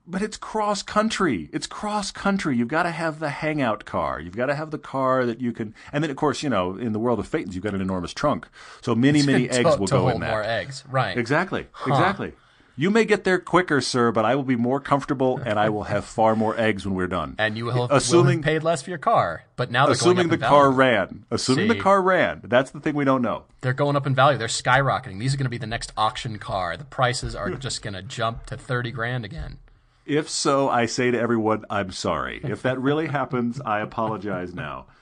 but 0.06 0.22
it's 0.22 0.38
cross 0.38 0.84
country. 0.84 1.50
It's 1.54 1.68
cross 1.68 2.12
country. 2.12 2.58
You've 2.58 2.68
got 2.68 2.84
to 2.84 2.92
have 2.92 3.20
the 3.20 3.30
hangout 3.30 3.86
car. 3.86 4.20
You've 4.20 4.36
got 4.36 4.48
to 4.48 4.56
have 4.56 4.72
the 4.72 4.78
car 4.78 5.26
that 5.26 5.40
you 5.40 5.54
can. 5.54 5.74
And 5.92 6.04
then 6.04 6.12
of 6.12 6.18
course, 6.18 6.44
you 6.44 6.50
know, 6.50 6.76
in 6.76 6.92
the 6.92 7.00
world 7.00 7.20
of 7.20 7.28
Phaetons, 7.28 7.56
you've 7.56 7.64
got 7.64 7.74
an 7.74 7.82
enormous 7.82 8.14
trunk. 8.14 8.48
So 8.82 8.96
many 8.96 9.24
many 9.24 9.48
to, 9.50 9.54
eggs 9.54 9.78
will 9.78 9.88
to 9.88 9.94
go 9.94 10.02
hold 10.02 10.16
in 10.16 10.20
that. 10.22 10.32
more 10.32 10.44
eggs. 10.44 10.84
Right. 10.90 11.18
Exactly. 11.18 11.68
Exactly. 11.88 12.34
You 12.76 12.90
may 12.90 13.06
get 13.06 13.24
there 13.24 13.38
quicker, 13.38 13.82
sir, 13.82 14.12
but 14.12 14.26
I 14.26 14.34
will 14.36 14.44
be 14.44 14.56
more 14.56 14.80
comfortable 14.80 15.40
and 15.46 15.60
I 15.60 15.70
will 15.70 15.84
have 15.84 16.06
far 16.06 16.36
more 16.36 16.60
eggs 16.60 16.86
when 16.86 16.96
we're 16.96 17.08
done. 17.08 17.36
And 17.44 17.56
you 17.58 17.66
will 17.66 17.88
have, 17.88 17.92
assuming 17.92 18.26
will 18.26 18.34
have 18.34 18.44
paid 18.44 18.64
less 18.64 18.82
for 18.82 18.90
your 18.90 18.98
car. 18.98 19.44
But 19.56 19.70
now 19.70 19.86
they're 19.86 19.94
assuming 19.94 20.30
the 20.30 20.38
car 20.40 20.72
ran. 20.72 21.26
Assuming 21.30 21.68
the 21.68 21.80
car 21.80 22.02
ran. 22.02 22.42
That's 22.44 22.72
the 22.72 22.80
thing 22.80 22.96
we 22.96 23.06
don't 23.06 23.22
know. 23.22 23.44
They're 23.62 23.74
going 23.74 23.96
up 23.96 24.08
in 24.08 24.16
value. 24.16 24.38
They're 24.40 24.48
skyrocketing. 24.48 25.20
These 25.20 25.34
are 25.34 25.38
going 25.38 25.46
to 25.46 25.50
be 25.52 25.58
the 25.60 25.68
next 25.68 25.92
auction 25.96 26.40
car. 26.40 26.78
The 26.78 26.86
prices 26.86 27.36
are 27.36 27.52
just 27.52 27.82
going 27.84 27.94
to 27.94 28.02
jump 28.02 28.48
to 28.48 28.58
30 28.58 28.92
grand 28.92 29.24
again. 29.26 29.60
If 30.06 30.30
so, 30.30 30.68
I 30.68 30.86
say 30.88 31.12
to 31.12 31.20
everyone, 31.20 31.66
I'm 31.70 31.92
sorry. 31.92 32.42
If 32.44 32.64
that 32.64 32.80
really 32.80 33.08
happens, 33.08 33.62
I 33.66 33.80
apologize 33.80 34.54
now. 34.54 34.86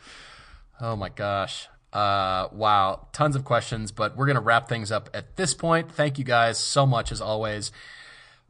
Oh 0.84 0.95
my 0.95 1.09
gosh. 1.09 1.67
Uh, 1.94 2.48
wow. 2.54 3.08
Tons 3.12 3.36
of 3.36 3.44
questions, 3.44 3.92
but 3.92 4.16
we're 4.16 4.26
going 4.26 4.36
to 4.36 4.42
wrap 4.42 4.70
things 4.70 4.92
up 4.92 5.10
at 5.14 5.36
this 5.36 5.54
point. 5.54 5.92
Thank 5.92 6.18
you 6.18 6.24
guys 6.24 6.58
so 6.58 6.86
much 6.86 7.12
as 7.12 7.20
always. 7.22 7.72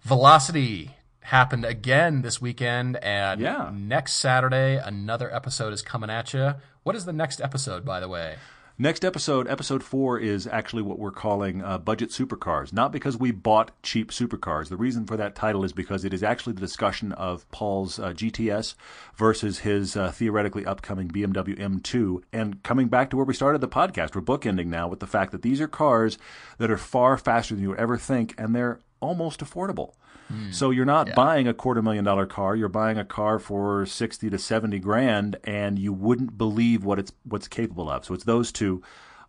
Velocity 0.01 0.91
happened 1.21 1.65
again 1.65 2.21
this 2.23 2.41
weekend, 2.41 2.97
and 2.97 3.39
Yeah. 3.39 3.69
next 3.73 4.13
Saturday, 4.13 4.77
another 4.77 5.33
episode 5.33 5.73
is 5.73 5.81
coming 5.81 6.09
at 6.09 6.33
you. 6.33 6.55
What 6.83 6.95
is 6.95 7.05
the 7.05 7.13
next 7.13 7.39
episode, 7.41 7.85
by 7.85 7.99
the 7.99 8.07
way? 8.09 8.37
Next 8.81 9.05
episode, 9.05 9.47
episode 9.47 9.83
four, 9.83 10.17
is 10.17 10.47
actually 10.47 10.81
what 10.81 10.97
we're 10.97 11.11
calling 11.11 11.63
uh, 11.63 11.77
budget 11.77 12.09
supercars. 12.09 12.73
Not 12.73 12.91
because 12.91 13.15
we 13.15 13.29
bought 13.29 13.69
cheap 13.83 14.09
supercars. 14.09 14.69
The 14.69 14.75
reason 14.75 15.05
for 15.05 15.15
that 15.17 15.35
title 15.35 15.63
is 15.63 15.71
because 15.71 16.03
it 16.03 16.15
is 16.15 16.23
actually 16.23 16.53
the 16.53 16.61
discussion 16.61 17.11
of 17.11 17.47
Paul's 17.51 17.99
uh, 17.99 18.09
GTS 18.09 18.73
versus 19.15 19.59
his 19.59 19.95
uh, 19.95 20.09
theoretically 20.09 20.65
upcoming 20.65 21.09
BMW 21.09 21.59
M2. 21.59 22.23
And 22.33 22.63
coming 22.63 22.87
back 22.87 23.11
to 23.11 23.17
where 23.17 23.25
we 23.27 23.35
started 23.35 23.61
the 23.61 23.67
podcast, 23.67 24.15
we're 24.15 24.23
bookending 24.23 24.65
now 24.65 24.87
with 24.87 24.99
the 24.99 25.05
fact 25.05 25.31
that 25.31 25.43
these 25.43 25.61
are 25.61 25.67
cars 25.67 26.17
that 26.57 26.71
are 26.71 26.77
far 26.79 27.17
faster 27.17 27.53
than 27.53 27.61
you 27.61 27.69
would 27.69 27.77
ever 27.77 27.99
think, 27.99 28.33
and 28.39 28.55
they're 28.55 28.79
almost 28.99 29.41
affordable. 29.41 29.93
Hmm. 30.31 30.51
So 30.51 30.69
you're 30.69 30.85
not 30.85 31.13
buying 31.15 31.47
a 31.47 31.53
quarter 31.53 31.81
million 31.81 32.03
dollar 32.03 32.25
car. 32.25 32.55
You're 32.55 32.69
buying 32.69 32.97
a 32.97 33.05
car 33.05 33.39
for 33.39 33.85
sixty 33.85 34.29
to 34.29 34.37
seventy 34.37 34.79
grand, 34.79 35.37
and 35.43 35.77
you 35.77 35.93
wouldn't 35.93 36.37
believe 36.37 36.83
what 36.83 36.99
it's 36.99 37.11
what's 37.23 37.47
capable 37.47 37.89
of. 37.89 38.05
So 38.05 38.13
it's 38.13 38.23
those 38.23 38.51
two 38.51 38.81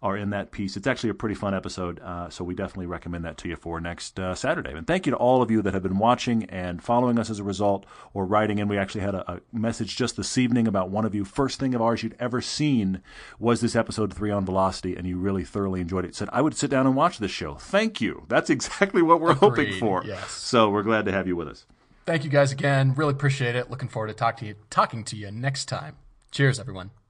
are 0.02 0.16
in 0.16 0.30
that 0.30 0.50
piece. 0.50 0.76
It's 0.76 0.86
actually 0.86 1.10
a 1.10 1.14
pretty 1.14 1.36
fun 1.36 1.54
episode. 1.54 2.00
Uh, 2.00 2.28
so 2.28 2.42
we 2.42 2.54
definitely 2.54 2.86
recommend 2.86 3.24
that 3.24 3.38
to 3.38 3.48
you 3.48 3.56
for 3.56 3.80
next 3.80 4.18
uh, 4.18 4.34
Saturday. 4.34 4.72
And 4.72 4.86
thank 4.86 5.06
you 5.06 5.10
to 5.12 5.16
all 5.16 5.42
of 5.42 5.50
you 5.50 5.62
that 5.62 5.74
have 5.74 5.82
been 5.82 5.98
watching 5.98 6.44
and 6.46 6.82
following 6.82 7.18
us 7.18 7.30
as 7.30 7.38
a 7.38 7.44
result, 7.44 7.86
or 8.12 8.26
writing 8.26 8.58
in. 8.58 8.66
We 8.68 8.78
actually 8.78 9.02
had 9.02 9.14
a, 9.14 9.32
a 9.32 9.40
message 9.52 9.96
just 9.96 10.16
this 10.16 10.36
evening 10.36 10.66
about 10.66 10.90
one 10.90 11.04
of 11.04 11.14
you. 11.14 11.24
First 11.24 11.60
thing 11.60 11.74
of 11.74 11.80
ours 11.80 12.02
you'd 12.02 12.16
ever 12.18 12.40
seen 12.40 13.00
was 13.38 13.60
this 13.60 13.76
episode 13.76 14.12
three 14.12 14.30
on 14.30 14.44
velocity, 14.44 14.96
and 14.96 15.06
you 15.06 15.18
really 15.18 15.44
thoroughly 15.44 15.80
enjoyed 15.80 16.04
it. 16.04 16.14
Said 16.16 16.28
I 16.32 16.42
would 16.42 16.56
sit 16.56 16.70
down 16.70 16.86
and 16.86 16.96
watch 16.96 17.18
this 17.18 17.30
show. 17.30 17.54
Thank 17.54 18.00
you. 18.00 18.24
That's 18.28 18.50
exactly 18.56 19.02
what 19.02 19.20
we're 19.20 19.34
hoping 19.34 19.78
for. 19.78 20.02
yes. 20.04 20.30
So 20.32 20.68
we're 20.70 20.82
glad 20.82 21.04
to 21.04 21.12
have 21.12 21.26
you 21.26 21.36
with 21.36 21.48
us. 21.48 21.66
Thank 22.04 22.24
you 22.24 22.30
guys 22.30 22.50
again. 22.50 22.94
Really 22.94 23.12
appreciate 23.12 23.54
it. 23.54 23.70
Looking 23.70 23.88
forward 23.88 24.08
to 24.08 24.14
talk 24.14 24.36
to 24.38 24.46
you, 24.46 24.56
talking 24.70 25.04
to 25.04 25.16
you 25.16 25.30
next 25.30 25.66
time. 25.66 25.96
Cheers, 26.32 26.58
everyone. 26.58 27.01